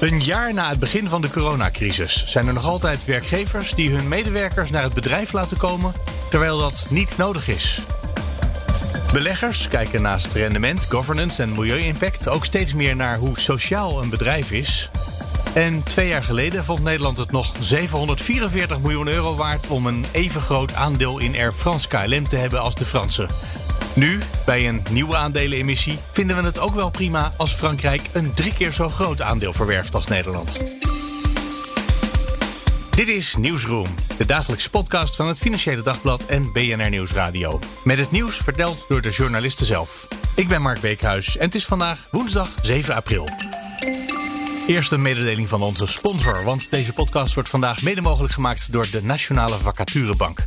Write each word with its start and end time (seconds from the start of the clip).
Een 0.00 0.20
jaar 0.20 0.54
na 0.54 0.68
het 0.68 0.78
begin 0.78 1.08
van 1.08 1.20
de 1.20 1.30
coronacrisis 1.30 2.24
zijn 2.26 2.46
er 2.46 2.52
nog 2.52 2.64
altijd 2.64 3.04
werkgevers 3.04 3.74
die 3.74 3.90
hun 3.90 4.08
medewerkers 4.08 4.70
naar 4.70 4.82
het 4.82 4.94
bedrijf 4.94 5.32
laten 5.32 5.56
komen 5.56 5.92
terwijl 6.30 6.58
dat 6.58 6.86
niet 6.90 7.16
nodig 7.16 7.48
is. 7.48 7.82
Beleggers 9.12 9.68
kijken 9.68 10.02
naast 10.02 10.32
rendement, 10.32 10.86
governance 10.88 11.42
en 11.42 11.54
milieu-impact 11.54 12.28
ook 12.28 12.44
steeds 12.44 12.74
meer 12.74 12.96
naar 12.96 13.18
hoe 13.18 13.38
sociaal 13.38 14.02
een 14.02 14.10
bedrijf 14.10 14.52
is. 14.52 14.90
En 15.54 15.82
twee 15.82 16.08
jaar 16.08 16.24
geleden 16.24 16.64
vond 16.64 16.82
Nederland 16.82 17.18
het 17.18 17.32
nog 17.32 17.52
744 17.60 18.80
miljoen 18.80 19.08
euro 19.08 19.34
waard 19.34 19.66
om 19.66 19.86
een 19.86 20.04
even 20.10 20.40
groot 20.40 20.74
aandeel 20.74 21.18
in 21.18 21.34
Air 21.34 21.52
France 21.52 21.88
KLM 21.88 22.28
te 22.28 22.36
hebben 22.36 22.60
als 22.60 22.74
de 22.74 22.84
Fransen. 22.84 23.28
Nu, 23.94 24.18
bij 24.46 24.68
een 24.68 24.82
nieuwe 24.90 25.16
aandelenemissie, 25.16 25.98
vinden 26.12 26.36
we 26.36 26.42
het 26.42 26.58
ook 26.58 26.74
wel 26.74 26.90
prima 26.90 27.32
als 27.36 27.52
Frankrijk 27.52 28.02
een 28.12 28.34
drie 28.34 28.54
keer 28.54 28.72
zo 28.72 28.88
groot 28.88 29.22
aandeel 29.22 29.52
verwerft 29.52 29.94
als 29.94 30.06
Nederland. 30.06 30.58
Dit 32.90 33.08
is 33.08 33.36
Nieuwsroom, 33.36 33.94
de 34.16 34.26
dagelijkse 34.26 34.70
podcast 34.70 35.16
van 35.16 35.28
het 35.28 35.38
Financiële 35.38 35.82
Dagblad 35.82 36.26
en 36.26 36.52
BNR 36.52 36.88
Nieuwsradio. 36.88 37.58
Met 37.84 37.98
het 37.98 38.10
nieuws 38.10 38.36
verteld 38.36 38.84
door 38.88 39.02
de 39.02 39.10
journalisten 39.10 39.66
zelf. 39.66 40.08
Ik 40.34 40.48
ben 40.48 40.62
Mark 40.62 40.80
Beekhuis 40.80 41.36
en 41.36 41.44
het 41.44 41.54
is 41.54 41.64
vandaag 41.64 42.06
woensdag 42.10 42.48
7 42.62 42.94
april. 42.94 43.28
Eerst 44.66 44.92
een 44.92 45.02
mededeling 45.02 45.48
van 45.48 45.62
onze 45.62 45.86
sponsor, 45.86 46.44
want 46.44 46.70
deze 46.70 46.92
podcast 46.92 47.34
wordt 47.34 47.48
vandaag 47.48 47.82
mede 47.82 48.00
mogelijk 48.00 48.32
gemaakt 48.32 48.72
door 48.72 48.90
de 48.90 49.02
Nationale 49.02 49.58
Vacaturebank. 49.58 50.44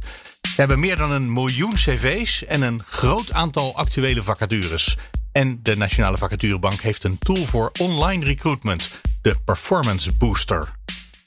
We 0.53 0.59
hebben 0.59 0.79
meer 0.79 0.95
dan 0.95 1.11
een 1.11 1.33
miljoen 1.33 1.73
cv's 1.73 2.45
en 2.45 2.61
een 2.61 2.81
groot 2.87 3.31
aantal 3.31 3.75
actuele 3.75 4.23
vacatures. 4.23 4.97
En 5.31 5.59
de 5.63 5.77
Nationale 5.77 6.17
Vacaturebank 6.17 6.81
heeft 6.81 7.03
een 7.03 7.17
tool 7.19 7.45
voor 7.45 7.71
online 7.79 8.25
recruitment, 8.25 8.91
de 9.21 9.35
Performance 9.45 10.11
Booster. 10.11 10.75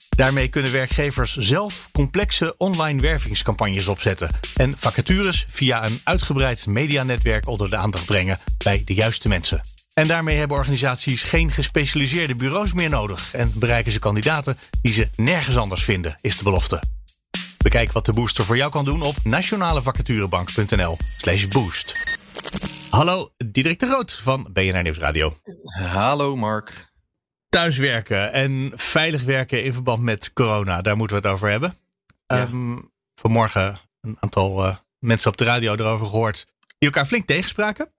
Daarmee 0.09 0.49
kunnen 0.49 0.73
werkgevers 0.73 1.37
zelf 1.37 1.89
complexe 1.93 2.55
online 2.59 3.01
wervingscampagnes 3.01 3.89
opzetten 3.89 4.31
en 4.57 4.75
vacatures 4.79 5.45
via 5.49 5.85
een 5.85 6.01
uitgebreid 6.05 6.67
medianetwerk 6.67 7.47
onder 7.47 7.69
de 7.69 7.77
aandacht 7.77 8.05
brengen 8.05 8.39
bij 8.59 8.83
de 8.85 8.95
juiste 8.95 9.29
mensen. 9.29 9.61
En 9.95 10.07
daarmee 10.07 10.39
hebben 10.39 10.57
organisaties 10.57 11.23
geen 11.23 11.51
gespecialiseerde 11.51 12.35
bureaus 12.35 12.73
meer 12.73 12.91
nodig 12.91 13.35
en 13.35 13.53
bereiken 13.55 13.93
ze 13.93 13.99
kandidaten 13.99 14.59
die 14.83 14.93
ze 14.93 15.09
nergens 15.17 15.57
anders 15.57 15.85
vinden, 15.85 16.19
is 16.21 16.37
de 16.37 16.45
belofte. 16.45 16.83
Bekijk 17.67 17.93
wat 17.93 18.05
de 18.05 18.13
booster 18.13 18.45
voor 18.45 18.57
jou 18.57 18.71
kan 18.71 18.85
doen 18.85 19.03
op 19.03 19.15
nationalevacaturebank.nl/slash 19.25 21.49
boost. 21.49 21.97
Hallo, 22.91 23.29
Diederik 23.37 23.81
de 23.81 23.87
Groot 23.87 24.15
van 24.15 24.49
BNR 24.53 24.83
Nieuwsradio. 24.83 25.37
Hallo 25.79 26.37
Mark. 26.37 26.93
Thuiswerken 27.49 28.33
en 28.33 28.73
veilig 28.75 29.23
werken 29.23 29.65
in 29.65 29.73
verband 29.73 30.03
met 30.03 30.33
corona, 30.33 30.83
daar 30.83 30.97
moeten 30.97 31.17
we 31.17 31.23
het 31.23 31.33
over 31.33 31.51
hebben. 31.51 31.75
Ja. 32.27 32.37
Ehm, 32.37 32.79
vanmorgen 33.15 33.79
een 34.01 34.17
aantal 34.21 34.65
eh, 34.65 34.77
mensen 34.99 35.31
op 35.31 35.37
de 35.37 35.45
radio 35.45 35.75
erover 35.75 36.07
gehoord 36.07 36.47
die 36.79 36.89
elkaar 36.89 37.07
flink 37.07 37.27
tegenspraken. 37.27 37.93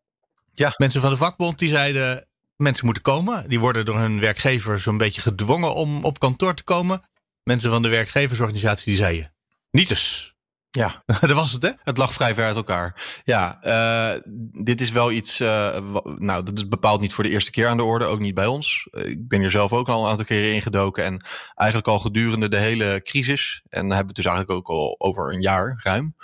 Ja. 0.54 0.74
Mensen 0.78 1.02
van 1.02 1.10
de 1.10 1.18
vakbond 1.18 1.60
die 1.60 1.70
zeiden 1.70 2.28
mensen 2.56 2.86
moeten 2.86 3.04
komen. 3.04 3.50
Die 3.50 3.60
worden 3.60 3.86
door 3.86 3.98
hun 3.98 4.20
werkgever 4.20 4.80
zo'n 4.80 4.98
beetje 4.98 5.22
gedwongen 5.22 5.74
om 5.74 6.06
op 6.06 6.20
kantoor 6.20 6.54
te 6.54 6.64
komen. 6.64 7.02
Mensen 7.44 7.70
van 7.70 7.82
de 7.82 7.90
werkgeversorganisatie 7.90 8.86
die 8.86 8.96
zeiden 8.96 9.36
niet 9.72 9.90
eens. 9.90 10.36
Ja, 10.78 11.04
dat 11.20 11.32
was 11.32 11.52
het 11.52 11.62
hè? 11.62 11.72
het 11.84 11.98
lag 11.98 12.14
vrij 12.14 12.34
ver 12.34 12.46
uit 12.46 12.56
elkaar. 12.56 13.22
Ja, 13.24 13.62
eh, 13.62 14.22
dit 14.52 14.82
is 14.82 14.92
wel 14.92 15.12
iets. 15.12 15.40
eh, 15.40 15.80
nou, 16.04 16.44
dat 16.44 16.58
is 16.58 16.68
bepaald 16.68 17.02
niet 17.02 17.14
voor 17.14 17.24
de 17.24 17.30
eerste 17.30 17.52
keer 17.52 17.68
aan 17.68 17.78
de 17.78 17.84
orde, 17.84 18.06
ook 18.06 18.20
niet 18.20 18.34
bij 18.34 18.46
ons. 18.46 18.88
Eh, 18.92 19.06
ik 19.06 19.28
ben 19.28 19.40
hier 19.40 19.52
zelf 19.52 19.74
ook 19.74 19.90
al 19.90 20.04
een 20.04 20.10
aantal 20.10 20.26
keren 20.26 20.54
ingedoken. 20.54 21.04
En 21.04 21.26
eigenlijk 21.56 21.90
al 21.90 22.00
gedurende 22.00 22.50
de 22.50 22.58
hele 22.58 23.02
crisis, 23.04 23.62
en 23.70 23.88
dan 23.88 23.98
hebben 23.98 24.16
we 24.16 24.22
het 24.22 24.26
dus 24.26 24.26
eigenlijk 24.26 24.58
ook 24.60 24.68
al 24.68 24.96
over 24.98 25.34
een 25.34 25.42
jaar 25.42 25.80
ruim. 25.84 26.16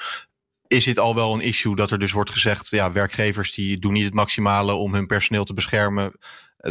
Is 0.68 0.84
dit 0.84 1.00
al 1.00 1.16
wel 1.16 1.34
een 1.34 1.42
issue 1.42 1.76
dat 1.76 1.92
er 1.92 2.00
dus 2.00 2.12
wordt 2.12 2.30
gezegd, 2.30 2.70
ja, 2.70 2.92
werkgevers 2.92 3.54
die 3.54 3.80
doen 3.80 3.94
niet 3.94 4.06
het 4.06 4.14
maximale 4.14 4.74
om 4.74 4.94
hun 4.94 5.08
personeel 5.08 5.44
te 5.44 5.54
beschermen. 5.54 6.14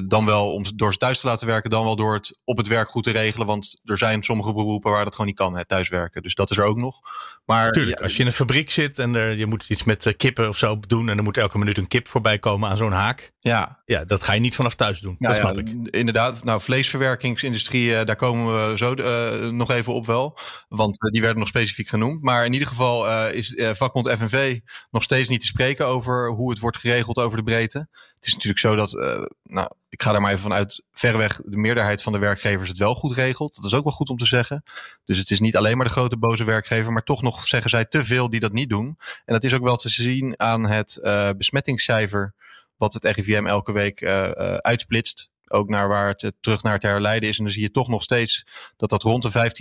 Dan 0.07 0.25
wel 0.25 0.53
om 0.53 0.65
door 0.75 0.93
ze 0.93 0.99
thuis 0.99 1.21
te 1.21 1.27
laten 1.27 1.47
werken, 1.47 1.71
dan 1.71 1.85
wel 1.85 1.97
door 1.97 2.15
het 2.15 2.39
op 2.45 2.57
het 2.57 2.67
werk 2.67 2.89
goed 2.89 3.05
te 3.05 3.11
regelen. 3.11 3.47
Want 3.47 3.81
er 3.85 3.99
zijn 3.99 4.23
sommige 4.23 4.53
beroepen 4.53 4.91
waar 4.91 5.05
dat 5.05 5.13
gewoon 5.13 5.27
niet 5.27 5.37
kan, 5.37 5.57
het 5.57 5.69
thuiswerken. 5.69 6.23
Dus 6.23 6.35
dat 6.35 6.51
is 6.51 6.57
er 6.57 6.65
ook 6.65 6.77
nog. 6.77 7.01
Maar 7.45 7.71
Tuurlijk, 7.71 7.99
ja, 7.99 8.05
als 8.05 8.15
je 8.15 8.21
in 8.21 8.27
een 8.27 8.33
fabriek 8.33 8.71
zit 8.71 8.99
en 8.99 9.15
er, 9.15 9.37
je 9.37 9.47
moet 9.47 9.69
iets 9.69 9.85
met 9.85 10.07
eh, 10.07 10.17
kippen 10.17 10.49
of 10.49 10.59
zo 10.59 10.79
doen. 10.87 11.09
En 11.09 11.17
er 11.17 11.23
moet 11.23 11.37
elke 11.37 11.59
minuut 11.59 11.79
een 11.79 11.89
kip 11.89 12.09
voorbij 12.09 12.39
komen 12.39 12.69
aan 12.69 12.77
zo'n 12.77 12.93
haak. 12.93 13.33
ja, 13.41 13.83
Ja, 13.85 14.05
dat 14.05 14.23
ga 14.23 14.33
je 14.33 14.41
niet 14.41 14.55
vanaf 14.55 14.75
thuis 14.75 15.01
doen. 15.01 15.17
Nou 15.19 15.35
dat 15.35 15.43
ja, 15.43 15.49
snap 15.49 15.67
ik. 15.67 15.95
Inderdaad, 15.95 16.45
nou, 16.45 16.61
vleesverwerkingsindustrie, 16.61 17.97
eh, 17.97 18.07
daar 18.07 18.17
komen 18.17 18.71
we 18.71 18.79
zo 18.79 18.95
eh, 18.95 19.49
nog 19.49 19.71
even 19.71 19.95
op 19.95 20.07
wel. 20.07 20.39
Want 20.69 20.99
die 20.99 21.21
werden 21.21 21.39
nog 21.39 21.49
specifiek 21.49 21.89
genoemd. 21.89 22.23
Maar 22.23 22.45
in 22.45 22.53
ieder 22.53 22.69
geval 22.69 23.31
is 23.31 23.55
vakbond 23.57 24.09
FNV 24.11 24.59
nog 24.91 25.03
steeds 25.03 25.29
niet 25.29 25.41
te 25.41 25.47
spreken 25.47 25.87
over 25.87 26.31
hoe 26.31 26.51
het 26.51 26.59
wordt 26.59 26.77
geregeld 26.77 27.19
over 27.19 27.37
de 27.37 27.45
breedte. 27.45 27.89
Het 28.23 28.31
is 28.31 28.37
natuurlijk 28.37 28.61
zo 28.61 28.77
dat, 28.77 28.97
eh, 28.97 29.25
nou, 29.43 29.71
ik 29.89 30.03
ga 30.03 30.15
er 30.15 30.21
maar 30.21 30.31
even 30.31 30.43
vanuit, 30.43 30.83
verreweg 30.93 31.41
de 31.45 31.57
meerderheid 31.57 32.03
van 32.03 32.13
de 32.13 32.19
werkgevers 32.19 32.69
het 32.69 32.79
wel 32.79 32.95
goed 32.95 33.13
regelt. 33.13 33.55
Dat 33.55 33.65
is 33.65 33.75
ook 33.75 33.85
wel 33.85 33.93
goed 33.93 34.09
om 34.09 34.17
te 34.17 34.27
zeggen. 34.27 34.65
Dus 35.05 35.19
het 35.19 35.31
is 35.31 35.41
niet 35.41 35.57
alleen 35.57 35.77
maar 35.77 35.87
de 35.87 35.93
grote 35.93 36.17
boze 36.17 36.45
werkgever, 36.45 36.93
maar 36.93 37.03
toch 37.03 37.23
nog 37.23 37.47
zeggen 37.47 37.71
zij 37.71 37.85
te 37.85 38.05
veel 38.05 38.31
die 38.31 38.41
dat 38.41 38.53
niet 38.53 38.69
doen. 38.69 38.87
En 39.25 39.35
dat 39.35 39.45
is 39.45 39.55
ook 39.55 39.63
wel 39.63 39.77
te 39.77 39.89
zien 39.89 40.35
aan 40.37 40.67
het 40.67 40.97
eh, 40.97 41.31
besmettingscijfer 41.37 42.35
wat 42.77 42.95
het 42.95 43.05
RIVM 43.05 43.47
elke 43.47 43.73
week 43.73 44.01
eh, 44.01 44.31
uitsplitst. 44.57 45.31
Ook 45.49 45.69
naar 45.69 45.89
waar 45.89 46.09
het 46.09 46.33
terug 46.41 46.63
naar 46.63 46.73
het 46.73 46.83
herleiden 46.83 47.29
is. 47.29 47.39
En 47.39 47.45
dan 47.45 47.53
zie 47.53 47.63
je 47.63 47.71
toch 47.71 47.89
nog 47.89 48.03
steeds 48.03 48.47
dat 48.77 48.91
dat 48.91 49.03
rond 49.03 49.23
de 49.23 49.53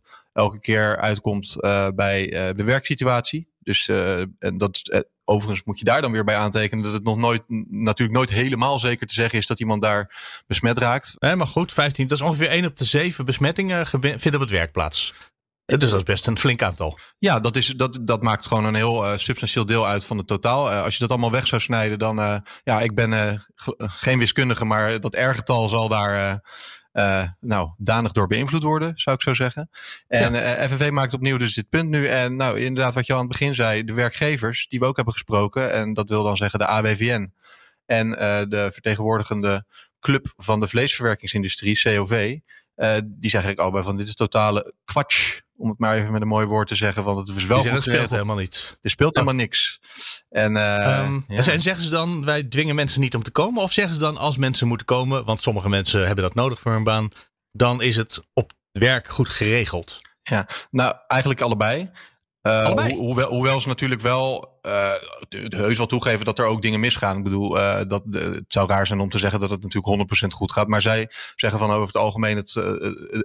15% 0.00 0.04
elke 0.32 0.60
keer 0.60 0.96
uitkomt 0.96 1.56
bij 1.94 2.26
de 2.56 2.64
werksituatie. 2.64 3.48
Dus 3.58 3.88
en 3.88 4.58
dat, 4.58 5.04
overigens 5.30 5.64
moet 5.64 5.78
je 5.78 5.84
daar 5.84 6.00
dan 6.02 6.12
weer 6.12 6.24
bij 6.24 6.36
aantekenen 6.36 6.84
dat 6.84 6.92
het 6.92 7.04
nog 7.04 7.16
nooit, 7.16 7.42
natuurlijk 7.68 8.18
nooit 8.18 8.30
helemaal 8.30 8.78
zeker 8.78 9.06
te 9.06 9.14
zeggen 9.14 9.38
is 9.38 9.46
dat 9.46 9.60
iemand 9.60 9.82
daar 9.82 10.16
besmet 10.46 10.78
raakt. 10.78 11.14
Nee, 11.18 11.36
maar 11.36 11.46
goed, 11.46 11.72
15. 11.72 12.06
Dat 12.08 12.18
is 12.18 12.24
ongeveer 12.24 12.48
1 12.48 12.66
op 12.66 12.76
de 12.76 12.84
7 12.84 13.24
besmettingen 13.24 13.86
vindt 14.00 14.34
op 14.34 14.40
het 14.40 14.50
werk 14.50 14.72
plaats. 14.72 15.14
Dus 15.66 15.78
dat 15.90 15.98
is 15.98 16.02
best 16.02 16.26
een 16.26 16.38
flink 16.38 16.62
aantal. 16.62 16.98
Ja, 17.18 17.40
dat, 17.40 17.56
is, 17.56 17.66
dat, 17.66 17.98
dat 18.02 18.22
maakt 18.22 18.46
gewoon 18.46 18.64
een 18.64 18.74
heel 18.74 19.06
eh, 19.06 19.18
substantieel 19.18 19.66
deel 19.66 19.86
uit 19.86 20.04
van 20.04 20.16
het 20.18 20.26
totaal. 20.26 20.70
Eh, 20.70 20.82
als 20.82 20.94
je 20.94 21.00
dat 21.00 21.10
allemaal 21.10 21.30
weg 21.30 21.46
zou 21.46 21.60
snijden, 21.60 21.98
dan. 21.98 22.20
eh, 22.20 22.36
ja, 22.64 22.80
ik 22.80 22.94
ben 22.94 23.42
ge- 23.54 23.74
geen 23.76 24.18
wiskundige, 24.18 24.64
maar 24.64 25.00
dat 25.00 25.14
R-getal 25.14 25.68
zal 25.68 25.88
daar. 25.88 26.40
Eh, 26.92 27.20
eh, 27.20 27.28
nou, 27.40 27.70
danig 27.76 28.12
door 28.12 28.26
beïnvloed 28.26 28.62
worden, 28.62 28.92
zou 28.96 29.16
ik 29.16 29.22
zo 29.22 29.34
zeggen. 29.34 29.70
En 30.08 30.34
eh, 30.34 30.68
FNV 30.68 30.90
maakt 30.90 31.14
opnieuw 31.14 31.36
dus 31.36 31.54
dit 31.54 31.68
punt 31.68 31.88
nu. 31.88 32.06
En 32.06 32.36
nou, 32.36 32.60
inderdaad, 32.60 32.94
wat 32.94 33.06
je 33.06 33.12
al 33.12 33.18
aan 33.18 33.28
het 33.28 33.38
begin 33.38 33.54
zei, 33.54 33.84
de 33.84 33.92
werkgevers 33.92 34.66
die 34.68 34.78
we 34.78 34.86
ook 34.86 34.96
hebben 34.96 35.14
gesproken, 35.14 35.72
en 35.72 35.94
dat 35.94 36.08
wil 36.08 36.22
dan 36.22 36.36
zeggen 36.36 36.58
de 36.58 36.66
AWVN 36.66 37.32
en 37.90 38.18
eh, 38.18 38.42
de 38.48 38.70
vertegenwoordigende 38.72 39.64
club 40.00 40.32
van 40.36 40.60
de 40.60 40.66
vleesverwerkingsindustrie, 40.66 41.80
COV, 41.82 42.38
eh, 42.74 42.96
die 43.04 43.30
zeggen 43.30 43.50
ik 43.50 43.58
allebei 43.58 43.84
van 43.84 43.96
dit 43.96 44.08
is 44.08 44.14
totale 44.14 44.74
kwatsch. 44.84 45.40
Om 45.60 45.68
het 45.68 45.78
maar 45.78 45.96
even 45.96 46.12
met 46.12 46.22
een 46.22 46.28
mooi 46.28 46.46
woord 46.46 46.68
te 46.68 46.74
zeggen, 46.74 47.04
want 47.04 47.28
het 47.28 47.36
is 47.36 47.44
wel 47.44 47.56
zeggen, 47.56 47.72
dat 47.74 47.82
speelt 47.82 47.96
geregeld. 47.96 48.10
helemaal 48.20 48.42
niet. 48.42 48.78
Er 48.82 48.90
speelt 48.90 49.14
helemaal 49.14 49.34
niks. 49.34 49.80
En, 50.28 50.56
eh, 50.56 50.98
Ehm, 50.98 51.20
ja. 51.28 51.46
En 51.46 51.62
zeggen 51.62 51.84
ze 51.84 51.90
dan, 51.90 52.24
wij 52.24 52.42
dwingen 52.42 52.74
mensen 52.74 53.00
niet 53.00 53.14
om 53.14 53.22
te 53.22 53.30
komen? 53.30 53.62
Of 53.62 53.72
zeggen 53.72 53.94
ze 53.94 54.00
dan, 54.00 54.16
als 54.16 54.36
mensen 54.36 54.68
moeten 54.68 54.86
komen, 54.86 55.24
want 55.24 55.40
sommige 55.40 55.68
mensen 55.68 56.06
hebben 56.06 56.24
dat 56.24 56.34
nodig 56.34 56.60
voor 56.60 56.72
hun 56.72 56.84
baan, 56.84 57.10
dan 57.52 57.82
is 57.82 57.96
het 57.96 58.20
op 58.32 58.52
werk 58.72 59.08
goed 59.08 59.28
geregeld? 59.28 60.00
Ja, 60.22 60.48
nou, 60.70 60.94
eigenlijk 61.06 61.40
allebei. 61.40 61.90
Eh, 62.42 62.64
ho- 62.90 62.96
hoewel, 62.96 63.28
hoewel 63.28 63.60
ze 63.60 63.68
natuurlijk 63.68 64.00
wel 64.00 64.58
de 65.28 65.48
heus 65.56 65.76
wel 65.76 65.86
toegeven 65.86 66.24
dat 66.24 66.38
er 66.38 66.44
ook 66.44 66.62
dingen 66.62 66.80
misgaan. 66.80 67.16
Ik 67.16 67.22
bedoel, 67.24 67.58
eh, 67.60 67.88
dat, 67.88 68.02
het 68.10 68.44
zou 68.48 68.68
raar 68.68 68.86
zijn 68.86 69.00
om 69.00 69.08
te 69.08 69.18
zeggen 69.18 69.40
dat 69.40 69.50
het 69.50 69.62
natuurlijk 69.62 69.86
100% 70.24 70.32
goed 70.34 70.52
gaat. 70.52 70.68
Maar 70.68 70.82
zij 70.82 71.10
zeggen 71.36 71.58
van 71.60 71.70
over 71.70 71.86
het 71.86 71.96
algemeen, 71.96 72.36
het, 72.36 72.54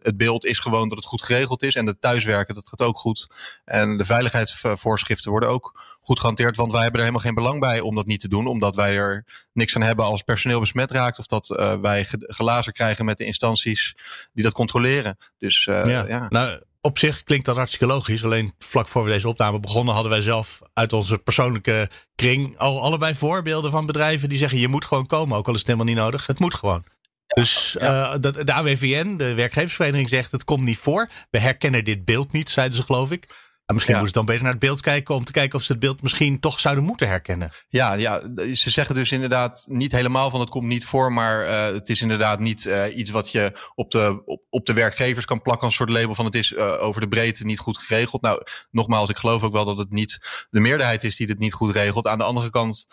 het 0.04 0.18
beeld 0.18 0.46
is 0.46 0.60
gewoon 0.60 0.90
dat 0.90 0.98
het 0.98 1.08
goed 1.08 1.22
geregeld 1.22 1.64
is. 1.64 1.76
En 1.76 1.86
het 1.86 2.02
thuiswerken, 2.02 2.56
dat 2.56 2.70
gaat 2.70 2.82
ook 2.82 2.98
goed. 2.98 3.28
En 3.66 3.98
de 3.98 4.06
veiligheidsvoorschriften 4.06 5.32
worden 5.32 5.50
ook 5.50 5.98
goed 6.02 6.20
gehanteerd. 6.20 6.56
Want 6.56 6.72
wij 6.72 6.82
hebben 6.82 7.00
er 7.00 7.06
helemaal 7.06 7.26
geen 7.28 7.36
belang 7.44 7.60
bij 7.60 7.80
om 7.80 7.96
dat 7.96 8.06
niet 8.06 8.20
te 8.22 8.28
doen. 8.30 8.48
Omdat 8.48 8.76
wij 8.76 8.96
er 8.96 9.26
niks 9.54 9.76
aan 9.76 9.82
hebben 9.82 10.06
als 10.06 10.22
personeel 10.22 10.60
besmet 10.60 10.92
raakt. 10.92 11.20
Of 11.20 11.26
dat 11.26 11.48
wij 11.82 12.06
ge- 12.06 12.34
glazen 12.36 12.74
krijgen 12.74 13.06
met 13.06 13.18
de 13.18 13.26
instanties 13.26 13.96
die 14.34 14.44
dat 14.44 14.54
controleren. 14.54 15.18
Dus 15.38 15.68
eh, 15.68 15.86
ja. 16.08 16.26
Nou, 16.30 16.62
op 16.86 16.98
zich 16.98 17.24
klinkt 17.24 17.46
dat 17.46 17.56
hartstikke 17.56 17.94
logisch. 17.94 18.24
Alleen 18.24 18.54
vlak 18.60 18.88
voor 18.88 19.04
we 19.04 19.10
deze 19.10 19.28
opname 19.28 19.60
begonnen, 19.60 19.94
hadden 19.94 20.12
wij 20.12 20.22
zelf 20.22 20.62
uit 20.74 20.94
onze 20.94 21.18
persoonlijke 21.18 21.90
kring 22.16 22.58
al 22.58 22.82
allebei 22.82 23.16
voorbeelden 23.16 23.72
van 23.72 23.86
bedrijven 23.86 24.30
die 24.30 24.38
zeggen: 24.38 24.60
je 24.60 24.68
moet 24.68 24.86
gewoon 24.86 25.06
komen, 25.06 25.38
ook 25.38 25.48
al 25.48 25.54
is 25.54 25.60
het 25.60 25.68
helemaal 25.68 25.94
niet 25.94 26.04
nodig. 26.04 26.28
Het 26.28 26.40
moet 26.40 26.56
gewoon. 26.56 26.84
dus 27.28 27.76
ja. 27.80 28.18
dat, 28.18 28.34
de 28.34 28.54
AWVN, 28.54 29.18
de 29.18 29.34
werkgeversvereniging, 29.34 30.10
zegt: 30.10 30.32
het 30.32 30.44
komt 30.44 30.64
niet 30.64 30.78
voor. 30.78 31.10
We 31.30 31.40
herkennen 31.40 31.84
dit 31.84 32.06
beeld 32.06 32.32
niet, 32.32 32.50
zeiden 32.50 32.78
ze, 32.78 32.84
geloof 32.84 33.12
ik. 33.12 33.28
En 33.66 33.74
misschien 33.74 33.96
ja. 33.96 34.02
moeten 34.02 34.22
ze 34.22 34.26
dan 34.26 34.36
beter 34.36 34.44
naar 34.44 34.52
het 34.52 34.70
beeld 34.70 34.82
kijken 34.82 35.16
om 35.16 35.24
te 35.24 35.32
kijken 35.32 35.58
of 35.60 35.64
ze 35.66 35.72
het 35.72 35.82
beeld 35.82 36.02
misschien 36.02 36.40
toch 36.40 36.60
zouden 36.60 36.84
moeten 36.84 37.08
herkennen. 37.08 37.52
Ja, 37.68 37.94
ja 37.94 38.20
ze 38.54 38.70
zeggen 38.70 38.96
dus 38.96 39.12
inderdaad 39.12 39.66
niet 39.70 39.92
helemaal 39.92 40.30
van 40.30 40.40
het 40.40 40.50
komt 40.50 40.68
niet 40.68 40.86
voor, 40.86 41.14
maar 41.14 41.44
uh, 41.44 41.66
het 41.66 41.90
is 41.90 42.02
inderdaad 42.02 42.40
niet 42.40 42.66
uh, 42.66 42.98
iets 42.98 43.10
wat 43.10 43.32
je 43.32 43.52
op 43.76 43.92
de, 43.92 44.22
op, 44.26 44.42
op, 44.50 44.66
de 44.66 44.74
werkgevers 44.74 45.26
kan 45.26 45.42
plakken 45.42 45.66
als 45.66 45.76
soort 45.76 45.90
label 45.90 46.16
van 46.16 46.26
het 46.26 46.36
is 46.36 46.52
uh, 46.52 46.84
over 46.84 47.02
de 47.02 47.08
breedte 47.08 47.46
niet 47.46 47.60
goed 47.60 47.78
geregeld. 47.78 48.22
Nou, 48.22 48.44
nogmaals, 48.72 49.10
ik 49.10 49.18
geloof 49.18 49.44
ook 49.44 49.54
wel 49.54 49.66
dat 49.66 49.78
het 49.78 49.92
niet 49.92 50.48
de 50.50 50.60
meerderheid 50.60 51.04
is 51.04 51.16
die 51.16 51.28
het 51.28 51.40
niet 51.40 51.54
goed 51.54 51.76
regelt. 51.76 52.08
Aan 52.08 52.18
de 52.18 52.24
andere 52.24 52.50
kant 52.50 52.88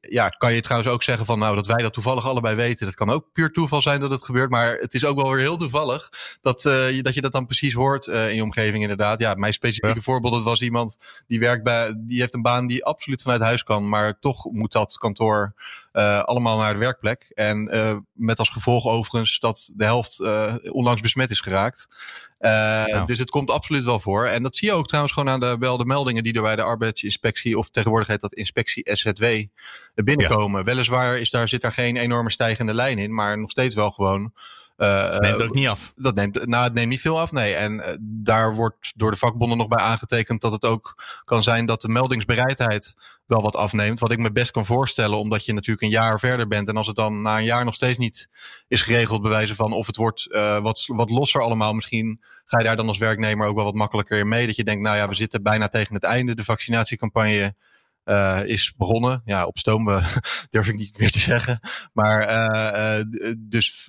ja, 0.00 0.28
kan 0.28 0.54
je 0.54 0.60
trouwens 0.60 0.90
ook 0.90 1.02
zeggen 1.02 1.26
van 1.26 1.38
nou 1.38 1.54
dat 1.54 1.66
wij 1.66 1.82
dat 1.82 1.92
toevallig 1.92 2.26
allebei 2.26 2.54
weten. 2.54 2.86
Dat 2.86 2.94
kan 2.94 3.10
ook 3.10 3.32
puur 3.32 3.52
toeval 3.52 3.82
zijn 3.82 4.00
dat 4.00 4.10
het 4.10 4.24
gebeurt. 4.24 4.50
Maar 4.50 4.76
het 4.76 4.94
is 4.94 5.04
ook 5.04 5.20
wel 5.22 5.30
weer 5.30 5.40
heel 5.40 5.56
toevallig 5.56 6.08
dat, 6.40 6.64
uh, 6.64 6.90
je, 6.90 7.02
dat 7.02 7.14
je 7.14 7.20
dat 7.20 7.32
dan 7.32 7.46
precies 7.46 7.74
hoort 7.74 8.06
uh, 8.06 8.28
in 8.28 8.34
je 8.34 8.42
omgeving 8.42 8.82
inderdaad. 8.82 9.18
Ja, 9.18 9.34
mijn 9.34 9.52
specifieke 9.52 9.94
ja. 9.94 10.00
voorbeeld 10.00 10.34
dat 10.34 10.42
was 10.42 10.62
iemand 10.62 10.96
die 11.26 11.38
werkt 11.38 11.64
bij, 11.64 11.94
die 11.98 12.20
heeft 12.20 12.34
een 12.34 12.42
baan 12.42 12.66
die 12.66 12.84
absoluut 12.84 13.22
vanuit 13.22 13.40
huis 13.40 13.62
kan. 13.62 13.88
Maar 13.88 14.18
toch 14.18 14.44
moet 14.44 14.72
dat 14.72 14.98
kantoor 14.98 15.54
uh, 15.92 16.20
allemaal 16.20 16.58
naar 16.58 16.72
de 16.72 16.78
werkplek. 16.78 17.30
En 17.34 17.56
met 18.12 18.38
als 18.38 18.48
gevolg 18.48 18.86
overigens 18.86 19.38
dat 19.38 19.72
de 19.76 19.84
helft 19.84 20.20
onlangs 20.72 21.00
besmet 21.00 21.30
is 21.30 21.40
geraakt. 21.40 21.86
Uh, 22.40 22.50
nou. 22.50 23.06
Dus 23.06 23.18
het 23.18 23.30
komt 23.30 23.50
absoluut 23.50 23.84
wel 23.84 24.00
voor. 24.00 24.26
En 24.26 24.42
dat 24.42 24.56
zie 24.56 24.68
je 24.68 24.74
ook 24.74 24.86
trouwens 24.86 25.14
gewoon 25.14 25.28
aan 25.28 25.40
de, 25.40 25.56
wel 25.58 25.76
de 25.76 25.84
meldingen 25.84 26.22
die 26.22 26.32
er 26.32 26.42
bij 26.42 26.56
de 26.56 26.62
arbeidsinspectie, 26.62 27.58
of 27.58 27.68
tegenwoordig 27.68 28.08
heet 28.08 28.20
dat 28.20 28.34
inspectie 28.34 28.96
SZW, 28.96 29.24
binnenkomen. 29.94 30.58
Ja. 30.58 30.64
Weliswaar 30.64 31.18
is 31.18 31.30
daar, 31.30 31.48
zit 31.48 31.60
daar 31.60 31.72
geen 31.72 31.96
enorme 31.96 32.30
stijgende 32.30 32.74
lijn 32.74 32.98
in, 32.98 33.14
maar 33.14 33.38
nog 33.38 33.50
steeds 33.50 33.74
wel 33.74 33.90
gewoon. 33.90 34.32
Uh, 34.76 35.18
neemt 35.18 35.42
ook 35.42 35.54
niet 35.54 35.66
af. 35.66 35.92
Dat 35.96 36.14
neemt, 36.14 36.46
nou, 36.46 36.64
het 36.64 36.74
neemt 36.74 36.88
niet 36.88 37.00
veel 37.00 37.20
af, 37.20 37.32
nee. 37.32 37.54
En 37.54 37.72
uh, 37.72 37.96
daar 38.00 38.54
wordt 38.54 38.92
door 38.96 39.10
de 39.10 39.16
vakbonden 39.16 39.58
nog 39.58 39.68
bij 39.68 39.84
aangetekend 39.84 40.40
dat 40.40 40.52
het 40.52 40.64
ook 40.64 41.04
kan 41.24 41.42
zijn 41.42 41.66
dat 41.66 41.80
de 41.80 41.88
meldingsbereidheid 41.88 42.94
wel 43.26 43.42
wat 43.42 43.56
afneemt. 43.56 44.00
Wat 44.00 44.12
ik 44.12 44.18
me 44.18 44.32
best 44.32 44.50
kan 44.50 44.66
voorstellen, 44.66 45.18
omdat 45.18 45.44
je 45.44 45.52
natuurlijk 45.52 45.82
een 45.82 45.88
jaar 45.88 46.18
verder 46.18 46.48
bent. 46.48 46.68
En 46.68 46.76
als 46.76 46.86
het 46.86 46.96
dan 46.96 47.22
na 47.22 47.38
een 47.38 47.44
jaar 47.44 47.64
nog 47.64 47.74
steeds 47.74 47.98
niet 47.98 48.28
is 48.68 48.82
geregeld, 48.82 49.22
bewijzen 49.22 49.56
van 49.56 49.72
of 49.72 49.86
het 49.86 49.96
wordt 49.96 50.26
uh, 50.30 50.58
wat, 50.58 50.84
wat 50.86 51.10
losser 51.10 51.42
allemaal. 51.42 51.72
Misschien 51.72 52.20
ga 52.44 52.58
je 52.58 52.64
daar 52.64 52.76
dan 52.76 52.88
als 52.88 52.98
werknemer 52.98 53.46
ook 53.46 53.56
wel 53.56 53.64
wat 53.64 53.74
makkelijker 53.74 54.18
in 54.18 54.28
mee. 54.28 54.46
Dat 54.46 54.56
je 54.56 54.64
denkt, 54.64 54.82
nou 54.82 54.96
ja, 54.96 55.08
we 55.08 55.14
zitten 55.14 55.42
bijna 55.42 55.68
tegen 55.68 55.94
het 55.94 56.04
einde. 56.04 56.34
De 56.34 56.44
vaccinatiecampagne 56.44 57.54
uh, 58.08 58.40
is 58.44 58.72
begonnen. 58.76 59.22
Ja, 59.24 59.46
op 59.46 59.58
stoom 59.58 59.84
durf 60.50 60.68
ik 60.68 60.76
niet 60.76 60.98
meer 60.98 61.10
te 61.10 61.18
zeggen. 61.18 61.60
Maar 61.92 62.28
uh, 62.28 62.98
uh, 62.98 63.34
dus 63.38 63.88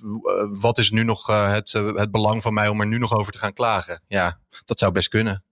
wat 0.52 0.78
is 0.78 0.90
nu 0.90 1.02
nog 1.02 1.26
het, 1.26 1.72
het 1.72 2.10
belang 2.10 2.42
van 2.42 2.54
mij 2.54 2.68
om 2.68 2.80
er 2.80 2.86
nu 2.86 2.98
nog 2.98 3.14
over 3.14 3.32
te 3.32 3.38
gaan 3.38 3.52
klagen? 3.52 4.02
Ja, 4.08 4.38
dat 4.64 4.78
zou 4.78 4.92
best 4.92 5.08
kunnen. 5.08 5.44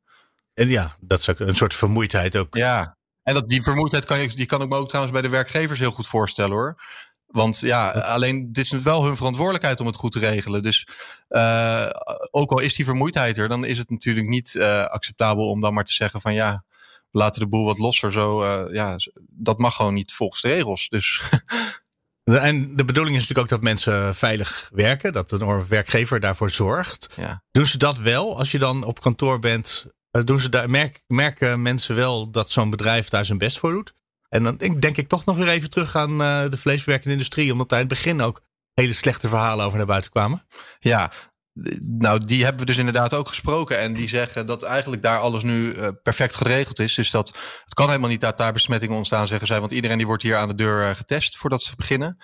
En 0.55 0.69
ja, 0.69 0.97
dat 1.01 1.19
is 1.19 1.29
ook 1.29 1.41
een 1.41 1.57
soort 1.57 1.75
vermoeidheid 1.75 2.37
ook. 2.37 2.55
Ja, 2.57 2.97
en 3.23 3.35
dat, 3.35 3.49
die 3.49 3.63
vermoeidheid 3.63 4.05
kan, 4.05 4.21
je, 4.21 4.29
die 4.29 4.47
kan 4.47 4.63
ik 4.63 4.69
me 4.69 4.77
ook 4.77 4.89
trouwens 4.89 5.15
bij 5.15 5.23
de 5.23 5.29
werkgevers 5.29 5.79
heel 5.79 5.91
goed 5.91 6.07
voorstellen 6.07 6.57
hoor. 6.57 6.83
Want 7.27 7.61
ja, 7.61 7.91
alleen 7.91 8.53
dit 8.53 8.65
is 8.65 8.71
wel 8.71 9.05
hun 9.05 9.17
verantwoordelijkheid 9.17 9.81
om 9.81 9.87
het 9.87 9.97
goed 9.97 10.13
te 10.13 10.19
regelen. 10.19 10.63
Dus 10.63 10.89
uh, 11.29 11.87
ook 12.31 12.51
al 12.51 12.59
is 12.59 12.75
die 12.75 12.85
vermoeidheid 12.85 13.39
er, 13.39 13.49
dan 13.49 13.65
is 13.65 13.79
het 13.79 13.91
natuurlijk 13.91 14.27
niet 14.27 14.55
uh, 14.55 14.85
acceptabel 14.85 15.49
om 15.49 15.61
dan 15.61 15.75
maar 15.75 15.85
te 15.85 15.93
zeggen 15.93 16.21
van 16.21 16.35
ja, 16.35 16.65
we 17.11 17.19
laten 17.19 17.41
de 17.41 17.49
boel 17.49 17.65
wat 17.65 17.79
losser. 17.79 18.13
Zo, 18.13 18.43
uh, 18.43 18.75
ja, 18.75 18.97
dat 19.31 19.59
mag 19.59 19.77
gewoon 19.77 19.95
niet 19.95 20.13
volgens 20.13 20.43
de 20.43 20.49
regels. 20.49 20.89
Dus. 20.89 21.21
En 22.37 22.77
de 22.77 22.85
bedoeling 22.85 23.17
is 23.17 23.23
natuurlijk 23.23 23.53
ook 23.53 23.61
dat 23.61 23.69
mensen 23.69 24.15
veilig 24.15 24.71
werken, 24.73 25.13
dat 25.13 25.33
een 25.33 25.67
werkgever 25.67 26.21
daarvoor 26.21 26.51
zorgt. 26.51 27.09
Ja. 27.17 27.43
Doen 27.51 27.67
ze 27.67 27.79
dat 27.79 27.99
wel 27.99 28.39
als 28.39 28.51
je 28.51 28.59
dan 28.59 28.85
op 28.85 29.01
kantoor 29.01 29.39
bent? 29.39 29.87
Doen 30.11 30.41
ze 30.41 30.49
daar, 30.49 30.71
merk, 30.71 31.03
merken 31.07 31.63
mensen 31.63 31.95
wel 31.95 32.31
dat 32.31 32.51
zo'n 32.51 32.71
bedrijf 32.71 33.09
daar 33.09 33.25
zijn 33.25 33.39
best 33.39 33.59
voor 33.59 33.73
doet? 33.73 33.95
En 34.29 34.43
dan 34.43 34.57
denk, 34.57 34.83
denk 34.83 34.97
ik 34.97 35.09
toch 35.09 35.25
nog 35.25 35.37
weer 35.37 35.49
even 35.49 35.71
terug 35.71 35.97
aan 35.97 36.11
uh, 36.23 36.51
de 36.51 36.57
vleesverwerkende 36.57 37.13
industrie, 37.13 37.53
omdat 37.53 37.69
daar 37.69 37.81
in 37.81 37.87
het 37.87 37.95
begin 37.95 38.21
ook 38.21 38.43
hele 38.75 38.93
slechte 38.93 39.29
verhalen 39.29 39.65
over 39.65 39.79
naar 39.79 39.87
buiten 39.87 40.11
kwamen. 40.11 40.47
Ja, 40.79 41.11
nou, 41.81 42.27
die 42.27 42.43
hebben 42.43 42.61
we 42.61 42.67
dus 42.67 42.79
inderdaad 42.79 43.15
ook 43.15 43.29
gesproken. 43.29 43.79
En 43.79 43.95
die 43.95 44.09
zeggen 44.09 44.47
dat 44.47 44.63
eigenlijk 44.63 45.03
daar 45.03 45.19
alles 45.19 45.43
nu 45.43 45.75
uh, 45.75 45.89
perfect 46.03 46.35
geregeld 46.35 46.79
is. 46.79 46.95
Dus 46.95 47.11
dat 47.11 47.29
het 47.65 47.75
kan 47.75 47.87
helemaal 47.87 48.09
niet 48.09 48.21
dat 48.21 48.39
daar 48.39 48.53
besmettingen 48.53 48.97
ontstaan, 48.97 49.27
zeggen 49.27 49.47
zij. 49.47 49.61
Want 49.61 49.73
iedereen 49.73 49.97
die 49.97 50.07
wordt 50.07 50.23
hier 50.23 50.37
aan 50.37 50.49
de 50.49 50.55
deur 50.55 50.89
uh, 50.89 50.97
getest 50.97 51.37
voordat 51.37 51.63
ze 51.63 51.77
beginnen. 51.77 52.17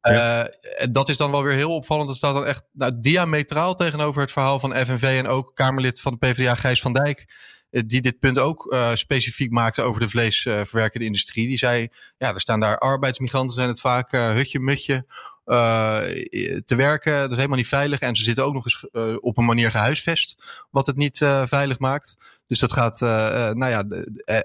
Ja. 0.00 0.44
Uh, 0.44 0.50
dat 0.90 1.08
is 1.08 1.16
dan 1.16 1.30
wel 1.30 1.42
weer 1.42 1.56
heel 1.56 1.74
opvallend. 1.74 2.08
Dat 2.08 2.16
staat 2.16 2.34
dan 2.34 2.46
echt 2.46 2.62
nou, 2.72 2.92
diametraal 3.00 3.74
tegenover 3.74 4.20
het 4.20 4.32
verhaal 4.32 4.60
van 4.60 4.74
FNV 4.74 5.02
en 5.02 5.26
ook 5.26 5.54
Kamerlid 5.54 6.00
van 6.00 6.12
de 6.12 6.18
PvdA 6.18 6.54
Gijs 6.54 6.80
van 6.80 6.92
Dijk 6.92 7.26
die 7.86 8.00
dit 8.00 8.18
punt 8.18 8.38
ook 8.38 8.72
uh, 8.72 8.94
specifiek 8.94 9.50
maakte 9.50 9.82
over 9.82 10.00
de 10.00 10.08
vleesverwerkende 10.08 11.06
industrie. 11.06 11.46
Die 11.46 11.58
zei, 11.58 11.88
ja, 12.16 12.34
er 12.34 12.40
staan 12.40 12.60
daar 12.60 12.78
arbeidsmigranten, 12.78 13.54
zijn 13.54 13.68
het 13.68 13.80
vaak 13.80 14.12
uh, 14.12 14.30
hutje, 14.30 14.58
mutje 14.58 15.06
uh, 15.46 15.98
te 16.64 16.74
werken. 16.76 17.12
Dat 17.12 17.30
is 17.30 17.36
helemaal 17.36 17.56
niet 17.56 17.68
veilig. 17.68 18.00
En 18.00 18.16
ze 18.16 18.22
zitten 18.22 18.44
ook 18.44 18.54
nog 18.54 18.64
eens 18.64 18.86
uh, 18.92 19.16
op 19.20 19.38
een 19.38 19.44
manier 19.44 19.70
gehuisvest, 19.70 20.42
wat 20.70 20.86
het 20.86 20.96
niet 20.96 21.20
uh, 21.20 21.46
veilig 21.46 21.78
maakt. 21.78 22.16
Dus 22.54 22.68
dat 22.68 22.72
gaat, 22.72 23.00
nou 23.54 23.66
ja, 23.66 23.84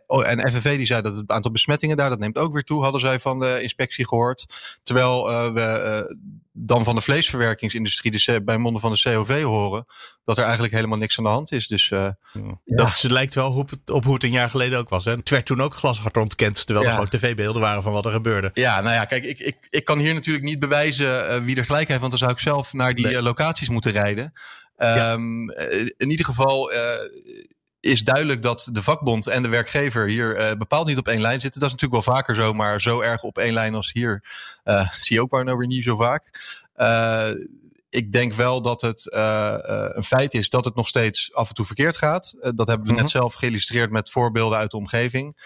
oh, 0.07 0.27
en 0.27 0.50
FNV 0.50 0.77
die 0.77 0.85
zei 0.85 1.01
dat 1.01 1.15
het 1.15 1.29
aantal 1.29 1.51
besmettingen 1.51 1.97
daar, 1.97 2.09
dat 2.09 2.19
neemt 2.19 2.38
ook 2.38 2.53
weer 2.53 2.63
toe, 2.63 2.83
hadden 2.83 3.01
zij 3.01 3.19
van 3.19 3.39
de 3.39 3.59
inspectie 3.61 4.07
gehoord. 4.07 4.45
Terwijl 4.83 5.23
we 5.53 6.17
dan 6.51 6.83
van 6.83 6.95
de 6.95 7.01
vleesverwerkingsindustrie, 7.01 8.11
dus 8.11 8.29
bij 8.44 8.57
monden 8.57 8.81
van 8.81 8.91
de 8.91 9.01
COV 9.01 9.41
horen, 9.41 9.85
dat 10.23 10.38
er 10.38 10.44
eigenlijk 10.44 10.73
helemaal 10.73 10.97
niks 10.97 11.17
aan 11.17 11.23
de 11.23 11.29
hand 11.29 11.51
is. 11.51 11.67
Dus, 11.67 11.89
uh, 11.89 12.09
ja. 12.33 12.59
Dat 12.65 13.03
lijkt 13.03 13.35
wel 13.35 13.51
op, 13.51 13.71
op 13.85 14.03
hoe 14.03 14.13
het 14.13 14.23
een 14.23 14.31
jaar 14.31 14.50
geleden 14.50 14.79
ook 14.79 14.89
was. 14.89 15.06
Hè? 15.06 15.15
Het 15.15 15.29
werd 15.29 15.45
toen 15.45 15.61
ook 15.61 15.73
glashard 15.73 16.17
ontkend, 16.17 16.65
terwijl 16.65 16.85
ja. 16.85 16.91
er 16.91 16.97
gewoon 16.97 17.19
tv-beelden 17.19 17.61
waren 17.61 17.81
van 17.83 17.94
wat 17.94 18.06
er 18.06 18.11
gebeurde. 18.11 18.51
Ja, 18.53 18.81
nou 18.81 18.94
ja, 18.94 19.06
kijk, 19.06 19.23
ik, 19.23 19.39
ik, 19.39 19.67
ik 19.69 19.85
kan 19.85 20.00
hier 20.00 20.13
natuurlijk 20.13 20.45
niet 20.45 20.59
bewijzen 20.59 21.35
uh, 21.35 21.44
wie 21.44 21.56
er 21.56 21.65
gelijk 21.65 21.88
heeft, 21.88 22.00
want 22.00 22.11
dan 22.11 22.19
zou 22.19 22.31
ik 22.31 22.39
zelf 22.39 22.73
naar 22.73 22.94
die 22.94 23.06
nee. 23.06 23.15
uh, 23.15 23.21
locaties 23.21 23.69
moeten 23.69 23.91
rijden. 23.91 24.33
Ja. 24.77 25.11
Um, 25.11 25.50
in 25.97 26.09
ieder 26.09 26.25
geval 26.25 26.71
is 27.79 28.03
duidelijk 28.03 28.44
dat 28.44 28.69
de 28.71 28.83
vakbond 28.83 29.27
en 29.27 29.44
de 29.44 29.49
werkgever 29.49 30.07
hier 30.07 30.39
uh, 30.39 30.57
bepaald 30.57 30.87
niet 30.87 30.97
op 30.97 31.07
één 31.07 31.21
lijn 31.21 31.42
zitten. 31.42 31.59
Dat 31.59 31.69
is 31.69 31.75
natuurlijk 31.75 32.06
wel 32.06 32.15
vaker 32.15 32.35
zo, 32.35 32.54
maar 32.54 32.81
zo 32.81 33.01
erg 33.01 33.23
op 33.23 33.37
één 33.37 33.54
lijn 33.54 33.75
als 33.75 33.92
hier 33.94 34.23
uh, 34.65 34.89
zie 34.97 35.15
je 35.15 35.21
ook 35.21 35.31
maar 35.31 35.44
nou 35.44 35.57
weer 35.57 35.68
niet 35.68 35.83
zo 35.83 35.95
vaak. 35.95 36.30
Uh, 36.77 37.30
ik 37.89 38.11
denk 38.11 38.33
wel 38.33 38.61
dat 38.61 38.81
het 38.81 39.07
een 39.95 40.04
feit 40.04 40.33
is 40.33 40.49
dat 40.49 40.65
het 40.65 40.75
nog 40.75 40.87
steeds 40.87 41.33
af 41.33 41.49
en 41.49 41.56
toe 41.56 41.65
verkeerd 41.65 41.97
gaat. 41.97 42.33
dat 42.39 42.68
hebben 42.68 42.68
we 42.68 42.77
mm 42.77 42.85
-hmm. 42.85 42.95
net 42.95 43.09
zelf 43.09 43.33
geïllustreerd 43.33 43.92
met 43.92 44.09
voorbeelden 44.09 44.57
uit 44.57 44.71
de 44.71 44.77
omgeving. 44.77 45.37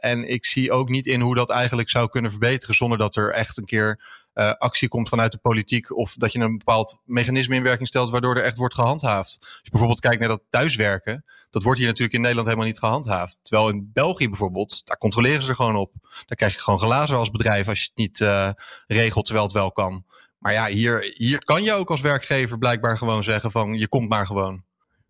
en 0.00 0.28
ik 0.28 0.46
zie 0.46 0.72
ook 0.72 0.88
niet 0.88 1.06
in 1.06 1.20
hoe 1.20 1.34
dat 1.34 1.50
eigenlijk 1.50 1.88
zou 1.88 2.08
kunnen 2.08 2.30
verbeteren 2.30 2.74
zonder 2.74 2.98
dat 2.98 3.16
er 3.16 3.32
echt 3.32 3.58
een 3.58 3.64
keer 3.64 4.00
uh, 4.34 4.52
actie 4.52 4.88
komt 4.88 5.08
vanuit 5.08 5.32
de 5.32 5.38
politiek. 5.38 5.96
Of 5.96 6.14
dat 6.14 6.32
je 6.32 6.38
een 6.38 6.58
bepaald 6.58 6.98
mechanisme 7.04 7.56
in 7.56 7.62
werking 7.62 7.88
stelt 7.88 8.10
waardoor 8.10 8.36
er 8.36 8.42
echt 8.42 8.56
wordt 8.56 8.74
gehandhaafd. 8.74 9.36
Als 9.40 9.60
je 9.62 9.70
bijvoorbeeld 9.70 10.00
kijkt 10.00 10.18
naar 10.18 10.28
dat 10.28 10.42
thuiswerken. 10.48 11.24
Dat 11.50 11.62
wordt 11.62 11.78
hier 11.78 11.88
natuurlijk 11.88 12.14
in 12.14 12.20
Nederland 12.20 12.48
helemaal 12.48 12.68
niet 12.68 12.78
gehandhaafd. 12.78 13.38
Terwijl 13.42 13.68
in 13.68 13.90
België 13.92 14.28
bijvoorbeeld, 14.28 14.86
daar 14.86 14.96
controleren 14.96 15.42
ze 15.42 15.54
gewoon 15.54 15.76
op. 15.76 15.92
Daar 16.02 16.36
krijg 16.36 16.54
je 16.54 16.60
gewoon 16.60 16.78
glazen 16.78 17.16
als 17.16 17.30
bedrijf 17.30 17.68
als 17.68 17.80
je 17.80 17.84
het 17.84 17.96
niet 17.96 18.20
uh, 18.20 18.50
regelt 18.86 19.24
terwijl 19.24 19.46
het 19.46 19.54
wel 19.54 19.72
kan. 19.72 20.04
Maar 20.38 20.52
ja, 20.52 20.66
hier, 20.66 21.12
hier 21.16 21.44
kan 21.44 21.62
je 21.62 21.72
ook 21.72 21.90
als 21.90 22.00
werkgever 22.00 22.58
blijkbaar 22.58 22.98
gewoon 22.98 23.22
zeggen 23.22 23.50
van 23.50 23.78
je 23.78 23.88
komt 23.88 24.08
maar 24.08 24.26
gewoon. 24.26 24.64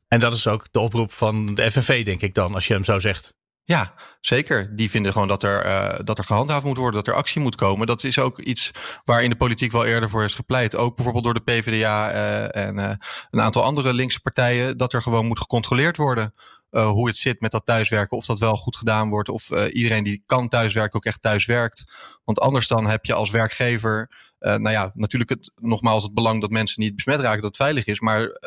En 0.09 0.21
dat 0.21 0.33
is 0.33 0.47
ook 0.47 0.69
de 0.71 0.81
oproep 0.81 1.13
van 1.13 1.55
de 1.55 1.71
FNV, 1.71 2.05
denk 2.05 2.21
ik 2.21 2.35
dan, 2.35 2.55
als 2.55 2.67
je 2.67 2.75
hem 2.75 2.85
zo 2.85 2.99
zegt. 2.99 3.35
Ja, 3.65 3.95
zeker. 4.21 4.77
Die 4.77 4.91
vinden 4.91 5.13
gewoon 5.13 5.29
dat 5.29 5.43
er, 5.43 5.67
uh, 5.67 5.99
dat 6.05 6.19
er 6.19 6.25
gehandhaafd 6.25 6.65
moet 6.65 6.77
worden, 6.77 7.05
dat 7.05 7.15
er 7.15 7.21
actie 7.21 7.41
moet 7.41 7.55
komen. 7.55 7.87
Dat 7.87 8.05
is 8.05 8.19
ook 8.19 8.39
iets 8.39 8.71
waar 9.05 9.23
in 9.23 9.31
de 9.31 9.37
politiek 9.37 9.73
wel 9.73 9.85
eerder 9.85 10.11
voor 10.11 10.25
is 10.25 10.35
gepleit. 10.35 10.77
Ook 10.77 10.95
bijvoorbeeld 10.95 11.25
door 11.25 11.35
de 11.35 11.41
PvdA 11.41 12.13
uh, 12.13 12.65
en 12.65 12.79
uh, 12.79 12.93
een 13.31 13.41
aantal 13.41 13.63
andere 13.63 13.93
linkse 13.93 14.21
partijen. 14.21 14.77
Dat 14.77 14.93
er 14.93 15.03
gewoon 15.03 15.27
moet 15.27 15.39
gecontroleerd 15.39 15.97
worden 15.97 16.35
hoe 16.71 17.07
het 17.07 17.17
zit 17.17 17.41
met 17.41 17.51
dat 17.51 17.67
thuiswerken. 17.67 18.17
Of 18.17 18.27
dat 18.27 18.39
wel 18.39 18.57
goed 18.57 18.77
gedaan 18.77 19.09
wordt. 19.09 19.29
Of 19.29 19.51
iedereen 19.51 20.05
die 20.05 20.23
kan 20.27 20.49
thuiswerken 20.49 20.95
ook 20.95 21.05
echt 21.05 21.23
thuis 21.23 21.47
werkt. 21.47 21.93
Want 22.25 22.41
anders 22.41 22.69
dan 22.69 22.87
heb 22.87 23.05
je 23.05 23.15
als 23.15 23.31
werkgever 23.31 24.11
nou 24.39 24.71
ja, 24.71 24.91
natuurlijk 24.95 25.31
het, 25.31 25.53
nogmaals 25.57 26.03
het 26.03 26.15
belang 26.15 26.41
dat 26.41 26.51
mensen 26.51 26.83
niet 26.83 26.95
besmet 26.95 27.21
raken, 27.21 27.41
dat 27.41 27.51
het 27.51 27.57
veilig 27.57 27.87
is. 27.87 28.01
Maar 28.01 28.39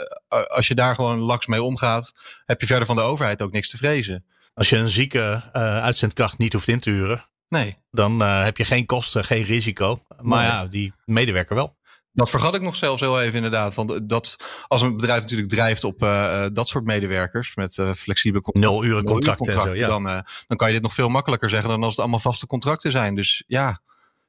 als 0.48 0.68
je 0.68 0.76
daar 0.76 0.96
gewoon 0.96 1.20
laks 1.20 1.46
mee 1.46 1.64
omgaat, 1.64 2.14
heb 2.46 2.62
je 2.62 2.68
verder 2.68 2.86
van 2.86 2.96
de 2.96 3.02
overheid 3.02 3.42
ook 3.42 3.52
niks 3.52 3.70
te 3.70 3.78
vrezen. 3.78 4.26
Als 4.54 4.70
je 4.70 4.78
een 4.78 4.90
zieke 4.90 5.44
uh, 5.54 5.84
uitzendkracht 5.84 6.38
niet 6.38 6.54
hoeft 6.54 6.68
in 6.68 6.80
te 6.80 6.90
huren, 6.90 7.30
nee. 7.48 7.78
dan 7.92 8.22
uh, 8.22 8.44
heb 8.44 8.58
je 8.58 8.66
geen 8.66 8.86
kosten, 8.86 9.26
geen 9.26 9.44
risico. 9.44 10.04
Maar 10.22 10.42
nee. 10.42 10.52
ja, 10.52 10.66
die 10.66 10.94
medewerker 11.06 11.56
wel. 11.56 11.78
Dat 12.16 12.30
vergat 12.30 12.56
ik 12.56 12.62
nog 12.62 12.76
zelfs 12.76 13.02
heel 13.02 13.22
even 13.22 13.36
inderdaad. 13.36 13.74
Want 13.74 14.10
dat, 14.10 14.36
als 14.68 14.82
een 14.82 14.96
bedrijf 14.96 15.22
natuurlijk 15.22 15.50
drijft 15.50 15.84
op 15.84 16.04
uh, 16.04 16.46
dat 16.54 16.68
soort 16.68 16.86
medewerkers 16.86 17.56
met 17.56 17.78
uh, 17.78 17.94
flexibele 17.94 18.44
contracten. 18.44 18.74
Nul 18.74 18.84
uren 18.86 19.04
contracten, 19.04 19.46
contracten 19.46 19.76
zo, 19.76 19.82
ja. 19.82 19.88
dan, 19.88 20.06
uh, 20.06 20.20
dan 20.48 20.58
kan 20.58 20.68
je 20.68 20.74
dit 20.74 20.84
nog 20.84 20.94
veel 20.94 21.10
makkelijker 21.10 21.50
zeggen 21.50 21.70
dan 21.70 21.84
als 21.84 21.92
het 21.92 22.00
allemaal 22.00 22.20
vaste 22.20 22.48
contracten 22.48 22.92
zijn. 22.92 23.16
Dus 23.16 23.44
ja, 23.48 23.82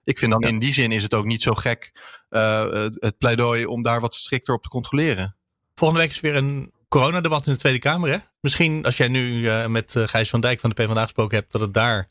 ik 0.04 0.18
vind 0.18 0.32
dan 0.32 0.40
in 0.40 0.58
die 0.58 0.72
zin 0.72 0.92
is 0.92 1.02
het 1.02 1.14
ook 1.14 1.24
niet 1.24 1.42
zo 1.42 1.54
gek 1.54 1.92
het 2.28 3.18
pleidooi 3.18 3.66
om 3.66 3.82
daar 3.82 4.00
wat 4.00 4.14
strikter 4.14 4.54
op 4.54 4.62
te 4.62 4.68
controleren. 4.68 5.36
Volgende 5.74 6.02
week 6.02 6.12
is 6.12 6.20
weer 6.20 6.34
een 6.34 6.72
coronadebat 7.00 7.46
in 7.46 7.52
de 7.52 7.58
Tweede 7.58 7.78
Kamer. 7.78 8.10
Hè? 8.10 8.16
Misschien 8.40 8.84
als 8.84 8.96
jij 8.96 9.08
nu 9.08 9.48
met 9.68 9.94
Gijs 9.96 10.30
van 10.30 10.40
Dijk 10.40 10.60
van 10.60 10.70
de 10.70 10.84
PvdA 10.84 11.02
gesproken 11.02 11.38
hebt, 11.38 11.52
dat 11.52 11.60
het 11.60 11.74
daar 11.74 12.08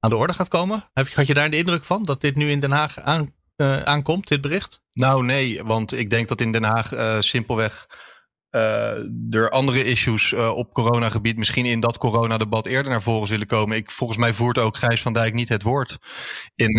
aan 0.00 0.10
de 0.10 0.16
orde 0.16 0.32
gaat 0.32 0.48
komen. 0.48 0.84
Had 1.14 1.26
je 1.26 1.34
daar 1.34 1.50
de 1.50 1.56
indruk 1.56 1.84
van 1.84 2.04
dat 2.04 2.20
dit 2.20 2.36
nu 2.36 2.50
in 2.50 2.60
Den 2.60 2.70
Haag 2.70 3.00
aan 3.00 3.34
uh, 3.56 3.82
aankomt, 3.82 4.28
dit 4.28 4.40
bericht? 4.40 4.82
Nou, 4.92 5.24
nee, 5.24 5.64
want 5.64 5.92
ik 5.92 6.10
denk 6.10 6.28
dat 6.28 6.40
in 6.40 6.52
Den 6.52 6.62
Haag 6.62 6.92
uh, 6.92 7.20
simpelweg 7.20 7.86
uh, 8.50 8.60
er 9.30 9.50
andere 9.50 9.84
issues 9.84 10.32
op 10.32 10.72
coronagebied 10.72 11.36
misschien 11.36 11.66
in 11.66 11.80
dat 11.80 11.98
coronadebat 11.98 12.66
eerder 12.66 12.90
naar 12.90 13.02
voren 13.02 13.28
zullen 13.28 13.46
komen. 13.46 13.76
Ik, 13.76 13.90
volgens 13.90 14.18
mij 14.18 14.32
voert 14.32 14.58
ook 14.58 14.76
Gijs 14.76 15.02
van 15.02 15.12
Dijk 15.12 15.34
niet 15.34 15.48
het 15.48 15.62
woord 15.62 15.98
in 16.54 16.76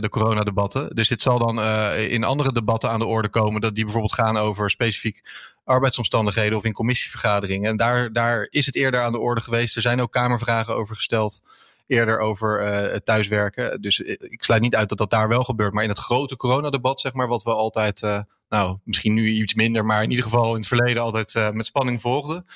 de 0.00 0.08
coronadebatten. 0.10 0.94
Dus 0.94 1.08
dit 1.08 1.22
zal 1.22 1.38
dan 1.38 1.62
in 1.96 2.24
andere 2.24 2.52
debatten 2.52 2.90
aan 2.90 3.00
de 3.00 3.06
orde 3.06 3.28
komen, 3.28 3.60
dat 3.60 3.74
die 3.74 3.84
bijvoorbeeld 3.84 4.14
gaan 4.14 4.36
over 4.36 4.70
specifiek 4.70 5.22
arbeidsomstandigheden 5.64 6.58
of 6.58 6.64
in 6.64 6.72
commissievergaderingen. 6.72 7.70
En 7.70 7.76
daar, 7.76 8.12
daar 8.12 8.46
is 8.50 8.66
het 8.66 8.74
eerder 8.74 9.00
aan 9.00 9.12
de 9.12 9.18
orde 9.18 9.40
geweest. 9.40 9.76
Er 9.76 9.82
zijn 9.82 10.00
ook 10.00 10.12
Kamervragen 10.12 10.74
over 10.74 10.94
gesteld 10.94 11.40
eerder 11.90 12.18
over 12.18 12.62
uh, 12.62 12.96
thuiswerken. 12.96 13.80
Dus 13.80 14.02
eh, 14.02 14.16
ik 14.18 14.42
sluit 14.42 14.62
niet 14.62 14.74
uit 14.74 14.88
dat 14.88 14.98
dat 14.98 15.10
daar 15.10 15.28
wel 15.28 15.44
gebeurt. 15.44 15.72
Maar 15.72 15.82
in 15.82 15.88
het 15.88 15.98
grote 15.98 16.36
coronadebat, 16.36 17.00
zeg 17.00 17.12
maar, 17.12 17.28
wat 17.28 17.42
we 17.42 17.50
altijd, 17.50 18.02
uh, 18.02 18.20
nou, 18.48 18.78
misschien 18.84 19.14
nu 19.14 19.28
iets 19.28 19.54
minder, 19.54 19.84
maar 19.84 20.02
in 20.02 20.10
ieder 20.10 20.24
geval 20.24 20.50
in 20.50 20.58
het 20.58 20.66
verleden 20.66 21.02
altijd 21.02 21.34
uh, 21.34 21.50
met 21.50 21.66
spanning 21.66 22.00
volgden. 22.00 22.46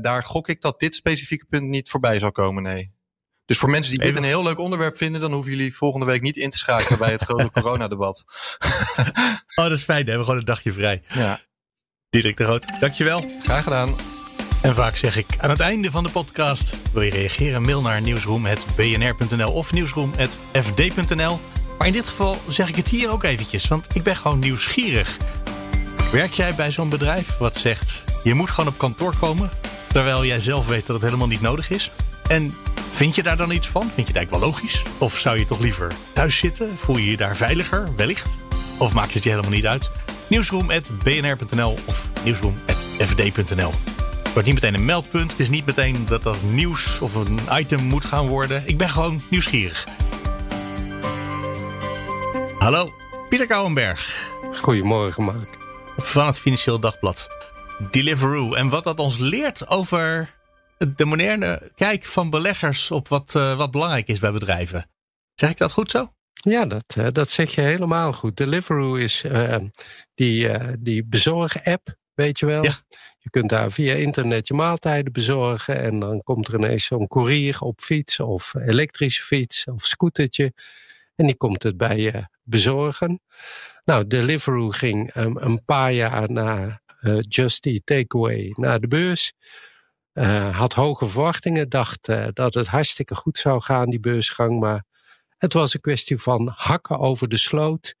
daar 0.00 0.22
gok 0.22 0.48
ik 0.48 0.60
dat 0.60 0.80
dit 0.80 0.94
specifieke 0.94 1.44
punt 1.44 1.68
niet 1.68 1.90
voorbij 1.90 2.18
zal 2.18 2.32
komen, 2.32 2.62
nee. 2.62 2.94
Dus 3.46 3.58
voor 3.58 3.70
mensen 3.70 3.92
die 3.92 4.02
dit 4.02 4.16
een 4.16 4.22
heel 4.22 4.42
leuk 4.42 4.58
onderwerp 4.58 4.96
vinden, 4.96 5.20
dan 5.20 5.32
hoeven 5.32 5.52
jullie 5.52 5.74
volgende 5.74 6.06
week 6.06 6.22
niet 6.22 6.36
in 6.36 6.50
te 6.50 6.58
schakelen 6.58 6.98
bij 6.98 7.10
het 7.10 7.22
grote 7.22 7.50
coronadebat. 7.60 8.24
oh, 9.54 9.64
dat 9.64 9.70
is 9.70 9.82
fijn. 9.82 10.04
Dan 10.04 10.14
hebben 10.14 10.18
we 10.18 10.24
gewoon 10.24 10.38
een 10.38 10.44
dagje 10.44 10.72
vrij. 10.72 11.02
Ja. 11.08 11.40
Diederik 12.16 12.36
de 12.36 12.44
Groot, 12.44 12.80
dankjewel. 12.80 13.24
Graag 13.42 13.62
gedaan. 13.62 13.94
En 14.62 14.74
vaak 14.74 14.96
zeg 14.96 15.16
ik 15.16 15.26
aan 15.38 15.50
het 15.50 15.60
einde 15.60 15.90
van 15.90 16.04
de 16.04 16.10
podcast: 16.10 16.76
wil 16.92 17.02
je 17.02 17.10
reageren? 17.10 17.62
Mail 17.62 17.82
naar 17.82 18.00
nieuwsroom.bnr.nl 18.00 19.52
of 19.52 19.72
nieuwsroom.fd.nl. 19.72 21.40
Maar 21.78 21.86
in 21.86 21.92
dit 21.92 22.06
geval 22.06 22.36
zeg 22.48 22.68
ik 22.68 22.76
het 22.76 22.88
hier 22.88 23.10
ook 23.10 23.24
eventjes, 23.24 23.68
want 23.68 23.86
ik 23.94 24.02
ben 24.02 24.16
gewoon 24.16 24.38
nieuwsgierig. 24.38 25.16
Werk 26.12 26.32
jij 26.32 26.54
bij 26.54 26.70
zo'n 26.70 26.88
bedrijf 26.88 27.36
wat 27.38 27.56
zegt: 27.56 28.04
je 28.24 28.34
moet 28.34 28.50
gewoon 28.50 28.70
op 28.70 28.78
kantoor 28.78 29.16
komen, 29.16 29.50
terwijl 29.86 30.24
jij 30.24 30.40
zelf 30.40 30.66
weet 30.66 30.86
dat 30.86 30.96
het 30.96 31.04
helemaal 31.04 31.28
niet 31.28 31.40
nodig 31.40 31.70
is? 31.70 31.90
En 32.28 32.54
vind 32.92 33.14
je 33.14 33.22
daar 33.22 33.36
dan 33.36 33.50
iets 33.50 33.68
van? 33.68 33.82
Vind 33.82 33.94
je 33.96 34.12
het 34.12 34.16
eigenlijk 34.16 34.44
wel 34.44 34.52
logisch? 34.52 34.82
Of 34.98 35.18
zou 35.18 35.38
je 35.38 35.46
toch 35.46 35.60
liever 35.60 35.92
thuis 36.12 36.36
zitten? 36.36 36.76
Voel 36.76 36.96
je 36.96 37.10
je 37.10 37.16
daar 37.16 37.36
veiliger, 37.36 37.88
wellicht? 37.96 38.28
Of 38.78 38.94
maakt 38.94 39.14
het 39.14 39.22
je 39.22 39.30
helemaal 39.30 39.50
niet 39.50 39.66
uit? 39.66 39.90
Nieuwsroom.bnr.nl 40.28 41.78
of 41.86 42.08
nieuwsroom.fd.nl 42.24 43.72
wordt 44.32 44.48
niet 44.48 44.62
meteen 44.62 44.74
een 44.74 44.84
meldpunt. 44.84 45.30
Het 45.30 45.40
is 45.40 45.48
niet 45.48 45.66
meteen 45.66 46.06
dat 46.06 46.22
dat 46.22 46.42
nieuws 46.42 47.00
of 47.00 47.14
een 47.14 47.38
item 47.52 47.84
moet 47.84 48.04
gaan 48.04 48.26
worden. 48.28 48.62
Ik 48.66 48.78
ben 48.78 48.88
gewoon 48.88 49.22
nieuwsgierig. 49.30 49.86
Hallo, 52.58 52.92
Pieter 53.28 53.46
Kouwenberg. 53.46 54.30
Goedemorgen, 54.52 55.24
Mark. 55.24 55.58
Van 55.96 56.26
het 56.26 56.38
Financieel 56.38 56.78
Dagblad. 56.78 57.28
Deliveroo. 57.90 58.54
En 58.54 58.68
wat 58.68 58.84
dat 58.84 58.98
ons 58.98 59.18
leert 59.18 59.68
over 59.68 60.34
de 60.96 61.04
moderne 61.04 61.70
kijk 61.74 62.04
van 62.04 62.30
beleggers 62.30 62.90
op 62.90 63.08
wat, 63.08 63.34
uh, 63.36 63.56
wat 63.56 63.70
belangrijk 63.70 64.08
is 64.08 64.18
bij 64.18 64.32
bedrijven. 64.32 64.90
Zeg 65.34 65.50
ik 65.50 65.56
dat 65.56 65.72
goed 65.72 65.90
zo? 65.90 66.10
Ja, 66.48 66.66
dat, 66.66 66.94
uh, 66.98 67.06
dat 67.12 67.30
zeg 67.30 67.54
je 67.54 67.60
helemaal 67.60 68.12
goed. 68.12 68.36
Deliveroo 68.36 68.94
is 68.94 69.24
uh, 69.24 69.56
die, 70.14 70.50
die 70.78 71.04
bezorg-app, 71.04 71.96
weet 72.14 72.38
je 72.38 72.46
wel. 72.46 72.64
Ja. 72.64 72.74
Je 73.18 73.30
kunt 73.30 73.48
daar 73.48 73.70
via 73.70 73.94
internet 73.94 74.48
je 74.48 74.54
maaltijden 74.54 75.12
bezorgen. 75.12 75.80
En 75.82 75.98
dan 76.00 76.22
komt 76.22 76.48
er 76.48 76.54
ineens 76.54 76.84
zo'n 76.84 77.06
courier 77.06 77.60
op 77.60 77.80
fiets 77.80 78.20
of 78.20 78.54
elektrische 78.54 79.22
fiets 79.22 79.64
of 79.64 79.84
scootertje. 79.84 80.52
En 81.14 81.26
die 81.26 81.36
komt 81.36 81.62
het 81.62 81.76
bij 81.76 81.98
je 81.98 82.28
bezorgen. 82.42 83.20
Nou, 83.84 84.06
Deliveroo 84.06 84.68
ging 84.68 85.14
um, 85.14 85.36
een 85.36 85.64
paar 85.64 85.92
jaar 85.92 86.30
na 86.32 86.80
uh, 87.00 87.18
Just 87.20 87.66
Eat 87.66 87.80
Takeaway 87.84 88.52
naar 88.54 88.80
de 88.80 88.88
beurs. 88.88 89.32
Uh, 90.14 90.56
had 90.56 90.72
hoge 90.72 91.06
verwachtingen, 91.06 91.68
dacht 91.68 92.08
uh, 92.08 92.26
dat 92.32 92.54
het 92.54 92.66
hartstikke 92.66 93.14
goed 93.14 93.38
zou 93.38 93.60
gaan, 93.60 93.90
die 93.90 94.00
beursgang. 94.00 94.60
Maar 94.60 94.84
het 95.36 95.52
was 95.52 95.74
een 95.74 95.80
kwestie 95.80 96.18
van 96.18 96.52
hakken 96.54 96.98
over 96.98 97.28
de 97.28 97.36
sloot. 97.36 97.94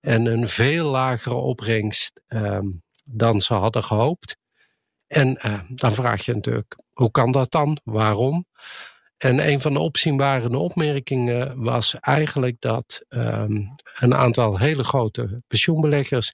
En 0.00 0.26
een 0.26 0.48
veel 0.48 0.90
lagere 0.90 1.34
opbrengst 1.34 2.22
um, 2.28 2.82
dan 3.04 3.40
ze 3.40 3.54
hadden 3.54 3.82
gehoopt. 3.82 4.36
En 5.06 5.38
uh, 5.46 5.60
dan 5.68 5.92
vraag 5.92 6.24
je 6.24 6.34
natuurlijk, 6.34 6.74
hoe 6.92 7.10
kan 7.10 7.32
dat 7.32 7.50
dan? 7.50 7.78
Waarom? 7.84 8.46
En 9.16 9.48
een 9.48 9.60
van 9.60 9.72
de 9.72 9.78
opzienbarende 9.78 10.58
opmerkingen 10.58 11.62
was 11.62 11.94
eigenlijk 12.00 12.56
dat 12.60 13.04
um, 13.08 13.68
een 13.98 14.14
aantal 14.14 14.58
hele 14.58 14.84
grote 14.84 15.42
pensioenbeleggers 15.46 16.32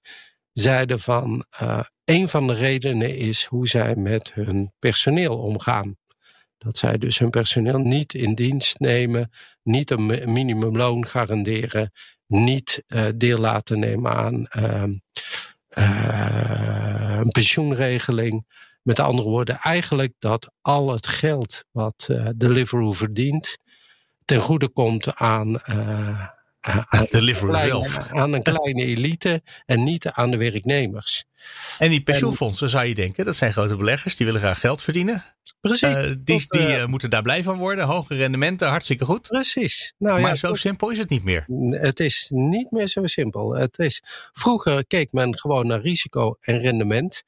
zeiden 0.53 1.01
van 1.01 1.45
uh, 1.63 1.81
een 2.05 2.29
van 2.29 2.47
de 2.47 2.53
redenen 2.53 3.17
is 3.17 3.45
hoe 3.45 3.69
zij 3.69 3.97
met 3.97 4.33
hun 4.35 4.73
personeel 4.79 5.39
omgaan. 5.39 5.97
Dat 6.59 6.79
zij 6.79 6.99
dus 6.99 7.19
hun 7.19 7.31
personeel 7.31 7.79
niet 7.79 8.15
in 8.15 8.35
dienst 8.35 8.79
nemen, 8.79 9.31
niet 9.63 9.91
een 9.91 10.07
minimumloon 10.33 11.07
garanderen, 11.07 11.93
niet 12.27 12.83
uh, 12.87 13.09
deel 13.17 13.39
laten 13.39 13.79
nemen 13.79 14.13
aan 14.13 14.47
een 15.69 17.29
pensioenregeling. 17.29 18.47
Met 18.83 19.01
andere 19.01 19.29
woorden, 19.29 19.59
eigenlijk 19.59 20.13
dat 20.19 20.53
al 20.61 20.93
het 20.93 21.07
geld 21.07 21.65
wat 21.71 22.09
uh, 22.11 22.29
Deliveroo 22.37 22.93
verdient 22.93 23.59
ten 24.25 24.41
goede 24.41 24.69
komt 24.69 25.15
aan, 25.15 25.61
aan, 26.89 27.07
Deliveroo 27.11 27.57
zelf. 27.57 27.99
aan 28.13 28.33
een 28.33 28.43
kleine 28.43 28.85
elite 28.85 29.43
en 29.67 29.85
niet 29.85 30.09
aan 30.09 30.31
de 30.31 30.37
werknemers. 30.37 31.25
En 31.79 31.91
die 31.91 32.03
pensioenfondsen 32.03 32.69
zou 32.69 32.87
je 32.87 32.95
denken, 32.95 33.25
dat 33.25 33.37
zijn 33.37 33.53
grote 33.53 33.77
beleggers, 33.77 34.17
die 34.17 34.27
willen 34.27 34.41
graag 34.41 34.61
geld 34.61 34.83
verdienen. 34.83 35.25
Precies. 35.61 35.97
Uh, 35.97 36.13
die 36.19 36.47
die 36.49 36.67
uh, 36.67 36.87
moeten 36.87 37.11
daar 37.11 37.23
blij 37.23 37.43
van 37.43 37.59
worden. 37.59 37.85
Hoge 37.85 38.15
rendementen, 38.15 38.69
hartstikke 38.69 39.05
goed. 39.05 39.29
Precies. 39.29 39.95
Nou, 39.99 40.21
maar 40.21 40.31
ja, 40.31 40.37
zo 40.37 40.55
simpel 40.55 40.91
is 40.91 40.99
het 40.99 41.09
niet 41.09 41.25
meer. 41.25 41.45
Het 41.71 42.01
is 42.01 42.27
niet 42.31 42.71
meer 42.71 42.89
zo 42.89 43.07
simpel. 43.07 43.55
Het 43.55 43.79
is, 43.79 44.03
vroeger 44.33 44.87
keek 44.87 45.13
men 45.13 45.39
gewoon 45.39 45.67
naar 45.67 45.81
risico 45.81 46.37
en 46.41 46.59
rendement. 46.59 47.23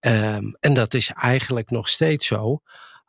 Um, 0.00 0.56
en 0.60 0.74
dat 0.74 0.94
is 0.94 1.10
eigenlijk 1.10 1.70
nog 1.70 1.88
steeds 1.88 2.26
zo. 2.26 2.62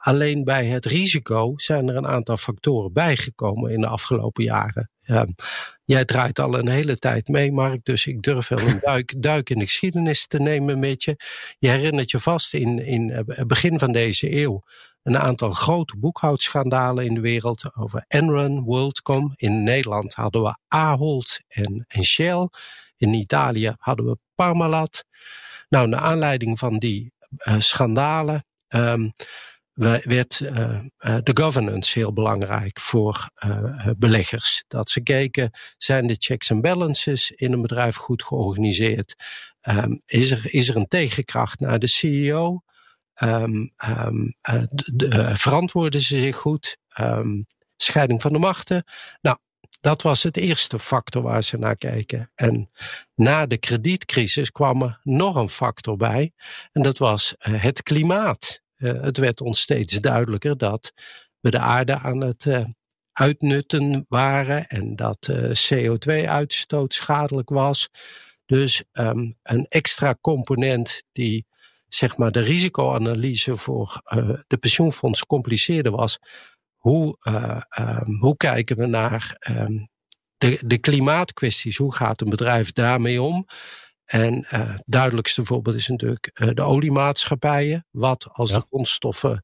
Alleen 0.06 0.44
bij 0.44 0.66
het 0.66 0.86
risico 0.86 1.54
zijn 1.56 1.88
er 1.88 1.96
een 1.96 2.08
aantal 2.08 2.38
factoren 2.38 2.94
bijgekomen 2.94 3.72
in 3.72 3.82
de 3.82 3.88
afgelopen 3.88 4.44
jaren. 4.44 4.90
Um, 5.08 5.36
jij 5.84 6.06
draait 6.06 6.40
al 6.40 6.58
een 6.60 6.68
hele 6.68 6.98
tijd 6.98 7.28
mee, 7.28 7.52
Mark, 7.52 7.86
dus 7.86 8.06
ik 8.06 8.22
durf 8.22 8.48
wel 8.48 8.60
een 8.60 8.80
duik, 8.90 9.14
duik 9.18 9.50
in 9.50 9.58
de 9.58 9.66
geschiedenis 9.66 10.28
te 10.28 10.40
nemen 10.40 10.80
met 10.80 11.04
je. 11.04 11.16
Je 11.60 11.70
herinnert 11.70 12.12
je 12.12 12.20
vast 12.20 12.54
in, 12.54 12.86
in 12.86 13.10
het 13.10 13.48
begin 13.48 13.80
van 13.80 13.92
deze 13.92 14.42
eeuw 14.42 14.62
een 15.04 15.18
aantal 15.18 15.52
grote 15.52 15.98
boekhoudschandalen 15.98 17.06
in 17.06 17.14
de 17.14 17.22
wereld 17.22 17.76
over 17.76 18.06
Enron, 18.08 18.64
WorldCom. 18.64 19.34
In 19.36 19.64
Nederland 19.64 20.14
hadden 20.14 20.44
we 20.44 20.58
Ahold 20.68 21.40
en, 21.48 21.86
en 21.88 22.04
Shell. 22.04 22.50
In 22.98 23.14
Italië 23.14 23.76
hadden 23.78 24.06
we 24.06 24.18
Parmalat. 24.36 25.06
Nou, 25.70 25.88
naar 25.88 26.00
aanleiding 26.00 26.60
van 26.60 26.78
die 26.78 27.14
uh, 27.48 27.60
schandalen 27.60 28.46
um, 28.68 29.14
werd 29.76 30.40
uh, 30.40 30.80
de 30.98 31.32
governance 31.34 32.00
heel 32.00 32.14
belangrijk 32.14 32.80
voor 32.80 33.30
uh, 33.46 33.90
beleggers. 33.98 34.64
Dat 34.68 34.90
ze 34.90 35.02
keken, 35.02 35.52
zijn 35.78 36.08
de 36.08 36.16
checks 36.20 36.50
en 36.50 36.62
balances 36.62 37.32
in 37.32 37.52
een 37.52 37.62
bedrijf 37.62 37.96
goed 37.96 38.24
georganiseerd? 38.24 39.16
Um, 39.62 40.02
is, 40.06 40.32
er, 40.32 40.54
is 40.54 40.70
er 40.70 40.76
een 40.76 40.88
tegenkracht 40.88 41.60
naar 41.60 41.80
de 41.80 41.88
CEO? 41.88 42.62
Um, 43.24 43.72
de, 43.72 44.92
de, 44.94 45.38
verantwoorden 45.38 46.02
ze 46.02 46.20
zich 46.20 46.36
goed? 46.36 46.78
scheiding 47.78 48.22
van 48.22 48.34
de 48.34 48.40
machten? 48.40 48.84
Nou, 49.22 49.38
dat 49.82 50.02
was 50.02 50.24
het 50.24 50.38
eerste 50.38 50.80
factor 50.80 51.22
waar 51.22 51.44
ze 51.44 51.58
naar 51.58 51.76
keken. 51.76 52.32
En 52.36 52.72
na 53.16 53.46
de 53.46 53.58
kredietcrisis 53.58 54.52
kwam 54.52 54.82
er 54.82 55.00
nog 55.04 55.36
een 55.36 55.50
factor 55.50 55.98
bij. 55.98 56.32
En 56.72 56.82
dat 56.82 56.98
was 56.98 57.34
het 57.38 57.84
klimaat. 57.84 58.64
Uh, 58.78 59.02
het 59.02 59.18
werd 59.18 59.42
ons 59.42 59.62
steeds 59.62 60.00
duidelijker 60.00 60.58
dat 60.58 60.92
we 61.40 61.50
de 61.52 61.60
aarde 61.60 61.98
aan 61.98 62.22
het, 62.22 62.46
uh, 62.46 62.64
uitnutten 63.18 64.06
waren 64.08 64.68
en 64.68 64.96
dat 64.96 65.30
CO2-uitstoot 65.72 66.94
schadelijk 66.94 67.50
was. 67.50 67.90
Dus 68.46 68.84
um, 68.94 69.36
een 69.44 69.66
extra 69.68 70.16
component 70.22 71.04
die 71.12 71.46
zeg 71.88 72.18
maar 72.18 72.32
de 72.32 72.40
risicoanalyse 72.40 73.58
voor 73.58 74.02
uh, 74.16 74.30
de 74.48 74.58
pensioenfonds 74.58 75.26
compliceerder 75.26 75.92
was. 75.92 76.20
Hoe, 76.76 77.18
um, 77.80 78.20
hoe 78.20 78.38
kijken 78.38 78.78
we 78.78 78.86
naar 78.86 79.38
um, 79.50 79.90
de, 80.38 80.64
de 80.66 80.78
klimaatkwesties? 80.78 81.78
Hoe 81.78 81.96
gaat 81.96 82.22
een 82.22 82.30
bedrijf 82.30 82.72
daarmee 82.72 83.22
om? 83.22 83.46
En 84.06 84.34
uh, 84.34 84.72
het 84.72 84.84
duidelijkste 84.86 85.46
voorbeeld 85.46 85.76
is 85.76 85.88
natuurlijk 85.88 86.32
uh, 86.34 86.50
de 86.54 86.62
oliemaatschappijen. 86.62 87.86
Wat 87.92 88.28
als 88.32 88.50
ja. 88.50 88.56
de 88.56 88.66
grondstoffen 88.68 89.44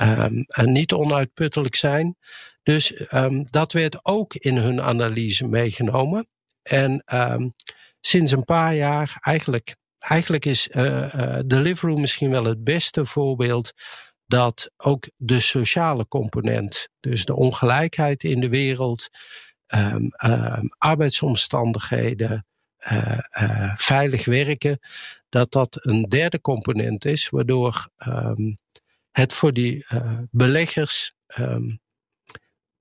um, 0.00 0.44
niet 0.62 0.92
onuitputtelijk 0.92 1.74
zijn. 1.74 2.16
Dus 2.62 3.12
um, 3.12 3.44
dat 3.44 3.72
werd 3.72 4.04
ook 4.04 4.34
in 4.34 4.56
hun 4.56 4.82
analyse 4.82 5.46
meegenomen. 5.46 6.26
En 6.62 7.02
um, 7.14 7.54
sinds 8.00 8.32
een 8.32 8.44
paar 8.44 8.74
jaar 8.74 9.16
eigenlijk, 9.20 9.76
eigenlijk 9.98 10.44
is 10.44 10.68
uh, 10.68 11.38
Deliveroo 11.46 11.96
misschien 11.96 12.30
wel 12.30 12.44
het 12.44 12.64
beste 12.64 13.06
voorbeeld 13.06 13.72
dat 14.26 14.70
ook 14.76 15.10
de 15.16 15.40
sociale 15.40 16.08
component, 16.08 16.88
dus 17.00 17.24
de 17.24 17.36
ongelijkheid 17.36 18.22
in 18.22 18.40
de 18.40 18.48
wereld, 18.48 19.08
arbeidsomstandigheden, 20.78 22.46
uh, 22.92 23.18
uh, 23.40 23.72
veilig 23.76 24.24
werken, 24.24 24.78
dat 25.28 25.52
dat 25.52 25.78
een 25.80 26.02
derde 26.02 26.40
component 26.40 27.04
is, 27.04 27.28
waardoor 27.28 27.88
um, 28.06 28.58
het 29.10 29.32
voor 29.32 29.52
die 29.52 29.86
uh, 29.92 30.18
beleggers 30.30 31.14
um, 31.38 31.80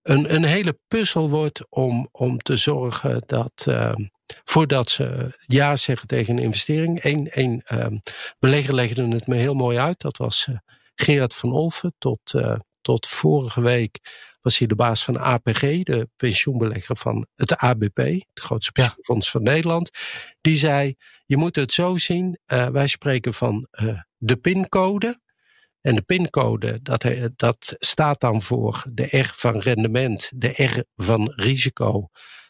een, 0.01 0.33
een 0.33 0.43
hele 0.43 0.79
puzzel 0.87 1.29
wordt 1.29 1.65
om, 1.69 2.09
om 2.11 2.37
te 2.37 2.55
zorgen 2.55 3.21
dat 3.25 3.65
um, 3.69 4.11
voordat 4.43 4.89
ze 4.89 5.37
ja 5.45 5.75
zeggen 5.75 6.07
tegen 6.07 6.37
een 6.37 6.43
investering. 6.43 7.03
Eén 7.03 7.61
um, 7.71 8.01
belegger 8.39 8.73
legde 8.73 9.07
het 9.07 9.27
me 9.27 9.35
heel 9.35 9.53
mooi 9.53 9.77
uit. 9.77 10.01
Dat 10.01 10.17
was 10.17 10.47
Gerard 10.95 11.33
van 11.33 11.51
Olven. 11.51 11.93
Tot, 11.97 12.33
tot 12.81 13.07
vorige 13.07 13.61
week 13.61 13.99
was 14.43 14.57
hij 14.57 14.67
de 14.67 14.75
baas 14.75 15.03
van 15.03 15.19
APG, 15.19 15.83
de 15.83 16.09
pensioenbelegger 16.15 16.97
van 16.97 17.27
het 17.35 17.57
ABP, 17.57 17.97
het 17.97 18.23
grootste 18.33 18.71
pensioenfonds 18.71 19.31
van 19.31 19.43
Nederland. 19.43 19.89
Die 20.41 20.55
zei: 20.55 20.95
Je 21.25 21.37
moet 21.37 21.55
het 21.55 21.73
zo 21.73 21.97
zien. 21.97 22.39
Uh, 22.47 22.67
wij 22.67 22.87
spreken 22.87 23.33
van 23.33 23.67
de 24.17 24.37
pincode. 24.37 25.21
En 25.81 25.95
de 25.95 26.01
pincode, 26.01 26.81
dat, 26.81 27.05
dat 27.35 27.75
staat 27.77 28.19
dan 28.19 28.41
voor 28.41 28.83
de 28.91 29.17
R 29.17 29.31
van 29.35 29.59
rendement, 29.59 30.31
de 30.35 30.63
R 30.63 30.83
van 30.95 31.31
risico, 31.35 32.09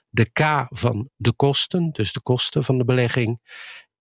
de 0.09 0.31
K 0.31 0.65
van 0.69 1.09
de 1.15 1.33
kosten, 1.33 1.89
dus 1.91 2.13
de 2.13 2.21
kosten 2.21 2.63
van 2.63 2.77
de 2.77 2.85
belegging. 2.85 3.41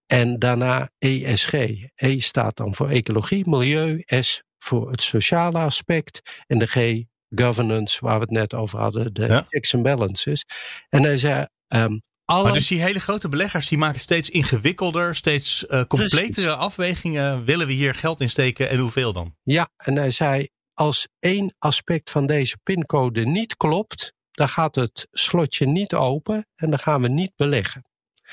En 0.06 0.38
daarna 0.38 0.90
ESG. 0.99 1.52
E 1.94 2.18
staat 2.18 2.56
dan 2.56 2.75
voor 2.75 2.88
ecologie, 2.88 3.49
milieu, 3.49 4.02
S 4.06 4.42
voor 4.58 4.90
het 4.90 5.02
sociale 5.02 5.58
aspect 5.58 6.42
en 6.46 6.58
de 6.58 6.66
G 6.66 7.04
governance, 7.34 7.98
waar 8.00 8.14
we 8.14 8.20
het 8.20 8.30
net 8.30 8.54
over 8.54 8.78
hadden, 8.78 9.14
de 9.14 9.26
ja. 9.26 9.46
checks 9.48 9.74
and 9.74 9.82
balances. 9.82 10.44
En 10.88 11.02
hij 11.02 11.16
zei, 11.16 11.46
um, 11.68 12.02
alle... 12.24 12.42
Maar 12.42 12.52
dus 12.52 12.66
die 12.66 12.82
hele 12.82 13.00
grote 13.00 13.28
beleggers 13.28 13.68
die 13.68 13.78
maken 13.78 14.00
steeds 14.00 14.30
ingewikkelder, 14.30 15.14
steeds 15.14 15.64
uh, 15.68 15.82
completere 15.84 16.26
Precies. 16.26 16.46
afwegingen. 16.46 17.44
Willen 17.44 17.66
we 17.66 17.72
hier 17.72 17.94
geld 17.94 18.20
in 18.20 18.30
steken 18.30 18.68
en 18.68 18.78
hoeveel 18.78 19.12
dan? 19.12 19.34
Ja, 19.42 19.68
en 19.76 19.96
hij 19.96 20.10
zei, 20.10 20.48
als 20.74 21.08
één 21.18 21.54
aspect 21.58 22.10
van 22.10 22.26
deze 22.26 22.58
pincode 22.62 23.24
niet 23.24 23.56
klopt, 23.56 24.12
dan 24.30 24.48
gaat 24.48 24.74
het 24.74 25.06
slotje 25.10 25.66
niet 25.66 25.94
open 25.94 26.46
en 26.54 26.70
dan 26.70 26.78
gaan 26.78 27.02
we 27.02 27.08
niet 27.08 27.32
beleggen. 27.36 27.84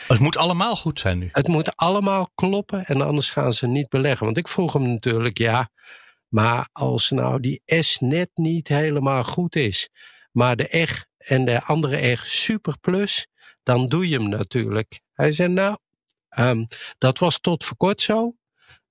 Het 0.07 0.19
moet 0.19 0.37
allemaal 0.37 0.75
goed 0.75 0.99
zijn 0.99 1.17
nu. 1.17 1.29
Het 1.31 1.47
moet 1.47 1.75
allemaal 1.75 2.29
kloppen 2.35 2.85
en 2.85 3.01
anders 3.01 3.29
gaan 3.29 3.53
ze 3.53 3.67
niet 3.67 3.89
beleggen. 3.89 4.25
Want 4.25 4.37
ik 4.37 4.47
vroeg 4.47 4.73
hem 4.73 4.81
natuurlijk, 4.81 5.37
ja, 5.37 5.69
maar 6.29 6.69
als 6.71 7.09
nou 7.09 7.39
die 7.39 7.61
S 7.65 7.99
net 7.99 8.29
niet 8.33 8.67
helemaal 8.67 9.23
goed 9.23 9.55
is, 9.55 9.89
maar 10.31 10.55
de 10.55 10.77
R 10.77 11.05
en 11.17 11.45
de 11.45 11.63
andere 11.63 12.11
R 12.11 12.17
super 12.23 12.77
plus, 12.79 13.27
dan 13.63 13.85
doe 13.85 14.09
je 14.09 14.17
hem 14.17 14.29
natuurlijk. 14.29 14.99
Hij 15.13 15.31
zei, 15.31 15.53
nou, 15.53 15.77
um, 16.37 16.67
dat 16.97 17.19
was 17.19 17.39
tot 17.39 17.63
voor 17.63 17.77
kort 17.77 18.01
zo. 18.01 18.33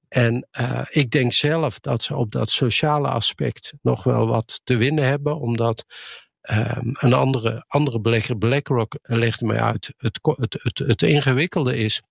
En 0.09 0.49
uh, 0.61 0.83
ik 0.89 1.11
denk 1.11 1.33
zelf 1.33 1.79
dat 1.79 2.03
ze 2.03 2.17
op 2.17 2.31
dat 2.31 2.51
sociale 2.51 3.09
aspect 3.09 3.73
nog 3.83 4.05
wel 4.05 4.27
wat 4.27 4.61
te 4.65 4.77
winnen 4.77 5.05
hebben, 5.05 5.41
omdat 5.41 5.85
um, 6.51 6.97
een 6.99 7.13
andere, 7.13 7.65
andere 7.67 8.01
belegger, 8.01 8.39
BlackRock, 8.39 8.99
legde 9.03 9.47
mij 9.47 9.61
uit, 9.61 9.95
het, 9.97 10.19
het, 10.23 10.57
het, 10.63 10.79
het 10.79 11.03
ingewikkelde 11.03 11.77
is. 11.77 12.03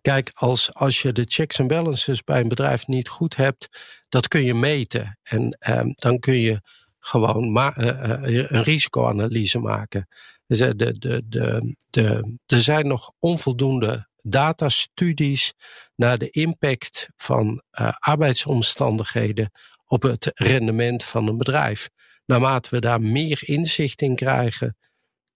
Kijk, 0.00 0.30
als, 0.34 0.74
als 0.74 1.02
je 1.02 1.12
de 1.12 1.24
checks 1.26 1.58
en 1.58 1.66
balances 1.66 2.24
bij 2.24 2.40
een 2.40 2.48
bedrijf 2.48 2.86
niet 2.86 3.08
goed 3.08 3.36
hebt, 3.36 3.68
dat 4.08 4.28
kun 4.28 4.44
je 4.44 4.54
meten. 4.54 5.18
En 5.22 5.58
um, 5.70 5.92
dan 5.94 6.18
kun 6.18 6.38
je 6.38 6.60
gewoon 6.98 7.56
uh, 7.56 7.70
uh, 7.76 8.50
een 8.50 8.62
risicoanalyse 8.62 9.58
maken. 9.58 10.08
Dus 10.46 10.58
de, 10.58 10.76
de, 10.76 11.22
de, 11.26 11.76
de, 11.90 12.36
er 12.46 12.60
zijn 12.60 12.88
nog 12.88 13.12
onvoldoende 13.18 14.08
datastudies 14.22 15.52
naar 15.94 16.18
de 16.18 16.30
impact 16.30 17.08
van 17.16 17.62
arbeidsomstandigheden 17.98 19.50
op 19.84 20.02
het 20.02 20.30
rendement 20.34 21.04
van 21.04 21.28
een 21.28 21.38
bedrijf. 21.38 21.88
Naarmate 22.24 22.70
we 22.70 22.80
daar 22.80 23.00
meer 23.00 23.38
inzicht 23.42 24.02
in 24.02 24.16
krijgen, 24.16 24.76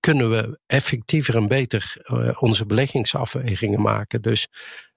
kunnen 0.00 0.30
we 0.30 0.58
effectiever 0.66 1.36
en 1.36 1.48
beter 1.48 1.96
uh, 2.04 2.30
onze 2.34 2.66
beleggingsafwegingen 2.66 3.80
maken. 3.80 4.22
Dus, 4.22 4.48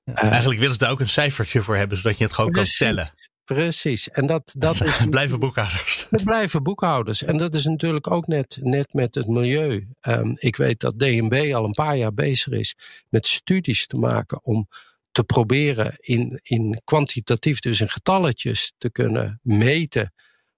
uh, 0.06 0.24
Eigenlijk 0.24 0.60
willen 0.60 0.74
ze 0.74 0.80
daar 0.80 0.92
ook 0.92 1.00
een 1.00 1.10
cijfertje 1.10 1.62
voor 1.62 1.76
hebben, 1.76 1.98
zodat 1.98 2.18
je 2.18 2.24
het 2.24 2.34
gewoon 2.34 2.52
precies, 2.52 2.78
kan 2.78 2.88
tellen. 2.88 3.06
Precies. 3.44 4.10
En 4.10 4.26
dat, 4.26 4.54
dat 4.58 4.82
is. 4.82 5.02
blijven 5.10 5.40
boekhouders. 5.40 6.08
Dat 6.10 6.24
blijven 6.24 6.64
boekhouders. 6.64 7.24
En 7.24 7.38
dat 7.38 7.56
is 7.56 7.66
natuurlijk 7.66 8.12
ook 8.12 8.28
net, 8.28 8.58
net 8.62 8.94
met 8.94 9.16
het 9.16 9.28
milieu. 9.28 9.88
Um, 10.02 10.34
ik 10.36 10.56
weet 10.56 10.80
dat 10.80 11.00
DNB 11.00 11.52
al 11.54 11.66
een 11.66 11.72
paar 11.72 11.98
jaar 11.98 12.14
bezig 12.14 12.54
is 12.54 12.76
met 13.10 13.28
studies 13.28 13.88
te 13.88 13.98
maken 13.98 14.46
om 14.46 14.68
te 15.12 15.24
proberen 15.24 15.96
in, 15.98 16.40
in 16.44 16.82
kwantitatief, 16.84 17.60
dus 17.60 17.82
in 17.82 17.90
getalletjes, 17.90 18.74
te 18.78 18.92
kunnen 18.92 19.40
meten 19.42 20.14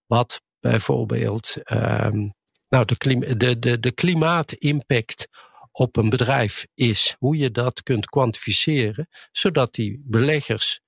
wat 0.06 0.42
bijvoorbeeld 0.60 1.56
um, 1.72 2.34
nou, 2.76 2.88
de, 2.88 2.98
klima 2.98 3.26
de, 3.34 3.60
de, 3.60 3.80
de 3.80 3.92
klimaatimpact 3.92 5.28
op 5.72 5.98
een 5.98 6.10
bedrijf 6.10 6.66
is. 6.74 7.16
Hoe 7.20 7.38
je 7.38 7.52
dat 7.52 7.84
kunt 7.84 8.06
kwantificeren, 8.06 9.08
zodat 9.32 9.74
die 9.74 10.02
beleggers 10.06 10.80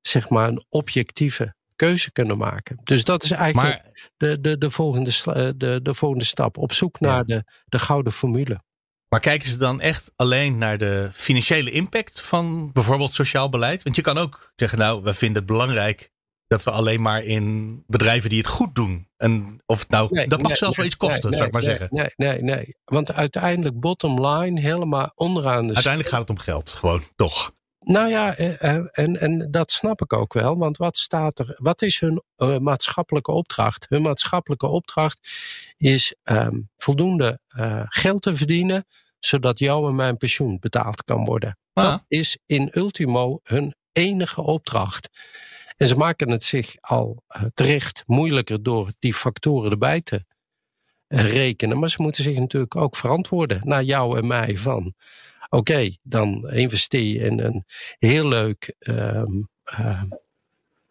zeg 0.00 0.28
maar 0.28 0.48
een 0.48 0.64
objectieve 0.68 1.56
keuze 1.76 2.12
kunnen 2.12 2.38
maken. 2.38 2.80
Dus 2.84 3.04
dat 3.04 3.22
is 3.22 3.30
eigenlijk 3.30 3.84
maar, 3.84 4.10
de, 4.16 4.40
de, 4.40 4.58
de, 4.58 4.70
volgende, 4.70 5.10
de, 5.56 5.80
de 5.82 5.94
volgende 5.94 6.24
stap. 6.24 6.58
Op 6.58 6.72
zoek 6.72 7.00
naar 7.00 7.24
ja. 7.26 7.36
de, 7.36 7.44
de 7.64 7.78
gouden 7.78 8.12
formule. 8.12 8.62
Maar 9.08 9.20
kijken 9.20 9.48
ze 9.48 9.56
dan 9.56 9.80
echt 9.80 10.12
alleen 10.16 10.58
naar 10.58 10.78
de 10.78 11.10
financiële 11.12 11.70
impact 11.70 12.20
van 12.20 12.72
bijvoorbeeld 12.72 13.12
sociaal 13.12 13.48
beleid? 13.48 13.82
Want 13.82 13.96
je 13.96 14.02
kan 14.02 14.18
ook 14.18 14.52
zeggen, 14.56 14.78
nou, 14.78 15.02
we 15.02 15.14
vinden 15.14 15.36
het 15.36 15.50
belangrijk 15.50 16.10
dat 16.48 16.64
we 16.64 16.70
alleen 16.70 17.02
maar 17.02 17.24
in 17.24 17.82
bedrijven 17.86 18.30
die 18.30 18.38
het 18.38 18.48
goed 18.48 18.74
doen. 18.74 19.08
En 19.16 19.62
of 19.66 19.78
het 19.78 19.88
nou, 19.88 20.08
nee, 20.10 20.28
dat 20.28 20.38
mag 20.38 20.48
nee, 20.48 20.56
zelfs 20.56 20.76
wel 20.76 20.86
iets 20.86 20.96
kosten, 20.96 21.30
nee, 21.30 21.34
zou 21.38 21.46
ik 21.46 21.52
maar 21.52 21.62
zeggen. 21.62 21.88
Nee, 21.90 22.10
nee, 22.16 22.42
nee. 22.42 22.76
Want 22.84 23.12
uiteindelijk, 23.12 23.80
bottom 23.80 24.26
line, 24.26 24.60
helemaal 24.60 25.12
onderaan 25.14 25.66
de. 25.66 25.74
Uiteindelijk 25.74 26.12
gaat 26.12 26.20
het 26.20 26.30
om 26.30 26.38
geld, 26.38 26.70
gewoon, 26.70 27.02
toch? 27.16 27.56
Nou 27.78 28.08
ja, 28.08 28.36
en, 28.36 28.90
en, 28.92 29.20
en 29.20 29.50
dat 29.50 29.70
snap 29.70 30.02
ik 30.02 30.12
ook 30.12 30.32
wel. 30.32 30.56
Want 30.56 30.76
wat 30.76 30.96
staat 30.96 31.38
er? 31.38 31.54
Wat 31.56 31.82
is 31.82 32.00
hun 32.00 32.22
uh, 32.36 32.58
maatschappelijke 32.58 33.32
opdracht? 33.32 33.86
Hun 33.88 34.02
maatschappelijke 34.02 34.66
opdracht 34.66 35.18
is 35.76 36.14
um, 36.24 36.70
voldoende 36.76 37.40
uh, 37.56 37.82
geld 37.84 38.22
te 38.22 38.36
verdienen, 38.36 38.86
zodat 39.18 39.58
jouw 39.58 39.88
en 39.88 39.94
mijn 39.94 40.16
pensioen 40.16 40.58
betaald 40.60 41.04
kan 41.04 41.24
worden. 41.24 41.58
Ah. 41.72 41.84
Dat 41.84 42.04
is 42.08 42.38
in 42.46 42.68
ultimo 42.72 43.40
hun 43.42 43.74
enige 43.92 44.42
opdracht. 44.42 45.08
En 45.78 45.86
ze 45.86 45.96
maken 45.96 46.30
het 46.30 46.44
zich 46.44 46.76
al 46.80 47.24
uh, 47.36 47.42
terecht 47.54 48.02
moeilijker 48.06 48.62
door 48.62 48.92
die 48.98 49.14
factoren 49.14 49.70
erbij 49.70 50.00
te 50.00 50.24
uh, 51.08 51.32
rekenen. 51.32 51.78
Maar 51.78 51.90
ze 51.90 52.02
moeten 52.02 52.22
zich 52.22 52.38
natuurlijk 52.38 52.76
ook 52.76 52.96
verantwoorden 52.96 53.60
naar 53.64 53.82
jou 53.82 54.18
en 54.18 54.26
mij 54.26 54.56
van. 54.56 54.94
Oké, 55.48 55.56
okay, 55.56 55.98
dan 56.02 56.50
investeer 56.50 57.02
je 57.02 57.18
in 57.18 57.40
een 57.40 57.64
heel 57.98 58.28
leuk 58.28 58.74
um, 58.78 59.48
uh, 59.78 60.02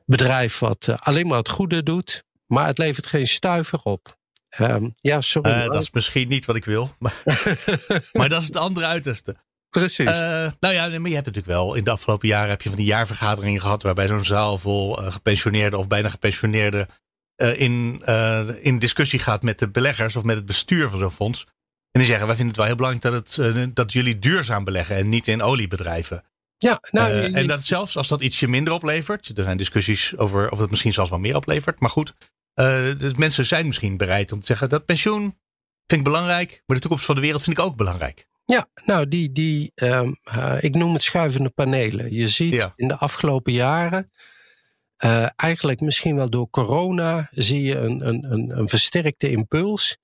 bedrijf 0.06 0.60
wat 0.60 0.89
alleen 1.00 1.28
maar 1.28 1.38
het 1.38 1.50
goede 1.50 1.84
doet, 1.84 2.23
maar 2.45 2.67
het 2.67 2.78
levert 2.78 3.08
geen 3.08 3.28
stuiver 3.28 3.80
op. 3.84 4.17
Um, 4.60 4.93
ja, 4.95 5.21
sorry. 5.21 5.52
Uh, 5.52 5.69
dat 5.69 5.82
is 5.82 5.91
misschien 5.91 6.28
niet 6.28 6.45
wat 6.45 6.56
ik 6.56 6.65
wil. 6.65 6.95
Maar, 7.00 7.21
maar 8.13 8.30
dat 8.30 8.41
is 8.41 8.47
het 8.47 8.58
andere 8.58 8.86
uiterste. 8.86 9.36
Precies. 9.80 10.06
Uh, 10.06 10.52
nou 10.60 10.74
ja, 10.74 10.88
maar 10.88 11.10
je 11.10 11.16
hebt 11.16 11.26
natuurlijk 11.26 11.46
wel 11.46 11.76
in 11.76 11.84
de 11.84 11.92
afgelopen 11.92 12.28
jaren 12.28 12.50
heb 12.50 12.62
je 12.62 12.70
van 12.70 12.78
die 12.78 12.88
jaarvergaderingen 12.88 13.62
gehad 13.62 13.84
waarbij 13.84 14.08
zo'n 14.08 14.26
zaal 14.26 14.58
vol 14.58 15.02
uh, 15.02 15.12
gepensioneerde 15.12 15.78
of 15.78 15.88
bijna 15.88 16.10
gepensioneerde 16.10 16.88
in, 17.38 18.02
in 18.62 18.80
discussie 18.80 19.20
gaat 19.20 19.44
met 19.44 19.60
de 19.60 19.70
beleggers 19.70 20.16
of 20.16 20.24
met 20.24 20.36
het 20.36 20.46
bestuur 20.46 20.90
van 20.90 21.00
zo'n 21.00 21.12
fonds. 21.12 21.46
En 21.92 22.00
die 22.00 22.06
zeggen, 22.06 22.28
wij 22.28 22.36
vinden 22.36 22.48
het 22.48 22.58
wel 22.58 22.66
heel 22.66 22.76
belangrijk 22.76 23.13
dat, 23.13 23.38
het, 23.38 23.76
dat 23.76 23.92
jullie 23.92 24.20
duurzaam 24.20 24.63
beleggen 24.63 24.96
en 24.96 25.10
niet 25.10 25.28
in 25.28 25.42
oliebedrijven. 25.42 26.24
Ja, 26.58 26.80
nou, 26.92 27.34
en 27.34 27.48
dat 27.48 27.63
zelfs 27.63 27.98
als 27.98 28.08
dat 28.08 28.22
ietsje 28.22 28.48
minder 28.48 28.74
oplevert. 28.74 29.38
Er 29.38 29.44
zijn 29.44 29.58
discussies 29.58 30.18
over 30.18 30.52
of 30.52 30.60
het 30.60 30.70
misschien 30.70 30.94
zelfs 30.94 31.10
wel 31.10 31.20
meer 31.20 31.36
oplevert. 31.36 31.80
Maar 31.80 31.90
goed, 31.90 32.13
de 32.54 33.13
mensen 33.18 33.46
zijn 33.46 33.66
misschien 33.66 33.98
bereid 33.98 34.32
om 34.32 34.40
te 34.40 34.46
zeggen 34.46 34.70
dat 34.70 34.86
pensioen 34.86 35.22
vind 35.86 36.02
ik 36.02 36.04
belangrijk. 36.04 36.63
Maar 36.66 36.76
de 36.76 36.82
toekomst 36.82 37.06
van 37.06 37.16
de 37.16 37.22
wereld 37.22 37.44
vind 37.44 37.58
ik 37.58 37.63
ook 37.63 37.76
belangrijk. 37.76 38.28
Ja, 38.54 38.68
nou, 38.86 39.08
die, 39.08 39.32
die 39.32 39.72
um, 39.76 40.16
uh, 40.24 40.58
ik 40.60 40.76
noem 40.76 40.94
het 40.94 41.04
schuivende 41.04 41.50
panelen. 41.50 42.14
Je 42.14 42.28
ziet 42.28 42.52
ja. 42.52 42.72
in 42.76 42.88
de 42.88 42.96
afgelopen 42.96 43.54
jaren, 43.54 44.12
uh, 45.04 45.28
eigenlijk 45.36 45.80
misschien 45.80 46.16
wel 46.16 46.30
door 46.30 46.50
corona, 46.50 47.30
zie 47.32 47.62
je 47.62 47.76
een, 47.76 48.08
een, 48.08 48.32
een, 48.32 48.58
een 48.58 48.70
versterkte 48.70 49.30
impuls. 49.30 49.98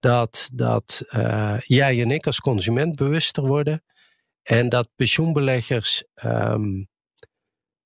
Dat, 0.00 0.48
dat 0.52 1.02
uh, 1.10 1.58
jij 1.60 2.02
en 2.02 2.10
ik 2.10 2.26
als 2.26 2.40
consument 2.40 2.96
bewuster 2.96 3.46
worden. 3.46 3.84
En 4.42 4.68
dat 4.68 4.88
pensioenbeleggers. 4.96 6.04
Um, 6.24 6.88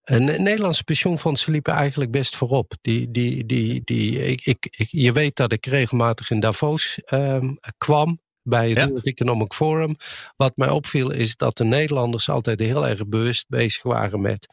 en 0.03 0.25
Nederlandse 0.25 0.85
pensioenfondsen 0.85 1.53
liepen 1.53 1.73
eigenlijk 1.73 2.11
best 2.11 2.37
voorop. 2.37 2.75
Die, 2.81 3.11
die, 3.11 3.47
die, 3.47 3.81
die, 3.85 4.19
ik, 4.19 4.45
ik, 4.45 4.87
je 4.91 5.13
weet 5.13 5.37
dat 5.37 5.53
ik 5.53 5.67
regelmatig 5.67 6.31
in 6.31 6.41
Davos 6.41 7.01
um, 7.13 7.59
kwam 7.79 8.21
bij 8.49 8.71
het. 8.71 8.89
World 8.89 9.07
Economic 9.07 9.53
Forum. 9.53 9.97
Wat 10.37 10.57
mij 10.57 10.69
opviel 10.69 11.11
is 11.11 11.37
dat 11.37 11.57
de 11.57 11.65
Nederlanders 11.65 12.29
altijd 12.29 12.61
heel 12.61 12.87
erg 12.89 13.09
bewust 13.09 13.45
bezig 13.49 13.83
waren 13.83 14.21
met 14.21 14.47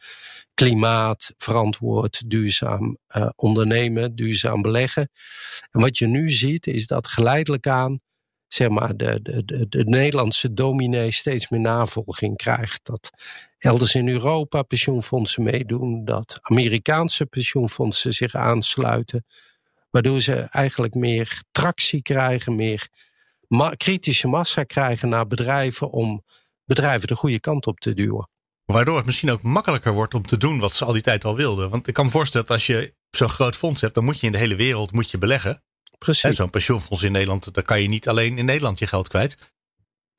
klimaat, 0.54 1.34
verantwoord, 1.36 2.30
duurzaam 2.30 2.98
uh, 3.16 3.28
ondernemen, 3.36 4.14
duurzaam 4.14 4.62
beleggen. 4.62 5.10
En 5.70 5.80
wat 5.80 5.98
je 5.98 6.06
nu 6.06 6.30
ziet 6.30 6.66
is 6.66 6.86
dat 6.86 7.06
geleidelijk 7.06 7.66
aan 7.66 8.00
zeg 8.48 8.68
maar, 8.68 8.96
de, 8.96 9.22
de, 9.22 9.44
de, 9.44 9.68
de 9.68 9.84
Nederlandse 9.84 10.54
dominee 10.54 11.10
steeds 11.10 11.48
meer 11.48 11.60
navolging 11.60 12.36
krijgt. 12.36 12.80
Dat 12.82 13.10
elders 13.58 13.94
in 13.94 14.08
Europa 14.08 14.62
pensioenfondsen 14.62 15.42
meedoen, 15.42 16.04
dat 16.04 16.38
Amerikaanse 16.42 17.26
pensioenfondsen 17.26 18.14
zich 18.14 18.34
aansluiten, 18.34 19.24
waardoor 19.90 20.20
ze 20.20 20.34
eigenlijk 20.34 20.94
meer 20.94 21.42
tractie 21.50 22.02
krijgen, 22.02 22.56
meer 22.56 22.88
ma 23.48 23.70
kritische 23.70 24.28
massa 24.28 24.64
krijgen 24.64 25.08
naar 25.08 25.26
bedrijven 25.26 25.90
om 25.90 26.22
bedrijven 26.64 27.08
de 27.08 27.14
goede 27.14 27.40
kant 27.40 27.66
op 27.66 27.80
te 27.80 27.94
duwen. 27.94 28.28
Waardoor 28.64 28.96
het 28.96 29.06
misschien 29.06 29.30
ook 29.30 29.42
makkelijker 29.42 29.92
wordt 29.92 30.14
om 30.14 30.26
te 30.26 30.36
doen 30.36 30.58
wat 30.58 30.72
ze 30.72 30.84
al 30.84 30.92
die 30.92 31.02
tijd 31.02 31.24
al 31.24 31.36
wilden. 31.36 31.70
Want 31.70 31.88
ik 31.88 31.94
kan 31.94 32.04
me 32.04 32.10
voorstellen 32.10 32.46
dat 32.46 32.56
als 32.56 32.66
je 32.66 32.94
zo'n 33.10 33.28
groot 33.28 33.56
fonds 33.56 33.80
hebt, 33.80 33.94
dan 33.94 34.04
moet 34.04 34.20
je 34.20 34.26
in 34.26 34.32
de 34.32 34.38
hele 34.38 34.54
wereld 34.54 34.92
moet 34.92 35.10
je 35.10 35.18
beleggen. 35.18 35.62
Precies. 35.98 36.36
Zo'n 36.36 36.50
pensioenfonds 36.50 37.02
in 37.02 37.12
Nederland, 37.12 37.54
daar 37.54 37.64
kan 37.64 37.82
je 37.82 37.88
niet 37.88 38.08
alleen 38.08 38.38
in 38.38 38.44
Nederland 38.44 38.78
je 38.78 38.86
geld 38.86 39.08
kwijt. 39.08 39.54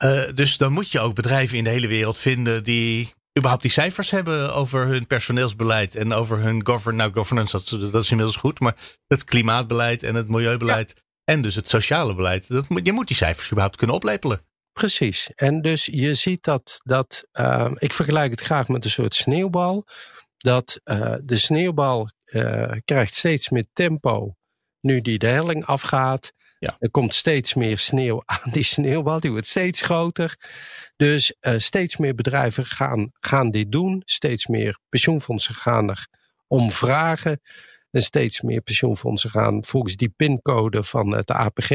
Uh, 0.03 0.23
dus 0.33 0.57
dan 0.57 0.73
moet 0.73 0.91
je 0.91 0.99
ook 0.99 1.15
bedrijven 1.15 1.57
in 1.57 1.63
de 1.63 1.69
hele 1.69 1.87
wereld 1.87 2.17
vinden 2.17 2.63
die 2.63 3.13
überhaupt 3.37 3.61
die 3.61 3.71
cijfers 3.71 4.11
hebben 4.11 4.53
over 4.53 4.85
hun 4.85 5.07
personeelsbeleid 5.07 5.95
en 5.95 6.13
over 6.13 6.39
hun 6.39 6.65
govern 6.65 6.95
nou, 6.95 7.13
governance. 7.13 7.57
Dat, 7.57 7.91
dat, 7.91 8.03
is 8.03 8.09
inmiddels 8.09 8.37
goed, 8.37 8.59
maar 8.59 8.75
het 9.07 9.23
klimaatbeleid 9.23 10.03
en 10.03 10.15
het 10.15 10.27
milieubeleid. 10.27 10.93
Ja. 10.95 11.01
En 11.29 11.41
dus 11.41 11.55
het 11.55 11.67
sociale 11.67 12.15
beleid. 12.15 12.47
Dat, 12.47 12.65
je 12.83 12.91
moet 12.91 13.07
die 13.07 13.15
cijfers 13.15 13.47
überhaupt 13.47 13.75
kunnen 13.75 13.95
oplepelen. 13.95 14.45
Precies. 14.73 15.29
En 15.35 15.61
dus 15.61 15.85
je 15.85 16.13
ziet 16.13 16.43
dat, 16.43 16.79
dat 16.83 17.27
uh, 17.33 17.71
ik 17.77 17.93
vergelijk 17.93 18.31
het 18.31 18.41
graag 18.41 18.67
met 18.67 18.83
een 18.83 18.89
soort 18.89 19.15
sneeuwbal. 19.15 19.85
Dat 20.37 20.79
uh, 20.83 21.15
de 21.23 21.37
sneeuwbal 21.37 22.09
uh, 22.25 22.71
krijgt 22.85 23.13
steeds 23.13 23.49
meer 23.49 23.65
tempo 23.73 24.35
nu 24.81 25.01
die 25.01 25.17
de 25.17 25.27
helling 25.27 25.65
afgaat. 25.65 26.33
Ja. 26.59 26.75
Er 26.79 26.91
komt 26.91 27.13
steeds 27.13 27.53
meer 27.53 27.77
sneeuw 27.77 28.23
aan 28.25 28.51
die 28.51 28.63
sneeuwbal, 28.63 29.19
die 29.19 29.31
wordt 29.31 29.47
steeds 29.47 29.81
groter. 29.81 30.35
Dus 30.95 31.35
uh, 31.41 31.53
steeds 31.57 31.97
meer 31.97 32.15
bedrijven 32.15 32.65
gaan, 32.65 33.11
gaan 33.19 33.51
dit 33.51 33.71
doen. 33.71 34.01
Steeds 34.05 34.47
meer 34.47 34.79
pensioenfondsen 34.89 35.55
gaan 35.55 35.89
er 35.89 36.07
om 36.47 36.71
vragen. 36.71 37.41
En 37.97 38.03
steeds 38.03 38.41
meer 38.41 38.61
pensioenfondsen 38.61 39.29
gaan 39.29 39.63
volgens 39.65 39.95
die 39.95 40.09
pincode 40.09 40.83
van 40.83 41.15
het 41.15 41.31
APG 41.31 41.69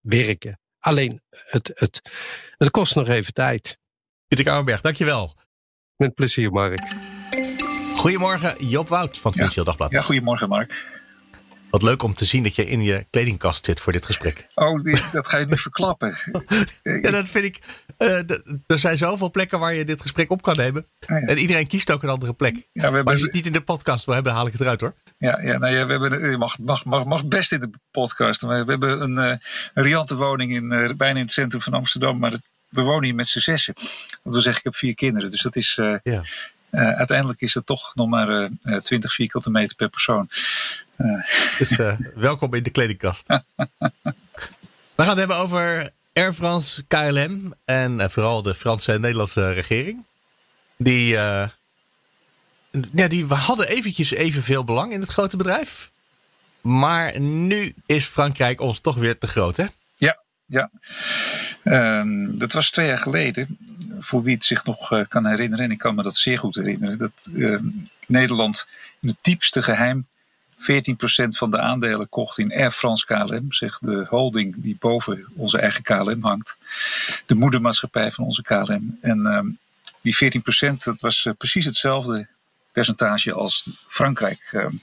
werken. 0.00 0.60
Alleen, 0.78 1.20
het, 1.28 1.70
het, 1.74 2.10
het 2.56 2.70
kost 2.70 2.94
nog 2.94 3.08
even 3.08 3.32
tijd. 3.32 3.78
Pieter 4.26 4.46
Kouwenberg, 4.46 4.80
dankjewel. 4.80 5.36
Met 5.96 6.14
plezier, 6.14 6.50
Mark. 6.50 6.94
Goedemorgen, 7.96 8.66
Job 8.66 8.88
Wout 8.88 9.18
van 9.18 9.30
het 9.30 9.40
Financieel 9.40 9.64
ja. 9.64 9.70
Dagblad. 9.70 9.90
Ja, 9.90 10.00
goedemorgen, 10.00 10.48
Mark. 10.48 10.88
Wat 11.70 11.82
leuk 11.82 12.02
om 12.02 12.14
te 12.14 12.24
zien 12.24 12.42
dat 12.42 12.56
je 12.56 12.66
in 12.66 12.82
je 12.82 13.06
kledingkast 13.10 13.64
zit 13.64 13.80
voor 13.80 13.92
dit 13.92 14.04
gesprek. 14.04 14.46
Oh, 14.54 14.84
dat 15.12 15.28
ga 15.28 15.38
je 15.38 15.46
niet 15.46 15.60
verklappen. 15.60 16.16
ja, 17.02 17.10
dat 17.10 17.28
vind 17.28 17.44
ik. 17.44 17.58
Uh, 17.98 18.30
er 18.66 18.78
zijn 18.78 18.96
zoveel 18.96 19.30
plekken 19.30 19.58
waar 19.58 19.74
je 19.74 19.84
dit 19.84 20.00
gesprek 20.00 20.30
op 20.30 20.42
kan 20.42 20.56
nemen. 20.56 20.86
Ah, 21.06 21.20
ja. 21.20 21.26
En 21.26 21.38
iedereen 21.38 21.66
kiest 21.66 21.90
ook 21.90 22.02
een 22.02 22.08
andere 22.08 22.32
plek. 22.32 22.68
Ja, 22.72 22.90
maar 22.90 23.04
als 23.04 23.18
je 23.18 23.24
het 23.24 23.32
niet 23.32 23.46
in 23.46 23.52
de 23.52 23.60
podcast 23.60 24.04
wil 24.04 24.14
hebben, 24.14 24.32
haal 24.32 24.46
ik 24.46 24.52
het 24.52 24.60
eruit 24.60 24.80
hoor. 24.80 24.94
Ja, 25.18 25.40
ja, 25.40 25.58
nou 25.58 25.74
ja 25.74 25.86
we 25.86 25.92
hebben, 25.92 26.30
je 26.30 26.36
mag, 26.38 26.58
mag, 26.58 26.84
mag, 26.84 27.04
mag 27.04 27.26
best 27.26 27.52
in 27.52 27.60
de 27.60 27.70
podcast. 27.90 28.40
We 28.40 28.54
hebben 28.54 29.02
een, 29.02 29.16
uh, 29.16 29.36
een 29.74 29.82
riante 29.82 30.16
woning 30.16 30.54
in, 30.54 30.72
uh, 30.72 30.90
bijna 30.96 31.18
in 31.18 31.24
het 31.24 31.32
centrum 31.32 31.62
van 31.62 31.72
Amsterdam. 31.72 32.18
Maar 32.18 32.34
we 32.68 32.82
wonen 32.82 33.04
hier 33.04 33.14
met 33.14 33.26
z'n 33.26 33.38
zessen. 33.38 33.74
Dat 33.74 34.32
wil 34.32 34.40
zeggen, 34.40 34.58
ik 34.58 34.64
heb 34.64 34.76
vier 34.76 34.94
kinderen. 34.94 35.30
Dus 35.30 35.42
dat 35.42 35.56
is. 35.56 35.74
ja. 36.02 36.22
Uh, 36.70 36.92
uiteindelijk 36.92 37.40
is 37.40 37.54
het 37.54 37.66
toch 37.66 37.94
nog 37.94 38.08
maar 38.08 38.50
uh, 38.62 38.76
20 38.76 39.12
vierkante 39.12 39.50
meter 39.50 39.76
per 39.76 39.88
persoon. 39.88 40.28
Uh. 40.98 41.26
Dus 41.58 41.76
welkom 42.14 42.54
in 42.54 42.62
de 42.62 42.70
kledingkast. 42.70 43.26
We 44.96 45.02
gaan 45.02 45.08
het 45.08 45.18
hebben 45.18 45.36
over 45.36 45.90
Air 46.16 46.34
France, 46.34 46.84
KLM 46.86 47.54
en 47.64 48.10
vooral 48.10 48.42
de 48.42 48.54
Franse 48.54 48.92
en 48.92 49.00
Nederlandse 49.00 49.52
regering. 49.52 50.04
Die, 50.76 51.06
ja, 52.92 53.08
die 53.08 53.24
hadden 53.24 53.68
eventjes 53.68 54.10
evenveel 54.10 54.64
belang 54.64 54.92
in 54.92 55.00
het 55.00 55.08
grote 55.08 55.36
bedrijf. 55.36 55.90
Maar 56.60 57.20
nu 57.20 57.74
is 57.86 58.04
Frankrijk 58.04 58.60
ons 58.60 58.80
toch 58.80 58.96
weer 58.96 59.18
te 59.18 59.26
groot, 59.26 59.56
hè? 59.56 59.64
Ja, 59.94 60.18
ja. 60.46 60.70
Uh, 61.64 62.28
dat 62.38 62.52
was 62.52 62.70
twee 62.70 62.86
jaar 62.86 62.98
geleden. 62.98 63.58
Voor 64.00 64.22
wie 64.22 64.34
het 64.34 64.44
zich 64.44 64.64
nog 64.64 64.92
uh, 64.92 65.04
kan 65.08 65.26
herinneren, 65.26 65.64
en 65.64 65.70
ik 65.70 65.78
kan 65.78 65.94
me 65.94 66.02
dat 66.02 66.16
zeer 66.16 66.38
goed 66.38 66.54
herinneren, 66.54 66.98
dat 66.98 67.28
uh, 67.32 67.58
Nederland 68.06 68.66
in 69.00 69.08
het 69.08 69.18
diepste 69.20 69.62
geheim 69.62 70.06
14% 70.06 70.15
van 71.28 71.50
de 71.50 71.60
aandelen 71.60 72.08
kocht 72.08 72.38
in 72.38 72.52
Air 72.52 72.70
France 72.70 73.06
KLM, 73.06 73.52
zeg 73.52 73.78
de 73.78 74.06
holding 74.08 74.62
die 74.62 74.76
boven 74.78 75.26
onze 75.36 75.58
eigen 75.58 75.82
KLM 75.82 76.22
hangt, 76.22 76.58
de 77.26 77.34
moedermaatschappij 77.34 78.12
van 78.12 78.24
onze 78.24 78.42
KLM. 78.42 78.98
En 79.00 79.18
uh, 79.18 79.40
die 80.00 80.40
14% 80.72 80.74
dat 80.84 81.00
was 81.00 81.26
eh, 81.26 81.32
precies 81.38 81.64
hetzelfde 81.64 82.26
percentage 82.72 83.32
als 83.32 83.70
Frankrijk 83.86 84.48
ehm, 84.52 84.74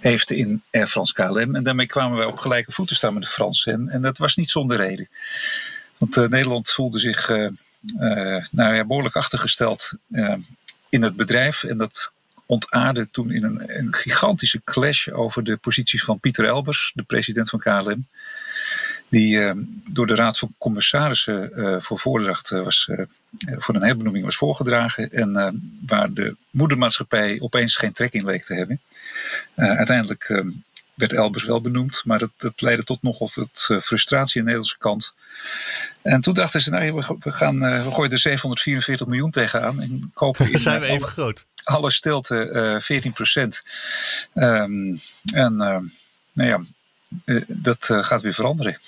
heeft 0.00 0.30
in 0.30 0.62
Air 0.70 0.86
France 0.86 1.12
KLM. 1.12 1.54
En 1.54 1.62
daarmee 1.62 1.86
kwamen 1.86 2.16
wij 2.16 2.26
op 2.26 2.38
gelijke 2.38 2.72
voeten 2.72 2.96
staan 2.96 3.14
met 3.14 3.22
de 3.22 3.28
Fransen. 3.28 3.88
En, 3.88 4.02
dat 4.02 4.18
was 4.18 4.36
niet 4.36 4.50
zonder 4.50 4.76
reden. 4.76 5.08
Want 5.98 6.16
uh, 6.16 6.28
Nederland 6.28 6.70
voelde 6.70 6.98
zich 6.98 7.28
uh, 7.28 7.50
uh, 8.00 8.44
nou 8.50 8.74
ja, 8.74 8.84
behoorlijk 8.84 9.16
achtergesteld 9.16 9.92
in 10.88 11.02
het 11.02 11.16
bedrijf. 11.16 11.64
En 11.64 11.76
dat 11.76 12.12
ontaarde 12.50 13.10
toen 13.10 13.30
in 13.30 13.44
een, 13.44 13.78
een, 13.78 13.94
gigantische 13.94 14.60
clash 14.64 15.08
over 15.08 15.44
de 15.44 15.56
posities 15.56 16.04
van 16.04 16.20
Pieter 16.20 16.44
Elbers, 16.44 16.92
de 16.94 17.02
president 17.02 17.50
van 17.50 17.58
KLM. 17.58 18.06
Die 19.08 19.54
door 19.88 20.06
de 20.06 20.14
Raad 20.14 20.38
van 20.38 20.54
Commissarissen 20.58 21.82
voor 21.82 21.98
voordracht 21.98 22.50
was, 22.50 22.90
voor 23.38 23.74
een 23.74 23.82
herbenoeming 23.82 24.24
was 24.24 24.36
voorgedragen. 24.36 25.12
En 25.12 25.60
waar 25.86 26.12
de 26.12 26.36
moedermaatschappij 26.50 27.40
opeens 27.40 27.76
geen 27.76 27.92
trek 27.92 28.12
in 28.12 28.24
leek 28.24 28.44
te 28.44 28.54
hebben. 28.54 28.80
uiteindelijk 29.54 30.44
werd 31.00 31.12
Elbers 31.12 31.44
wel 31.44 31.60
benoemd, 31.60 32.02
maar 32.04 32.18
dat, 32.18 32.30
dat 32.36 32.60
leidde 32.60 32.84
tot 32.84 33.02
nogal 33.02 33.30
wat 33.34 33.68
uh, 33.70 33.80
frustratie 33.80 34.40
aan 34.40 34.46
de 34.46 34.52
Nederlandse 34.52 34.78
kant. 34.78 35.14
En 36.02 36.20
toen 36.20 36.34
dachten 36.34 36.60
ze, 36.60 36.70
nou, 36.70 36.94
we, 36.94 37.30
gaan, 37.30 37.64
uh, 37.64 37.84
we 37.84 37.90
gooien 37.90 38.12
er 38.12 38.18
744 38.18 39.06
miljoen 39.06 39.30
tegenaan 39.30 39.80
en 39.80 40.10
kopen 40.14 40.52
in, 40.52 40.58
zijn 40.68 40.80
we 40.80 40.86
even 40.86 41.02
alle, 41.02 41.12
groot. 41.12 41.46
Alle 41.64 41.90
stilte 41.90 42.50
uh, 42.52 42.80
14 42.80 43.12
procent. 43.12 43.62
Um, 44.34 45.00
en 45.32 45.56
nou 46.32 46.48
ja, 46.48 46.60
dat 47.46 47.86
gaat 47.86 48.22
weer 48.22 48.34
veranderen. 48.34 48.78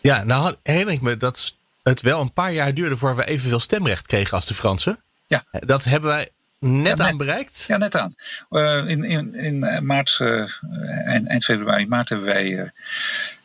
Ja, 0.00 0.24
nou 0.24 0.54
herinner 0.62 0.94
ik 0.94 1.00
me 1.00 1.16
dat 1.16 1.54
het 1.82 2.00
wel 2.00 2.20
een 2.20 2.32
paar 2.32 2.52
jaar 2.52 2.74
duurde 2.74 2.96
voor 2.96 3.16
we 3.16 3.24
evenveel 3.24 3.60
stemrecht 3.60 4.06
kregen 4.06 4.36
als 4.36 4.46
de 4.46 4.54
Fransen. 4.54 5.02
Ja. 5.26 5.44
Dat 5.50 5.84
hebben 5.84 6.10
wij 6.10 6.28
net, 6.64 6.98
ja, 6.98 7.06
aan 7.06 7.16
bereikt? 7.16 7.64
Ja, 7.68 7.76
net 7.76 7.96
aan. 7.96 8.14
Uh, 8.50 8.88
in, 8.88 9.04
in, 9.04 9.34
in 9.34 9.86
maart, 9.86 10.18
uh, 10.22 10.50
eind, 11.06 11.28
eind, 11.28 11.44
februari, 11.44 11.86
maart 11.86 12.08
hebben 12.08 12.26
wij 12.26 12.46
uh, 12.46 12.68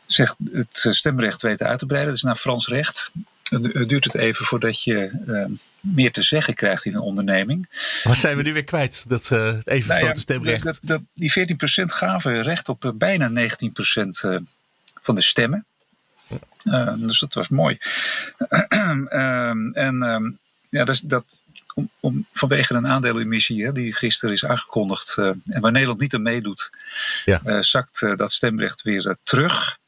zegt 0.06 0.36
het 0.52 0.86
stemrecht 0.90 1.42
weten 1.42 1.66
uit 1.66 1.78
te 1.78 1.86
breiden. 1.86 2.12
Dat 2.12 2.22
is 2.22 2.28
naar 2.28 2.36
Frans 2.36 2.66
recht. 2.66 3.10
duurt 3.86 4.04
het 4.04 4.14
even 4.14 4.44
voordat 4.44 4.82
je 4.82 5.10
meer 5.80 6.12
te 6.12 6.22
zeggen 6.22 6.54
krijgt 6.54 6.84
in 6.84 6.94
een 6.94 7.00
onderneming. 7.00 7.68
Maar 8.04 8.16
zijn 8.16 8.36
we 8.36 8.42
nu 8.42 8.52
weer 8.52 8.64
kwijt, 8.64 9.04
dat 9.08 9.30
even 9.64 9.88
nou 9.88 10.02
grote 10.04 10.20
stemrecht? 10.20 10.64
Dat, 10.64 10.78
dat, 10.82 11.02
die 11.14 11.32
14% 11.38 11.84
gaven 11.84 12.42
recht 12.42 12.68
op 12.68 12.92
bijna 12.94 13.28
19% 13.28 13.52
van 15.02 15.14
de 15.14 15.22
stemmen. 15.22 15.64
dus 16.96 17.18
dat 17.18 17.34
was 17.34 17.48
mooi. 17.48 17.78
en 19.72 20.38
ja, 20.70 20.84
dat, 20.84 21.02
dat, 21.04 21.24
om, 21.74 21.90
om, 22.00 22.26
vanwege 22.32 22.74
een 22.74 22.86
aandelenemissie 22.86 23.64
hè, 23.64 23.72
die 23.72 23.92
gisteren 23.92 24.34
is 24.34 24.44
aangekondigd 24.44 25.16
uh, 25.18 25.26
en 25.26 25.60
waar 25.60 25.72
Nederland 25.72 26.00
niet 26.00 26.14
aan 26.14 26.22
meedoet, 26.22 26.70
ja. 27.24 27.40
uh, 27.44 27.62
zakt 27.62 28.00
uh, 28.00 28.16
dat 28.16 28.32
stemrecht 28.32 28.82
weer 28.82 29.16
terug. 29.22 29.78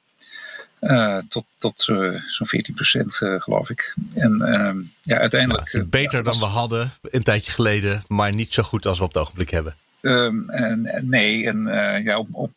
tot 1.29 1.47
tot 1.59 1.83
zo'n 2.27 2.47
14 2.47 2.75
procent, 2.75 3.15
geloof 3.15 3.71
ik. 3.71 3.95
En 4.15 4.41
ehm, 4.41 4.83
ja, 5.03 5.19
uiteindelijk. 5.19 5.69
Ja, 5.69 5.83
beter 5.83 6.25
dan 6.25 6.39
we 6.39 6.45
hadden 6.45 6.93
een 7.03 7.23
tijdje 7.23 7.53
geleden, 7.53 8.05
maar 8.09 8.35
niet 8.35 8.53
zo 8.53 8.63
goed 8.63 8.87
als 8.87 8.99
we 8.99 9.05
op 9.05 9.13
het 9.13 9.23
ogenblik 9.23 9.51
hebben. 9.51 9.77
Ehm, 10.01 10.51
en, 10.51 10.91
nee, 11.03 11.47
en 11.47 11.67
ja, 12.03 12.19
op, 12.19 12.29
op, 12.33 12.53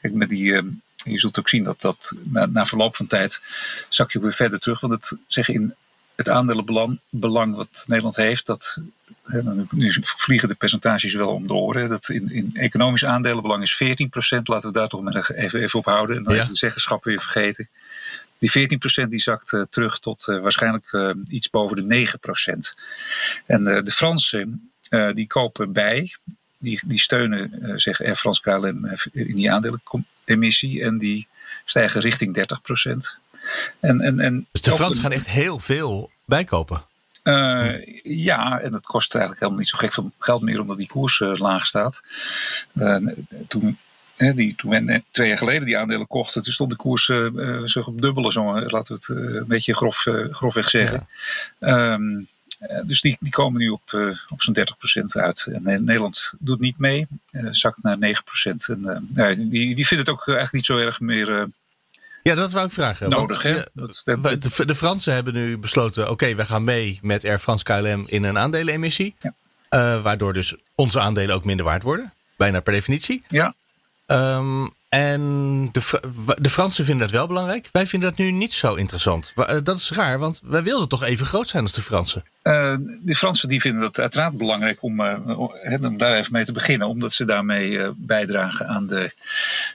kijk, 0.00 0.14
met 0.14 0.28
die 0.28 0.54
ehm, 0.54 0.66
je 1.04 1.18
zult 1.18 1.38
ook 1.38 1.48
zien 1.48 1.64
dat 1.64 1.80
dat 1.80 2.12
na, 2.22 2.46
na 2.46 2.66
verloop 2.66 2.96
van 2.96 3.06
tijd 3.06 3.40
zak 3.88 4.12
je 4.12 4.20
weer 4.20 4.32
verder 4.32 4.58
terug. 4.58 4.80
Want 4.80 4.92
het 4.92 5.18
zeggen 5.26 5.54
in 5.54 5.74
het 6.14 6.28
aandelenbelang 6.28 7.00
belang 7.10 7.56
wat 7.56 7.84
Nederland 7.86 8.16
heeft, 8.16 8.46
dat, 8.46 8.78
hè, 9.24 9.40
nu 9.70 9.92
vliegen 10.00 10.48
de 10.48 10.54
percentages 10.54 11.14
wel 11.14 11.28
om 11.28 11.46
de 11.46 11.52
oren. 11.52 11.88
Dat 11.88 12.08
in, 12.08 12.30
in 12.30 12.50
economisch 12.54 13.04
aandelenbelang 13.04 13.62
is 13.62 13.82
14%. 13.84 14.42
Laten 14.42 14.68
we 14.68 14.78
daar 14.78 14.88
toch 14.88 15.02
maar 15.02 15.30
even, 15.30 15.60
even 15.62 15.78
op 15.78 15.84
houden. 15.84 16.16
En 16.16 16.22
dan 16.22 16.34
ja. 16.34 16.40
even 16.40 16.52
de 16.52 16.58
zeggenschap 16.58 17.04
weer 17.04 17.20
vergeten. 17.20 17.68
Die 18.38 18.68
14% 19.04 19.08
die 19.08 19.20
zakt 19.20 19.52
uh, 19.52 19.62
terug 19.70 19.98
tot 19.98 20.26
uh, 20.28 20.40
waarschijnlijk 20.40 20.92
uh, 20.92 21.10
iets 21.28 21.50
boven 21.50 21.88
de 21.88 22.06
9%. 22.06 22.82
En 23.46 23.64
de 23.64 23.92
Fransen 23.92 24.70
die 25.14 25.26
kopen 25.26 25.72
bij. 25.72 26.14
Die, 26.58 26.80
die 26.86 26.98
steunen, 26.98 27.72
zeggen 27.80 28.06
Air 28.06 28.16
France 28.16 28.40
KLM, 28.40 28.86
in 29.12 29.34
die 29.34 29.52
aandelenemissie. 29.52 30.82
En 30.82 30.98
die 30.98 31.28
stijgen 31.64 32.00
richting 32.00 32.34
30 32.34 32.62
procent. 32.62 33.18
En, 33.80 34.00
en, 34.00 34.20
en 34.20 34.46
dus 34.52 34.60
de 34.60 34.70
Fransen 34.70 35.02
gaan 35.02 35.12
echt 35.12 35.26
heel 35.26 35.58
veel 35.58 36.10
bijkopen? 36.24 36.84
Uh, 37.24 37.86
ja, 38.02 38.60
en 38.60 38.70
dat 38.70 38.86
kost 38.86 39.14
eigenlijk 39.14 39.40
helemaal 39.40 39.60
niet 39.62 39.70
zo 39.70 39.78
gek 39.78 39.92
veel 39.92 40.12
geld 40.18 40.42
meer 40.42 40.60
omdat 40.60 40.78
die 40.78 40.86
koers 40.86 41.20
uh, 41.20 41.34
laag 41.34 41.66
staat. 41.66 42.02
Uh, 42.74 42.96
toen, 43.48 43.78
die, 44.16 44.54
toen 44.54 44.70
we 44.70 45.02
twee 45.10 45.28
jaar 45.28 45.38
geleden 45.38 45.64
die 45.64 45.78
aandelen 45.78 46.06
kochten, 46.06 46.42
toen 46.42 46.52
stond 46.52 46.70
de 46.70 46.76
koers 46.76 47.04
zich 47.64 47.86
op 47.86 48.00
dubbele, 48.00 48.32
zo, 48.32 48.60
laten 48.60 48.96
we 48.96 49.14
het 49.14 49.36
een 49.38 49.46
beetje 49.46 49.74
grof, 49.74 50.06
grofweg 50.30 50.68
zeggen. 50.68 51.08
Ja. 51.60 51.92
Um, 51.92 52.26
dus 52.86 53.00
die, 53.00 53.16
die 53.20 53.32
komen 53.32 53.60
nu 53.60 53.68
op, 53.68 54.14
op 54.28 54.42
zo'n 54.42 54.56
30% 54.98 55.04
uit. 55.04 55.48
En 55.52 55.62
Nederland 55.62 56.32
doet 56.38 56.60
niet 56.60 56.78
mee, 56.78 57.06
zakt 57.50 57.82
naar 57.82 57.96
9%. 57.96 58.00
En, 59.14 59.48
die, 59.48 59.74
die 59.74 59.86
vindt 59.86 60.06
het 60.06 60.08
ook 60.08 60.26
eigenlijk 60.26 60.52
niet 60.52 60.66
zo 60.66 60.78
erg 60.78 61.00
meer 61.00 61.48
ja, 62.24 62.34
dat 62.34 62.52
wou 62.52 62.66
ik 62.66 62.72
vragen. 62.72 63.08
Nodig, 63.08 63.42
hè? 63.42 63.62
De, 63.72 64.64
de, 64.66 64.74
Fransen 64.74 65.14
hebben 65.14 65.34
nu 65.34 65.58
besloten: 65.58 66.10
oké, 66.10 66.34
we 66.34 66.44
gaan 66.44 66.64
mee 66.64 66.98
met 67.02 67.24
Air 67.24 67.38
France 67.38 67.64
KLM 67.64 68.04
in 68.06 68.24
een 68.24 68.38
aandelenemissie. 68.38 69.14
Ja. 69.18 69.34
Uh, 69.70 70.02
waardoor 70.02 70.32
dus 70.32 70.56
onze 70.74 71.00
aandelen 71.00 71.34
ook 71.34 71.44
minder 71.44 71.64
waard 71.64 71.82
worden. 71.82 72.12
Bijna 72.36 72.60
per 72.60 72.72
definitie. 72.72 73.24
Ja. 73.28 73.54
Um, 74.06 74.72
en 74.94 75.68
de, 75.72 76.00
de 76.40 76.50
Fransen 76.50 76.84
vinden 76.84 77.06
dat 77.06 77.16
wel 77.16 77.26
belangrijk. 77.26 77.68
Wij 77.72 77.86
vinden 77.86 78.08
dat 78.08 78.18
nu 78.18 78.30
niet 78.30 78.52
zo 78.52 78.74
interessant. 78.74 79.32
Eh, 79.36 79.56
dat 79.62 79.76
is 79.76 79.90
raar, 79.90 80.18
want 80.18 80.40
wij 80.44 80.62
wilden 80.62 80.88
toch 80.88 81.02
even 81.02 81.26
groot 81.26 81.48
zijn 81.48 81.62
als 81.62 81.72
de 81.72 81.82
Fransen. 81.82 82.24
Uh, 82.42 82.76
de 83.00 83.14
Fransen 83.14 83.48
die 83.48 83.60
vinden 83.60 83.80
dat 83.80 84.00
uiteraard 84.00 84.36
belangrijk 84.36 84.82
om, 84.82 85.00
uh, 85.00 85.38
om 85.82 85.98
daar 85.98 86.16
even 86.16 86.32
mee 86.32 86.44
te 86.44 86.52
beginnen. 86.52 86.88
Omdat 86.88 87.12
ze 87.12 87.24
daarmee 87.24 87.70
uh, 87.70 87.88
bijdragen 87.96 88.66
aan 88.66 88.86
de, 88.86 89.12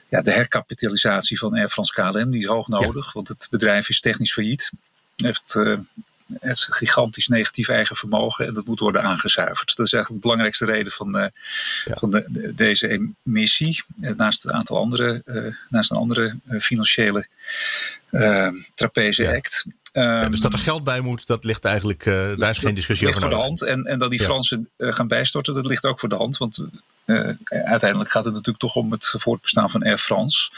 ja, 0.08 0.20
de 0.20 0.32
herkapitalisatie 0.32 1.38
van 1.38 1.54
Air 1.54 1.68
France 1.68 1.92
KLM. 1.92 2.30
Die 2.30 2.40
is 2.40 2.46
hoog 2.46 2.68
nodig, 2.68 3.04
ja. 3.04 3.10
want 3.12 3.28
het 3.28 3.46
bedrijf 3.50 3.88
is 3.88 4.00
technisch 4.00 4.32
failliet. 4.32 4.70
Heeft 5.16 5.56
heeft 6.40 6.66
een 6.66 6.74
gigantisch 6.74 7.28
negatief 7.28 7.68
eigen 7.68 7.96
vermogen 7.96 8.46
en 8.46 8.54
dat 8.54 8.66
moet 8.66 8.80
worden 8.80 9.02
aangezuiverd. 9.02 9.76
Dat 9.76 9.86
is 9.86 9.92
eigenlijk 9.92 10.22
de 10.22 10.28
belangrijkste 10.28 10.64
reden 10.64 10.92
van, 10.92 11.12
ja. 11.84 11.96
van 11.96 12.10
de, 12.10 12.52
deze 12.54 13.10
emissie. 13.24 13.84
Uh, 14.00 14.16
naast 14.16 14.44
een 14.44 14.52
aantal 14.52 14.76
andere, 14.76 15.22
uh, 15.26 15.54
naast 15.68 15.90
een 15.90 15.96
andere 15.96 16.36
financiële 16.60 17.26
trapeze 18.74 19.22
ja. 19.22 19.34
act. 19.34 19.64
Ja, 19.92 20.28
dus 20.28 20.40
dat 20.40 20.52
er 20.52 20.58
geld 20.58 20.84
bij 20.84 21.00
moet, 21.00 21.26
dat 21.26 21.44
ligt 21.44 21.64
eigenlijk, 21.64 22.06
uh, 22.06 22.36
daar 22.36 22.50
is 22.50 22.58
geen 22.58 22.74
discussie 22.74 23.08
over. 23.08 23.20
ligt 23.20 23.32
voor 23.32 23.42
de 23.42 23.48
hand. 23.48 23.62
En, 23.62 23.84
en 23.84 23.98
dat 23.98 24.10
die 24.10 24.22
Fransen 24.22 24.68
uh, 24.76 24.92
gaan 24.92 25.08
bijstorten, 25.08 25.54
dat 25.54 25.66
ligt 25.66 25.84
ook 25.84 26.00
voor 26.00 26.08
de 26.08 26.14
hand. 26.14 26.36
Want 26.36 26.58
uh, 27.04 27.30
uiteindelijk 27.44 28.10
gaat 28.10 28.24
het 28.24 28.32
natuurlijk 28.34 28.58
toch 28.58 28.74
om 28.74 28.92
het 28.92 29.14
voortbestaan 29.16 29.70
van 29.70 29.82
Air 29.82 29.98
France. 29.98 30.50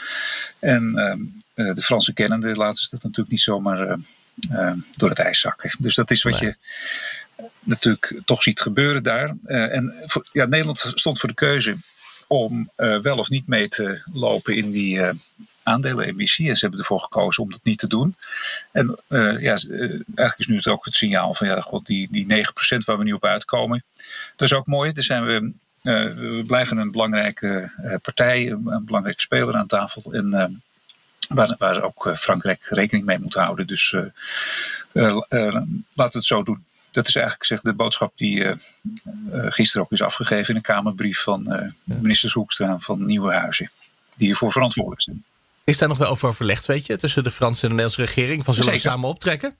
En 0.59 0.95
ehm, 0.95 1.19
de 1.53 1.81
Fransen 1.81 2.13
kennende 2.13 2.55
laten 2.55 2.83
ze 2.83 2.89
dat 2.89 3.03
natuurlijk 3.03 3.31
niet 3.31 3.41
zomaar 3.41 3.97
door 4.95 5.09
het 5.09 5.19
ijs 5.19 5.39
zakken. 5.39 5.75
Dus 5.79 5.95
dat 5.95 6.11
is 6.11 6.23
wat 6.23 6.41
nee. 6.41 6.49
je 6.49 6.55
natuurlijk 7.59 8.21
toch 8.25 8.43
ziet 8.43 8.61
gebeuren 8.61 9.03
daar. 9.03 9.35
en 9.45 9.93
voor, 10.05 10.27
ja, 10.31 10.45
Nederland 10.45 10.91
stond 10.95 11.19
voor 11.19 11.29
de 11.29 11.35
keuze 11.35 11.77
om 12.27 12.69
wel 12.75 13.17
of 13.17 13.29
niet 13.29 13.47
mee 13.47 13.67
te 13.67 14.01
lopen 14.13 14.55
in 14.55 14.71
die 14.71 15.13
aandelenemissie. 15.63 16.49
En 16.49 16.55
ze 16.55 16.61
hebben 16.61 16.79
ervoor 16.79 16.99
gekozen 16.99 17.43
om 17.43 17.51
dat 17.51 17.63
niet 17.63 17.79
te 17.79 17.87
doen. 17.87 18.15
En 18.71 18.99
uh, 19.09 19.41
ja, 19.41 19.57
eigenlijk 19.69 20.35
is 20.37 20.47
nu 20.47 20.55
het 20.55 20.67
ook 20.67 20.85
het 20.85 20.95
signaal 20.95 21.33
van 21.33 21.47
ja, 21.47 21.61
god, 21.61 21.85
die, 21.85 22.07
die 22.11 22.45
9% 22.45 22.85
waar 22.85 22.97
we 22.97 23.03
nu 23.03 23.13
op 23.13 23.25
uitkomen. 23.25 23.83
Dat 24.35 24.47
is 24.47 24.53
ook 24.53 24.67
mooi. 24.67 24.93
Daar 24.93 25.03
zijn 25.03 25.25
we. 25.25 25.51
Uh, 25.83 26.03
we 26.13 26.43
blijven 26.47 26.77
een 26.77 26.91
belangrijke 26.91 27.71
uh, 27.83 27.95
partij, 28.01 28.51
een, 28.51 28.67
een, 28.67 28.85
belangrijke 28.85 29.21
speler 29.21 29.55
aan 29.55 29.67
tafel. 29.67 30.13
En 30.13 30.61
waar, 31.29 31.55
waar 31.57 31.83
ook 31.83 32.11
Frankrijk 32.15 32.65
rekening 32.69 33.05
mee 33.05 33.19
moet 33.19 33.33
houden. 33.33 33.67
Dus 33.67 33.91
laten 34.91 35.23
we 35.93 36.03
het 36.11 36.25
zo 36.25 36.43
doen. 36.43 36.65
Dat 36.91 37.07
is 37.07 37.15
eigenlijk 37.15 37.45
zeg, 37.45 37.61
de 37.61 37.73
boodschap 37.73 38.13
die 38.15 38.53
gisteren 39.31 39.85
ook 39.85 39.91
is 39.91 40.01
afgegeven 40.01 40.49
in 40.49 40.55
een 40.55 40.61
Kamerbrief 40.61 41.19
van 41.19 41.71
minister 41.83 42.31
Hoekstra 42.31 42.79
van 42.79 43.05
Nieuwenhuizen. 43.05 43.69
Die 44.15 44.27
hiervoor 44.27 44.51
verantwoordelijk 44.51 45.01
zijn. 45.01 45.23
Is 45.63 45.77
daar 45.77 45.89
nog 45.89 45.97
wel 45.97 46.09
over 46.09 46.27
overlegd, 46.27 46.65
weet 46.65 46.85
je, 46.85 46.97
tussen 46.97 47.23
de 47.23 47.31
Franse 47.31 47.61
en 47.61 47.69
de 47.69 47.75
Nederlandse 47.75 48.15
regering? 48.15 48.43
Van 48.43 48.53
zullen 48.53 48.73
we 48.73 48.79
samen 48.79 49.09
optrekken? 49.09 49.55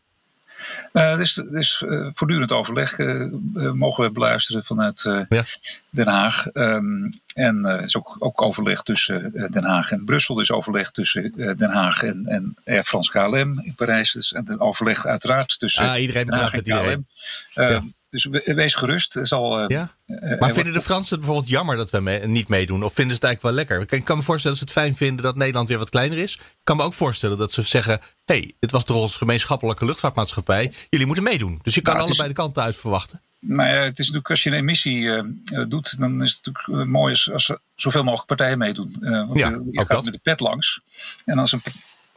Uh, 0.93 1.11
het 1.11 1.19
is, 1.19 1.35
het 1.35 1.53
is 1.53 1.83
uh, 1.85 2.07
voortdurend 2.13 2.51
overleg. 2.51 2.97
Uh, 2.97 3.71
mogen 3.71 4.03
we 4.03 4.11
beluisteren 4.11 4.63
vanuit 4.63 5.01
ja. 5.29 5.45
Den 5.89 6.07
Haag. 6.07 6.45
Um, 6.53 7.13
en 7.33 7.65
er 7.65 7.81
is 7.81 7.97
ook, 7.97 8.15
ook, 8.19 8.41
overleg 8.41 8.83
tussen 8.83 9.31
Den 9.51 9.63
Haag 9.63 9.91
en 9.91 10.05
Brussel. 10.05 10.35
Er 10.35 10.41
is 10.41 10.51
overleg 10.51 10.91
tussen 10.91 11.33
Den 11.57 11.69
Haag 11.69 12.03
en, 12.03 12.25
en 12.25 12.57
Air 12.65 12.83
France 12.83 13.11
KLM 13.11 13.59
in 13.59 13.73
Parijs. 13.75 14.11
Dus, 14.11 14.33
en 14.33 14.59
overleg 14.59 15.05
uiteraard 15.05 15.59
tussen 15.59 15.89
ah, 15.89 16.01
iedereen 16.01 16.25
Den 16.25 16.39
Haag 16.39 16.53
en 16.53 16.63
KLM. 16.63 17.05
Ja. 17.53 17.83
Dus 18.13 18.27
wees 18.43 18.75
gerust. 18.75 19.19
Zal, 19.21 19.61
uh, 19.61 19.65
ja? 19.67 19.95
Uh, 20.07 20.39
maar 20.39 20.51
vinden 20.51 20.73
de 20.73 20.81
Fransen 20.81 21.09
het 21.09 21.19
bijvoorbeeld 21.19 21.49
jammer 21.49 21.77
dat 21.77 21.89
we 21.89 21.99
mee, 21.99 22.27
niet 22.27 22.47
meedoen? 22.47 22.83
Of 22.83 22.93
vinden 22.93 23.15
ze 23.15 23.21
het 23.21 23.23
eigenlijk 23.23 23.55
wel 23.55 23.77
lekker? 23.79 23.97
Ik 23.97 24.05
kan 24.05 24.17
me 24.17 24.23
voorstellen 24.23 24.57
dat 24.57 24.67
ze 24.67 24.73
het 24.73 24.83
fijn 24.83 24.95
vinden 24.95 25.23
dat 25.23 25.35
Nederland 25.35 25.67
weer 25.67 25.77
wat 25.77 25.89
kleiner 25.89 26.17
is. 26.17 26.33
Ik 26.35 26.41
kan 26.63 26.77
me 26.77 26.83
ook 26.83 26.93
voorstellen 26.93 27.37
dat 27.37 27.51
ze 27.51 27.61
zeggen: 27.61 27.99
hé, 28.25 28.35
hey, 28.35 28.55
dit 28.59 28.71
was 28.71 28.85
toch 28.85 28.97
onze 28.97 29.17
gemeenschappelijke 29.17 29.85
luchtvaartmaatschappij. 29.85 30.73
Jullie 30.89 31.05
moeten 31.05 31.23
meedoen. 31.23 31.59
Dus 31.63 31.75
je 31.75 31.81
kan 31.81 31.93
nou, 31.93 32.05
allebei 32.05 32.29
is, 32.29 32.35
de 32.35 32.41
kanten 32.41 32.63
uit 32.63 32.75
verwachten. 32.75 33.21
Maar 33.39 33.73
ja, 33.73 33.81
het 33.81 33.99
is 33.99 34.05
natuurlijk 34.05 34.29
als 34.29 34.43
je 34.43 34.49
een 34.49 34.55
emissie 34.55 35.01
uh, 35.01 35.23
doet, 35.69 35.99
dan 35.99 36.23
is 36.23 36.33
het 36.33 36.45
natuurlijk 36.45 36.89
mooi 36.89 37.11
als, 37.11 37.31
als 37.31 37.57
zoveel 37.75 38.03
mogelijk 38.03 38.27
partijen 38.27 38.57
meedoen. 38.57 38.97
want 38.99 39.39
ja, 39.39 39.49
je 39.49 39.79
gaat 39.79 39.87
dat. 39.87 40.03
met 40.03 40.13
de 40.13 40.19
pet 40.23 40.39
langs. 40.39 40.81
En 41.25 41.37
als 41.37 41.51
een 41.51 41.61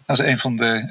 als 0.06 0.18
een 0.18 0.38
van 0.38 0.56
de 0.56 0.88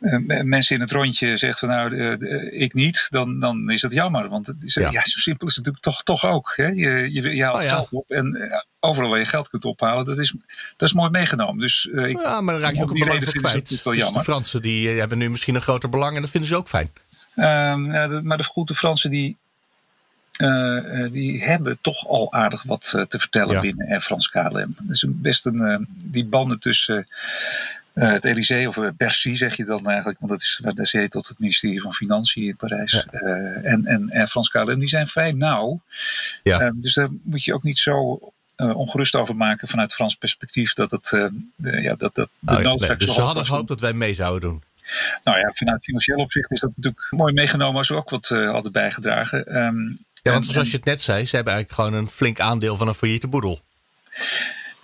uh, 0.00 0.20
uh, 0.28 0.42
mensen 0.42 0.74
in 0.74 0.80
het 0.80 0.90
rondje 0.90 1.36
zegt 1.36 1.58
van 1.58 1.68
nou, 1.68 1.90
uh, 1.90 2.62
ik 2.62 2.74
niet, 2.74 3.06
dan, 3.10 3.40
dan 3.40 3.70
is 3.70 3.82
het 3.82 3.92
jammer. 3.92 4.28
Want 4.28 4.46
het 4.46 4.62
is, 4.62 4.74
ja. 4.74 4.90
ja. 4.90 5.00
zo 5.04 5.18
simpel 5.18 5.46
is 5.46 5.56
het 5.56 5.64
natuurlijk 5.64 5.84
toch, 5.84 6.02
toch 6.02 6.24
ook. 6.32 6.52
Hè? 6.56 6.66
Je, 6.66 7.12
je, 7.12 7.36
je 7.36 7.44
haalt 7.44 7.56
oh, 7.56 7.62
ja. 7.62 7.74
geld 7.74 7.88
op 7.90 8.10
en 8.10 8.52
overal 8.80 9.10
waar 9.10 9.18
je 9.18 9.24
geld 9.24 9.48
kunt 9.48 9.64
ophalen, 9.64 10.04
dat 10.04 10.18
is, 10.18 10.34
dat 10.76 10.88
is 10.88 10.94
mooi 10.94 11.10
meegenomen. 11.10 11.58
Dus, 11.60 11.84
ik, 11.84 12.20
ja, 12.20 12.40
maar 12.40 12.54
dan 12.54 12.62
raak 12.62 12.74
je 12.74 12.82
ook 12.82 12.90
een 12.90 12.98
belang 12.98 13.24
voor 13.24 13.32
kwijt. 13.32 13.68
Dus 13.68 13.82
de 13.82 14.20
Fransen 14.22 14.62
die 14.62 14.88
hebben 14.88 15.18
nu 15.18 15.30
misschien 15.30 15.54
een 15.54 15.60
groter 15.60 15.88
belang 15.88 16.16
en 16.16 16.22
dat 16.22 16.30
vinden 16.30 16.50
ze 16.50 16.56
ook 16.56 16.68
fijn. 16.68 16.90
Ja, 17.34 18.06
de, 18.08 18.20
maar 18.22 18.36
de 18.36 18.44
goede 18.44 18.74
Fransen 18.74 19.10
die, 19.10 19.36
uh, 20.40 21.10
die 21.10 21.44
hebben 21.44 21.78
toch 21.80 22.08
al 22.08 22.32
aardig 22.32 22.62
wat 22.62 22.92
uh, 22.96 23.02
te 23.02 23.18
vertellen 23.18 23.54
ja. 23.54 23.60
binnen 23.60 23.88
Air 23.88 24.00
France 24.00 24.30
KLM. 24.30 24.74
Dus 24.82 25.04
best 25.08 25.46
een, 25.46 25.56
uh, 25.56 25.78
die 25.86 26.24
banden 26.24 26.58
tussen 26.60 27.06
het 27.94 28.24
Elysée, 28.24 28.68
of 28.68 28.78
Bercy 28.96 29.34
zeg 29.34 29.56
je 29.56 29.64
dan 29.64 29.86
eigenlijk, 29.86 30.18
want 30.18 30.30
dat 30.30 30.40
is 30.40 30.60
waar 30.62 30.74
de 30.74 30.86
zee 30.86 31.08
tot 31.08 31.28
het 31.28 31.38
ministerie 31.38 31.80
van 31.80 31.94
Financiën 31.94 32.46
in 32.46 32.56
Parijs. 32.56 33.06
Ja. 33.10 33.18
en, 33.62 33.86
en 33.86 34.10
Air 34.12 34.26
France 34.26 34.50
KLM, 34.50 34.78
die 34.78 34.88
zijn 34.88 35.06
vrij 35.06 35.32
nauw. 35.32 35.80
Ja. 36.42 36.72
dus 36.74 36.94
daar 36.94 37.08
moet 37.22 37.44
je 37.44 37.54
ook 37.54 37.62
niet 37.62 37.78
zo 37.78 38.20
ongerust 38.56 39.16
over 39.16 39.36
maken 39.36 39.68
vanuit 39.68 39.94
Frans 39.94 40.14
perspectief 40.14 40.72
dat 40.72 40.90
het 40.90 41.30
ja, 41.56 41.94
dat, 41.94 42.14
dat 42.14 42.30
de 42.38 42.56
oh, 42.56 42.58
noodzaak 42.58 42.98
nee, 42.98 43.06
Dus 43.06 43.14
ze 43.14 43.20
hadden 43.20 43.44
gehoopt 43.44 43.68
dat 43.68 43.80
wij 43.80 43.92
mee 43.92 44.14
zouden 44.14 44.40
doen. 44.50 44.62
Nou 45.24 45.38
ja, 45.38 45.50
vanuit 45.50 45.84
financieel 45.84 46.18
opzicht 46.18 46.52
is 46.52 46.60
dat 46.60 46.70
natuurlijk 46.76 47.06
mooi 47.10 47.32
meegenomen 47.32 47.76
als 47.76 47.88
we 47.88 47.94
ook 47.94 48.10
wat 48.10 48.28
hadden 48.28 48.72
bijgedragen. 48.72 49.56
Um, 49.56 49.98
ja, 50.22 50.32
want 50.32 50.44
zoals 50.44 50.70
je 50.70 50.76
het 50.76 50.84
net 50.84 51.00
zei, 51.00 51.26
ze 51.26 51.36
hebben 51.36 51.54
eigenlijk 51.54 51.82
gewoon 51.82 52.02
een 52.02 52.10
flink 52.10 52.40
aandeel 52.40 52.76
van 52.76 52.88
een 52.88 52.94
failliete 52.94 53.28
boedel. 53.28 53.60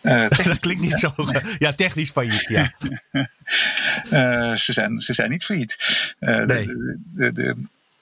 Uh, 0.07 0.29
dat 0.45 0.59
klinkt 0.59 0.83
niet 0.83 0.99
zo. 0.99 1.15
Ja, 1.59 1.73
technisch 1.73 2.11
failliet, 2.11 2.49
ja. 2.49 2.73
uh, 3.13 4.57
ze, 4.57 4.73
zijn, 4.73 5.01
ze 5.01 5.13
zijn 5.13 5.31
niet 5.31 5.45
failliet. 5.45 5.77
Uh, 6.21 6.45
nee. 6.45 6.67
de, 6.67 6.99
de, 7.13 7.33
de, 7.33 7.57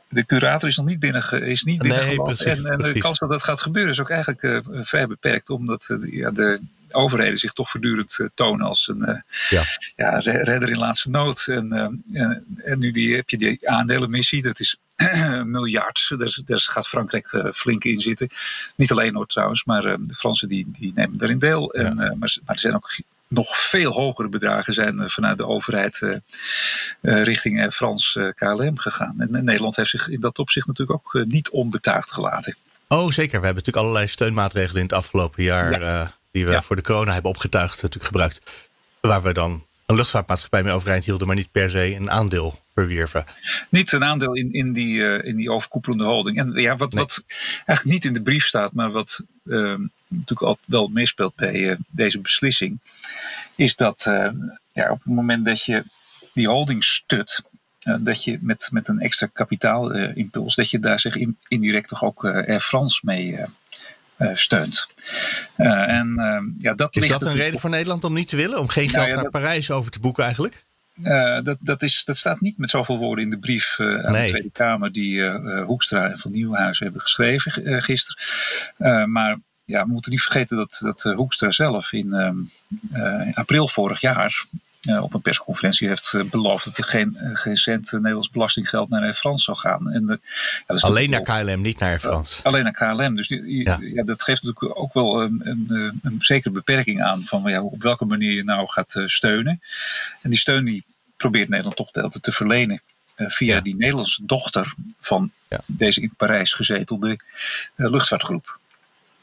de, 0.09 0.27
curator 0.27 0.69
is 0.69 0.77
nog 0.77 0.87
niet 0.87 1.01
binnen, 1.01 1.43
is 1.43 1.63
niet 1.63 1.79
binnen 1.79 2.07
nee, 2.07 2.23
precies, 2.23 2.65
en, 2.65 2.65
en 2.65 2.93
de 2.93 2.99
kans 2.99 3.19
dat 3.19 3.31
dat 3.31 3.43
gaat 3.43 3.61
gebeuren 3.61 3.93
is 3.93 4.01
ook 4.01 4.11
eigenlijk 4.11 4.63
vrij 4.67 5.07
beperkt, 5.07 5.51
omdat 5.51 5.99
ja, 6.11 6.31
de 6.31 6.61
overheden 6.91 7.39
zich 7.39 7.53
toch 7.53 7.71
voortdurend 7.71 8.31
tonen 8.35 8.67
als 8.67 8.89
een 8.89 9.25
ja. 9.49 9.63
ja. 9.97 10.19
redder 10.19 10.71
in 10.71 10.79
laatste 10.79 11.11
nood. 11.11 11.47
En, 11.47 11.73
uh, 12.13 12.71
en 12.71 12.79
nu 12.79 12.91
die, 12.91 13.15
heb 13.15 13.31
je 13.31 13.39
die 13.39 13.69
aandelenmissie, 13.69 14.43
dat 14.43 14.61
is 14.61 14.79
miljard. 15.45 16.15
Daar, 16.19 16.39
daar, 16.45 16.59
gaat 16.59 16.89
Frankrijk 16.89 17.51
flink 17.55 17.85
in 17.85 18.01
zitten. 18.01 18.29
Niet 18.77 18.91
alleen 18.91 19.15
hoor 19.15 19.27
trouwens, 19.27 19.65
maar 19.65 19.83
de 19.83 20.15
Fransen 20.15 20.49
die, 20.49 20.67
die 20.79 20.93
nemen 20.95 21.19
daarin 21.19 21.39
deel. 21.39 21.73
En, 21.73 21.97
maar, 21.97 22.17
maar 22.19 22.41
er 22.45 22.59
zijn 22.59 22.75
ook 22.75 22.97
nog 23.29 23.59
veel 23.59 23.93
hogere 23.93 24.29
bedragen 24.29 24.75
zijn 24.75 25.11
vanuit 25.11 25.39
de 25.39 25.47
overheid 25.47 26.01
uh, 26.01 27.23
richting 27.23 27.73
Frans 27.73 28.19
KLM 28.35 28.79
gegaan. 28.79 29.21
En 29.21 29.45
Nederland 29.45 29.77
heeft 29.77 29.91
zich 29.91 30.09
in 30.09 30.21
dat 30.21 30.39
opzicht 30.39 30.67
natuurlijk 30.67 30.99
ook 31.07 31.25
niet 31.25 31.51
onbetuigd 31.51 32.13
gelaten. 32.13 32.57
Oh, 32.89 33.11
zeker. 33.11 33.41
We 33.41 33.47
hebben 33.47 33.55
natuurlijk 33.55 33.77
allerlei 33.77 34.07
steunmaatregelen 34.07 34.77
in 34.77 34.87
het 34.87 34.97
afgelopen 34.97 35.43
jaar 35.43 35.81
ja 35.81 36.15
die 36.35 36.47
we 36.47 36.63
voor 36.63 36.77
de 36.77 36.83
corona 36.83 37.13
hebben 37.13 37.31
opgetuigd, 37.31 37.83
natuurlijk 37.83 38.05
gebruikt. 38.05 38.41
Waar 39.01 39.23
we 39.23 39.33
dan 39.33 39.67
een 39.87 39.97
luchtvaartmaatschappij 39.97 40.63
mee 40.63 40.73
overeind 40.73 41.05
hielden, 41.05 41.27
maar 41.27 41.37
niet 41.37 41.51
per 41.51 41.71
se 41.71 41.95
een 41.95 42.11
aandeel 42.11 42.63
verwierven. 42.75 43.25
Niet 43.69 43.93
een 43.93 44.05
aandeel 44.05 44.35
in, 44.35 44.53
in, 44.53 44.73
die, 44.73 44.97
uh, 44.97 45.25
in 45.25 45.37
die 45.37 45.51
overkoepelende 45.51 46.05
holding. 46.05 46.39
En 46.39 46.53
ja, 46.53 46.77
wat, 46.77 46.95
wat 46.95 47.23
eigenlijk 47.67 47.85
niet 47.85 48.05
in 48.05 48.13
de 48.13 48.23
brief 48.23 48.45
staat, 48.45 48.73
maar 48.73 48.91
wat 48.91 49.21
uh, 49.45 49.79
natuurlijk 50.09 50.43
al 50.43 50.59
wel 50.65 50.89
meespeelt 50.93 51.35
bij 51.35 51.55
uh, 51.55 51.77
deze 51.89 52.21
beslissing, 52.21 52.79
is 53.55 53.77
dat 53.77 54.07
eh, 54.07 54.31
ja, 54.73 54.91
op 54.91 55.03
het 55.05 55.15
moment 55.15 55.45
dat 55.45 55.65
je 55.65 55.85
die 56.33 56.49
holding 56.49 56.85
stut, 56.85 57.43
dat 58.01 58.25
je 58.25 58.39
met, 58.41 58.69
met 58.73 58.89
een 58.89 59.01
extra 59.01 59.27
kapitaalimpuls, 59.33 60.55
dat 60.55 60.71
je 60.71 60.79
daar 60.79 61.01
zich 61.01 61.17
in, 61.17 61.39
indirect 61.49 61.89
toch 61.89 62.05
ook 62.05 62.25
Air 62.25 62.61
France 62.61 63.01
mee 63.03 63.39
steunt. 64.19 64.89
Uh, 65.57 65.89
en, 65.89 66.15
uh, 66.17 66.63
ja, 66.63 66.75
dat 66.75 66.97
is 66.97 67.09
dat 67.09 67.25
een 67.25 67.37
reden 67.37 67.61
voor 67.61 67.71
Nederland 67.71 68.05
om 68.05 68.13
niet 68.13 68.29
te 68.29 68.37
willen? 68.37 68.59
Om 68.59 68.69
geen 68.69 68.91
nou 68.91 69.05
geld 69.05 69.23
naar 69.23 69.31
Parijs 69.31 69.71
over 69.71 69.91
te 69.91 70.01
boeken 70.01 70.23
eigenlijk? 70.23 70.65
dat, 71.43 71.57
dat, 71.61 71.83
is, 71.83 72.05
dat 72.05 72.17
staat 72.17 72.41
niet 72.41 72.59
met 72.59 72.71
zoveel 72.71 72.99
woorden 72.99 73.25
in 73.25 73.31
de 73.31 73.39
brief 73.39 73.77
aan 73.79 74.13
nee. 74.13 74.23
de 74.23 74.29
Tweede 74.29 74.51
Kamer 74.51 74.93
die 74.93 75.31
Hoekstra 75.61 76.11
en 76.11 76.19
Van 76.19 76.31
Nieuwenhuizen 76.31 76.85
hebben 76.85 77.03
geschreven 77.03 77.83
gisteren. 77.83 79.11
maar 79.11 79.39
ja, 79.65 79.85
we 79.85 79.93
moeten 79.93 80.11
niet 80.11 80.23
vergeten 80.23 80.57
dat, 80.57 80.81
dat 80.83 81.03
Hoekstra 81.03 81.51
zelf 81.51 81.93
in 81.93 82.13
ehm, 82.13 82.37
april 83.35 83.69
vorig 83.69 84.01
jaar 84.01 84.45
uh, 84.87 85.03
op 85.03 85.15
een 85.15 85.21
persconferentie 85.21 85.89
heeft 85.89 86.13
uh, 86.13 86.25
beloofd 86.25 86.65
dat 86.65 86.79
er 86.79 86.85
geen, 86.85 87.19
uh, 87.21 87.31
geen 87.33 87.57
cent 87.57 87.93
Nederlands 87.93 88.31
belastinggeld 88.31 88.89
naar 88.89 89.03
Air 89.03 89.15
France 89.15 89.45
zou 89.45 89.57
gaan. 89.57 89.91
En, 89.91 90.21
ja, 90.67 90.77
alleen 90.81 91.11
naar 91.11 91.21
KLM, 91.21 91.61
niet 91.61 91.79
naar 91.79 91.91
Air 91.91 91.99
France. 91.99 92.43
alleen 92.43 92.63
naar 92.63 92.73
KLM. 92.73 93.15
Dus 93.15 93.29
die, 93.29 93.65
ja. 93.65 93.79
ja. 93.81 94.03
dat 94.03 94.23
geeft 94.23 94.43
natuurlijk 94.43 94.79
ook 94.79 94.93
wel 94.93 95.23
een, 95.23 95.41
een, 95.45 96.01
een 96.03 96.17
zekere 96.19 96.55
beperking 96.55 97.03
aan 97.03 97.23
van 97.23 97.43
ja, 97.43 97.63
op 97.63 97.83
welke 97.83 98.05
manier 98.05 98.33
je 98.33 98.45
nou 98.45 98.69
gaat 98.69 99.03
steunen. 99.07 99.61
En 100.23 100.31
die 100.31 100.39
steun 100.39 100.65
die 100.65 100.85
probeert 101.17 101.49
Nederland 101.49 101.77
toch 101.77 101.93
altijd 101.93 102.23
te 102.23 102.33
verlenen. 102.33 102.83
via 103.17 103.61
die 103.61 103.77
Nederlandse 103.77 104.27
dochter 104.27 104.75
van 105.01 105.31
deze 105.67 106.01
in 106.01 106.15
Parijs 106.17 106.53
gezetelde 106.53 107.19
luchtvaartgroep. 107.77 108.59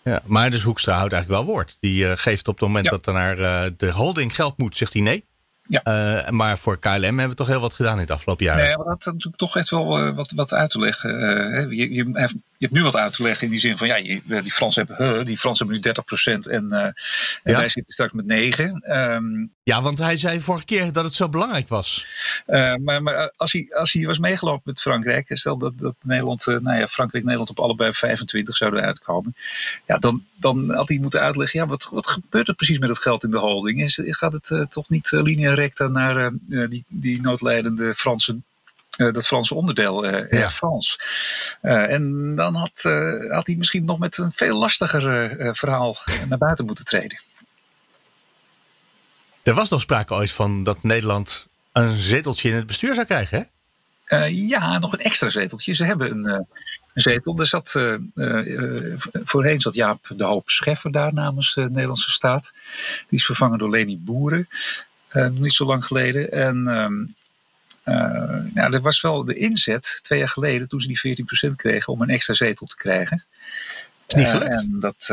Ja, 0.03 0.21
maar 0.25 0.51
dus 0.51 0.61
Hoekstra 0.61 0.97
houdt 0.97 1.13
eigenlijk 1.13 1.43
wel 1.43 1.53
woord. 1.53 1.77
Die 1.79 2.17
geeft 2.17 2.47
op 2.47 2.59
het 2.59 2.67
moment 2.67 2.89
dat 2.89 3.07
er 3.07 3.13
naar 3.13 3.35
de 3.77 3.91
holding 3.91 4.35
geld 4.35 4.57
moet, 4.57 4.77
zegt 4.77 4.93
hij 4.93 5.01
nee. 5.01 5.25
Ja. 5.71 6.23
Uh, 6.23 6.29
maar 6.29 6.57
voor 6.57 6.79
KLM 6.79 7.01
hebben 7.01 7.29
we 7.29 7.35
toch 7.35 7.47
heel 7.47 7.59
wat 7.59 7.73
gedaan 7.73 7.93
in 7.93 7.99
het 7.99 8.11
afgelopen 8.11 8.45
jaar. 8.45 8.55
Nee, 8.55 8.77
maar 8.77 8.85
dat 8.85 9.05
natuurlijk 9.05 9.37
toch 9.37 9.57
echt 9.57 9.69
wel 9.69 10.07
uh, 10.07 10.15
wat, 10.15 10.31
wat 10.35 10.53
uit 10.53 10.69
te 10.69 10.79
leggen. 10.79 11.21
Uh, 11.21 11.77
je, 11.77 11.93
je, 11.93 12.05
je, 12.05 12.67
hebt 12.67 12.73
nu 12.73 12.83
wat 12.83 12.95
uit 12.95 13.13
te 13.15 13.23
leggen 13.23 13.45
in 13.45 13.51
die 13.51 13.59
zin 13.59 13.77
van, 13.77 13.87
ja, 13.87 13.95
je, 13.95 14.21
die 14.25 14.51
Fransen 14.51 14.85
hebben, 14.87 15.25
die 15.25 15.37
Fransen 15.37 15.67
hebben 15.67 15.93
nu 16.19 16.37
30% 16.37 16.49
en, 16.49 16.71
en 16.71 16.93
ja. 17.43 17.57
wij 17.57 17.69
zitten 17.69 17.93
straks 17.93 18.13
met 18.13 18.25
9. 18.25 18.65
Um, 18.65 18.81
ehm, 18.81 19.45
ja, 19.63 19.81
want 19.81 19.99
hij 19.99 20.17
zei 20.17 20.39
vorige 20.39 20.65
keer 20.65 20.91
dat 20.91 21.03
het 21.03 21.13
zo 21.13 21.29
belangrijk 21.29 21.67
was. 21.67 22.07
maar 22.45 23.03
maar 23.03 23.33
als, 23.37 23.51
hij, 23.51 23.67
als 23.75 23.93
hij 23.93 24.05
was 24.05 24.19
meegelopen 24.19 24.61
met 24.65 24.81
Frankrijk, 24.81 25.29
stel 25.29 25.57
dat, 25.57 25.79
dat 25.79 25.95
Nederland, 26.01 26.45
nou 26.45 26.77
ja, 26.77 26.87
Frankrijk 26.87 27.23
Nederland 27.23 27.49
op 27.49 27.59
allebei 27.59 27.93
25 27.93 28.57
zouden 28.57 28.81
uitkomen. 28.81 29.35
Ja, 29.87 29.97
dan, 29.97 30.23
dan 30.35 30.73
had 30.73 30.87
hij 30.87 30.97
moeten 30.97 31.21
uitleggen, 31.21 31.59
ja, 31.59 31.67
wat, 31.67 31.87
wat 31.91 32.07
gebeurt 32.07 32.47
er 32.47 32.55
precies 32.55 32.79
met 32.79 32.89
het 32.89 32.99
geld 32.99 33.23
in 33.23 33.31
de 33.31 33.37
holding? 33.37 33.81
Is, 33.81 33.99
gaat 34.03 34.33
het 34.33 34.71
toch 34.71 34.89
niet 34.89 35.11
lineair 35.11 35.60
recta 35.61 35.87
naar 35.87 36.31
uh, 36.47 36.69
die, 36.69 36.85
die 36.87 37.21
noodlijdende 37.21 37.95
Franse 37.95 38.39
uh, 38.97 39.13
dat 39.13 39.27
Franse 39.27 39.55
onderdeel, 39.55 40.05
uh, 40.05 40.49
France. 40.49 40.99
Uh, 41.61 41.91
en 41.91 42.35
dan 42.35 42.55
had, 42.55 42.81
had 43.29 43.47
hij 43.47 43.55
misschien 43.55 43.85
nog 43.85 43.99
met 43.99 44.17
een 44.17 44.31
veel 44.31 44.57
lastiger 44.57 45.35
verhaal 45.55 45.95
naar 46.29 46.37
buiten 46.37 46.65
moeten 46.65 46.85
treden. 46.85 47.19
Er 49.43 49.53
was 49.53 49.69
nog 49.69 49.81
sprake 49.81 50.13
ooit 50.13 50.31
van 50.31 50.63
dat 50.63 50.83
Nederland 50.83 51.47
een 51.71 51.93
zeteltje 51.93 52.49
in 52.49 52.55
het 52.55 52.65
bestuur 52.67 52.93
zou 52.93 53.05
krijgen, 53.05 53.37
hè? 54.07 54.25
ja, 54.25 54.79
nog 54.79 54.93
een 54.93 54.99
extra 54.99 55.29
zeteltje. 55.29 55.73
Ze 55.73 55.83
hebben 55.83 56.11
een, 56.11 56.25
een 56.93 57.01
zetel. 57.01 57.39
Er 57.39 57.47
zat, 57.47 57.71
voorheen 59.23 59.59
zat 59.59 59.73
Jaap 59.73 60.07
de 60.15 60.23
Hoop 60.23 60.49
Scheffer 60.49 60.91
daar 60.91 61.13
namens 61.13 61.53
de 61.53 61.61
Nederlandse 61.61 62.11
staat. 62.11 62.53
Die 63.07 63.19
is 63.19 63.25
vervangen 63.25 63.57
door 63.57 63.69
Leni 63.69 63.97
Boeren. 63.97 64.47
Uh, 65.13 65.27
niet 65.27 65.53
zo 65.53 65.65
lang 65.65 65.85
geleden. 65.85 66.31
En 66.31 66.57
uh, 66.57 68.53
nou, 68.53 68.73
er 68.73 68.81
was 68.81 69.01
wel 69.01 69.25
de 69.25 69.35
inzet 69.35 69.99
twee 70.01 70.19
jaar 70.19 70.29
geleden, 70.29 70.67
toen 70.67 70.81
ze 70.81 70.87
die 70.87 71.25
14% 71.49 71.55
kregen, 71.55 71.93
om 71.93 72.01
een 72.01 72.09
extra 72.09 72.33
zetel 72.33 72.67
te 72.67 72.75
krijgen. 72.75 73.23
Niet 74.07 74.27
gelukt. 74.27 74.55
en 74.55 74.77
dat, 74.79 75.05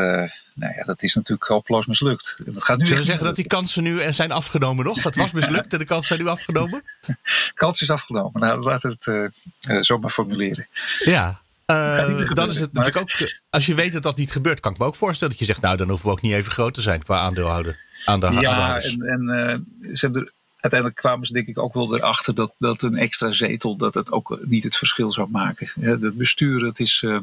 nou 0.54 0.74
ja, 0.76 0.82
dat 0.82 1.02
is 1.02 1.14
natuurlijk 1.14 1.48
hopeloos 1.48 1.86
mislukt. 1.86 2.36
Dat 2.44 2.64
gaat 2.64 2.78
nu 2.78 2.84
Zullen 2.84 3.00
we 3.00 3.08
zeggen 3.08 3.26
dat 3.26 3.36
die 3.36 3.46
kansen 3.46 3.82
nu 3.82 4.12
zijn 4.12 4.32
afgenomen 4.32 4.84
nog? 4.84 5.02
Dat 5.02 5.14
was 5.14 5.32
mislukt 5.32 5.72
en 5.72 5.78
de 5.78 5.84
kansen 5.84 6.06
zijn 6.06 6.20
nu 6.20 6.28
afgenomen? 6.28 6.84
kans 7.54 7.82
is 7.82 7.90
afgenomen. 7.90 8.40
Nou, 8.40 8.60
laten 8.60 8.96
we 8.98 9.30
het 9.60 9.86
zo 9.86 9.98
maar 9.98 10.10
formuleren. 10.10 10.66
Ja, 11.04 11.40
uh, 11.66 12.28
dat 12.34 12.50
is 12.50 12.58
het 12.58 12.72
natuurlijk 12.72 13.22
ook. 13.22 13.30
Als 13.50 13.66
je 13.66 13.74
weet 13.74 13.92
dat 13.92 14.02
dat 14.02 14.16
niet 14.16 14.30
gebeurt, 14.30 14.60
kan 14.60 14.72
ik 14.72 14.78
me 14.78 14.84
ook 14.84 14.94
voorstellen 14.94 15.30
dat 15.30 15.40
je 15.40 15.52
zegt: 15.52 15.60
Nou, 15.60 15.76
dan 15.76 15.88
hoeven 15.88 16.06
we 16.06 16.12
ook 16.12 16.20
niet 16.20 16.32
even 16.32 16.52
groot 16.52 16.74
te 16.74 16.80
zijn 16.80 17.02
qua 17.02 17.18
aandeelhouder 17.18 17.86
aan 18.04 18.20
de 18.20 18.26
Ja, 18.26 18.80
en, 18.80 19.00
en 19.00 19.22
uh, 19.22 19.92
ze 19.94 20.04
hebben 20.04 20.22
er, 20.22 20.32
uiteindelijk 20.60 21.00
kwamen 21.00 21.26
ze 21.26 21.32
denk 21.32 21.46
ik 21.46 21.58
ook 21.58 21.74
wel 21.74 21.96
erachter 21.96 22.34
dat, 22.34 22.52
dat 22.58 22.82
een 22.82 22.96
extra 22.96 23.30
zetel 23.30 23.76
dat 23.76 23.94
het 23.94 24.12
ook 24.12 24.38
niet 24.44 24.64
het 24.64 24.76
verschil 24.76 25.12
zou 25.12 25.30
maken. 25.30 25.68
Het 25.80 26.16
bestuur, 26.16 26.64
het 26.64 26.80
is, 26.80 27.02
uh, 27.02 27.20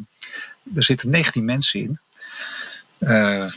er 0.76 0.84
zitten 0.84 1.10
19 1.10 1.46
mensen 1.46 1.80
in. 1.80 2.00
Uh, 3.00 3.52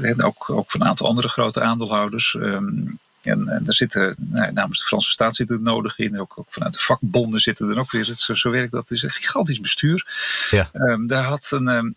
en 0.00 0.22
ook, 0.22 0.50
ook 0.50 0.70
van 0.70 0.80
een 0.80 0.86
aantal 0.86 1.06
andere 1.06 1.28
grote 1.28 1.60
aandeelhouders. 1.60 2.34
Um, 2.34 2.98
en, 3.22 3.48
en 3.48 3.64
daar 3.64 3.74
zitten, 3.74 4.14
nou, 4.18 4.52
namens 4.52 4.78
de 4.78 4.84
Franse 4.84 5.10
staat 5.10 5.36
zitten 5.36 5.56
er 5.56 5.62
nodig 5.62 5.98
in. 5.98 6.20
Ook, 6.20 6.32
ook 6.38 6.46
vanuit 6.48 6.72
de 6.72 6.78
vakbonden 6.78 7.40
zitten 7.40 7.70
er 7.70 7.78
ook 7.78 7.90
weer. 7.90 8.04
Zo, 8.04 8.34
zo 8.34 8.50
werkt 8.50 8.72
dat. 8.72 8.80
Het 8.80 8.90
is 8.90 9.02
een 9.02 9.10
gigantisch 9.10 9.60
bestuur. 9.60 10.06
Ja. 10.50 10.70
Um, 10.72 11.06
daar 11.06 11.24
had 11.24 11.50
een, 11.50 11.68
um, 11.68 11.94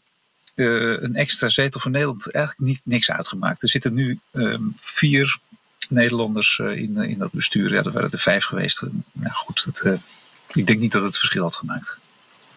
uh, 0.60 1.02
een 1.02 1.16
extra 1.16 1.50
zetel 1.50 1.80
voor 1.80 1.92
Nederland 1.92 2.32
eigenlijk 2.32 2.68
niet, 2.68 2.82
niks 2.84 3.12
uitgemaakt. 3.12 3.62
Er 3.62 3.70
zitten 3.70 3.94
nu 3.94 4.20
um, 4.32 4.74
vier 4.78 5.38
Nederlanders 5.90 6.58
uh, 6.58 6.78
in, 6.78 6.98
in 6.98 7.18
dat 7.18 7.32
bestuur. 7.32 7.72
Ja, 7.74 7.84
er 7.84 7.92
waren 7.92 8.12
er 8.12 8.20
vijf 8.20 8.46
geweest. 8.46 8.82
Nou 9.12 9.34
goed, 9.34 9.66
dat, 9.66 10.00
ik 10.54 10.68
denk 10.68 10.80
niet 10.80 10.92
dat 10.92 11.04
het 11.04 11.18
verschil 11.18 11.42
had 11.42 11.56
gemaakt. 11.56 11.98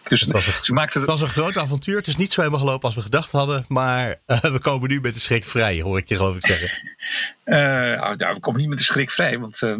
Dus 0.03 0.21
het 0.21 0.31
was, 0.31 0.47
een, 0.47 0.53
ze 0.63 0.99
het 0.99 1.05
was 1.05 1.21
een 1.21 1.29
groot 1.29 1.57
avontuur. 1.57 1.97
Het 1.97 2.07
is 2.07 2.15
niet 2.15 2.33
zo 2.33 2.41
helemaal 2.41 2.63
gelopen 2.65 2.85
als 2.85 2.95
we 2.95 3.01
gedacht 3.01 3.31
hadden. 3.31 3.65
Maar 3.67 4.21
uh, 4.27 4.39
we 4.39 4.59
komen 4.59 4.89
nu 4.89 5.01
met 5.01 5.13
de 5.13 5.19
schrik 5.19 5.45
vrij, 5.45 5.81
hoor 5.81 5.97
ik 5.97 6.07
je 6.07 6.15
geloof 6.15 6.35
ik 6.35 6.45
zeggen. 6.45 6.69
Uh, 7.45 7.55
nou, 8.17 8.33
we 8.33 8.39
komen 8.39 8.59
niet 8.59 8.69
met 8.69 8.77
de 8.77 8.83
schrik 8.83 9.09
vrij. 9.09 9.39
Want 9.39 9.61
uh, 9.61 9.77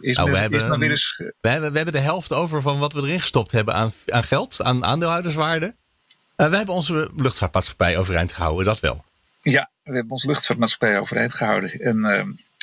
is, 0.00 0.16
nou, 0.16 0.30
we, 0.30 0.36
hebben, 0.36 0.60
is 0.60 0.68
maar 0.68 0.78
weer 0.78 0.90
eens... 0.90 1.14
we, 1.16 1.48
hebben, 1.48 1.70
we 1.70 1.76
hebben 1.76 1.94
de 1.94 2.00
helft 2.00 2.32
over 2.32 2.62
van 2.62 2.78
wat 2.78 2.92
we 2.92 3.00
erin 3.00 3.20
gestopt 3.20 3.52
hebben 3.52 3.74
aan, 3.74 3.92
aan 4.06 4.24
geld, 4.24 4.62
aan 4.62 4.84
aandeelhouderswaarde. 4.84 5.74
Uh, 6.36 6.48
we 6.48 6.56
hebben 6.56 6.74
onze 6.74 7.10
luchtvaartmaatschappij 7.16 7.98
overeind 7.98 8.32
gehouden, 8.32 8.64
dat 8.64 8.80
wel. 8.80 9.04
Ja, 9.42 9.70
we 9.82 9.94
hebben 9.94 10.12
onze 10.12 10.26
luchtvaartmaatschappij 10.26 10.98
overeind 10.98 11.34
gehouden. 11.34 11.70
En 11.70 11.96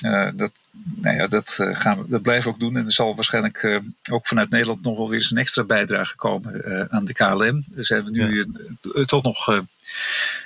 uh, 0.03 0.29
dat, 0.35 0.51
nou 0.71 1.15
ja, 1.17 1.27
dat, 1.27 1.57
uh, 1.61 1.75
gaan 1.75 1.97
we, 1.97 2.09
dat 2.09 2.21
blijven 2.21 2.47
we 2.47 2.53
ook 2.53 2.59
doen. 2.59 2.77
En 2.77 2.85
er 2.85 2.91
zal 2.91 3.15
waarschijnlijk 3.15 3.63
uh, 3.63 3.79
ook 4.11 4.27
vanuit 4.27 4.49
Nederland 4.49 4.81
nog 4.81 4.97
wel 4.97 5.09
weer 5.09 5.19
eens 5.19 5.31
een 5.31 5.37
extra 5.37 5.63
bijdrage 5.63 6.15
komen 6.15 6.91
aan 6.91 7.05
de 7.05 7.13
KLM. 7.13 7.63
Daar 7.67 7.85
zijn 7.85 8.03
we 8.03 8.09
nu 8.09 8.45
ja. 8.81 9.05
toch 9.05 9.23
nog 9.23 9.61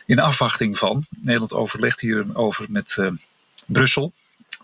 in 0.06 0.20
afwachting 0.20 0.78
van. 0.78 1.06
Nederland 1.10 1.54
overlegt 1.54 2.00
hierover 2.00 2.66
met 2.70 2.98
Brussel. 3.66 4.14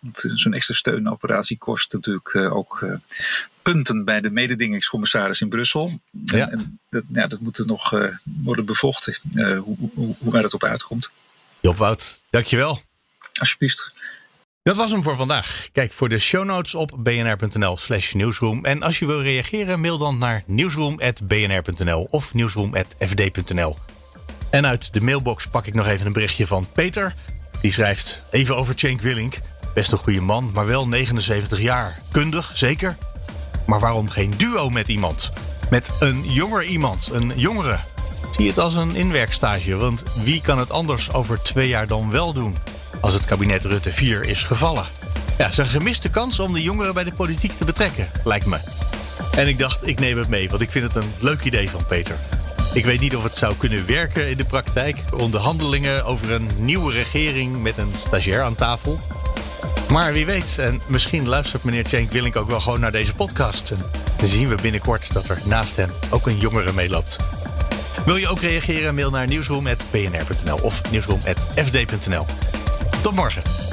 Want 0.03 0.25
zo'n 0.33 0.53
extra 0.53 0.73
steunoperatie 0.73 1.57
kost 1.57 1.93
natuurlijk 1.93 2.35
ook 2.35 2.85
punten 3.61 4.05
bij 4.05 4.21
de 4.21 4.29
mededingingscommissaris 4.29 5.41
in 5.41 5.49
Brussel. 5.49 5.99
Ja. 6.11 6.49
En 6.49 6.79
dat, 6.89 7.03
ja, 7.07 7.27
dat 7.27 7.39
moet 7.39 7.57
er 7.57 7.65
nog 7.65 7.93
worden 8.23 8.65
bevochten, 8.65 9.15
hoe, 9.33 9.77
hoe, 9.93 10.15
hoe 10.19 10.31
waar 10.31 10.43
het 10.43 10.53
op 10.53 10.63
uitkomt. 10.63 11.11
Job 11.59 11.77
Wout, 11.77 12.23
dankjewel. 12.29 12.81
Alsjeblieft. 13.33 13.93
Dat 14.63 14.75
was 14.75 14.91
hem 14.91 15.03
voor 15.03 15.15
vandaag. 15.15 15.67
Kijk 15.71 15.91
voor 15.91 16.09
de 16.09 16.19
show 16.19 16.45
notes 16.45 16.75
op 16.75 16.97
bnr.nl 16.99 17.77
slash 17.77 18.13
nieuwsroom. 18.13 18.65
En 18.65 18.81
als 18.81 18.99
je 18.99 19.05
wil 19.05 19.21
reageren, 19.21 19.79
mail 19.79 19.97
dan 19.97 20.17
naar 20.17 20.43
nieuwsroom.bnr.nl 20.45 22.07
of 22.09 22.33
nieuwsroom.fd.nl. 22.33 23.77
En 24.49 24.65
uit 24.65 24.93
de 24.93 25.01
mailbox 25.01 25.47
pak 25.47 25.65
ik 25.65 25.73
nog 25.73 25.87
even 25.87 26.05
een 26.05 26.13
berichtje 26.13 26.47
van 26.47 26.67
Peter. 26.73 27.15
Die 27.61 27.71
schrijft 27.71 28.23
even 28.31 28.55
over 28.55 28.73
Cenk 28.79 29.01
Willink. 29.01 29.35
Best 29.73 29.91
een 29.91 29.97
goede 29.97 30.21
man, 30.21 30.51
maar 30.53 30.65
wel 30.65 30.87
79 30.87 31.59
jaar. 31.59 31.99
Kundig, 32.11 32.51
zeker. 32.53 32.97
Maar 33.65 33.79
waarom 33.79 34.09
geen 34.09 34.33
duo 34.37 34.69
met 34.69 34.87
iemand? 34.87 35.31
Met 35.69 35.91
een 35.99 36.23
jonger 36.23 36.63
iemand, 36.63 37.09
een 37.11 37.33
jongere. 37.35 37.79
Zie 38.37 38.47
het 38.47 38.57
als 38.57 38.75
een 38.75 38.95
inwerkstage, 38.95 39.75
want 39.75 40.03
wie 40.23 40.41
kan 40.41 40.57
het 40.57 40.71
anders 40.71 41.13
over 41.13 41.41
twee 41.41 41.67
jaar 41.67 41.87
dan 41.87 42.11
wel 42.11 42.33
doen? 42.33 42.57
Als 43.01 43.13
het 43.13 43.25
kabinet 43.25 43.65
Rutte 43.65 43.93
4 43.93 44.25
is 44.25 44.43
gevallen. 44.43 44.85
Ja, 45.37 45.49
een 45.55 45.65
gemiste 45.65 46.09
kans 46.09 46.39
om 46.39 46.53
de 46.53 46.61
jongeren 46.61 46.93
bij 46.93 47.03
de 47.03 47.13
politiek 47.13 47.57
te 47.57 47.65
betrekken, 47.65 48.09
lijkt 48.23 48.45
me. 48.45 48.57
En 49.35 49.47
ik 49.47 49.57
dacht, 49.57 49.87
ik 49.87 49.99
neem 49.99 50.17
het 50.17 50.27
mee, 50.27 50.49
want 50.49 50.61
ik 50.61 50.71
vind 50.71 50.93
het 50.93 51.03
een 51.03 51.11
leuk 51.19 51.43
idee 51.43 51.69
van 51.69 51.85
Peter. 51.85 52.15
Ik 52.73 52.85
weet 52.85 52.99
niet 52.99 53.15
of 53.15 53.23
het 53.23 53.37
zou 53.37 53.55
kunnen 53.55 53.85
werken 53.85 54.29
in 54.29 54.37
de 54.37 54.45
praktijk. 54.45 54.97
Onderhandelingen 55.17 56.05
over 56.05 56.31
een 56.31 56.49
nieuwe 56.57 56.91
regering 56.91 57.61
met 57.61 57.77
een 57.77 57.93
stagiair 58.05 58.41
aan 58.41 58.55
tafel. 58.55 58.99
Maar 59.91 60.13
wie 60.13 60.25
weet, 60.25 60.57
en 60.57 60.81
misschien 60.87 61.27
luistert 61.27 61.63
meneer 61.63 61.85
Cenk 61.87 62.11
Willink 62.11 62.35
ook 62.35 62.49
wel 62.49 62.59
gewoon 62.59 62.79
naar 62.79 62.91
deze 62.91 63.15
podcast. 63.15 63.71
En 63.71 63.77
dan 64.17 64.27
zien 64.27 64.49
we 64.49 64.55
binnenkort 64.61 65.13
dat 65.13 65.29
er 65.29 65.37
naast 65.45 65.75
hem 65.75 65.89
ook 66.09 66.27
een 66.27 66.37
jongere 66.37 66.73
meeloopt. 66.73 67.17
Wil 68.05 68.15
je 68.15 68.27
ook 68.27 68.39
reageren? 68.39 68.95
Mail 68.95 69.09
naar 69.09 69.27
nieuwsroom.bnr.nl 69.27 70.57
of 70.61 70.91
nieuwsroom.fd.nl. 70.91 72.25
Tot 73.01 73.15
morgen. 73.15 73.72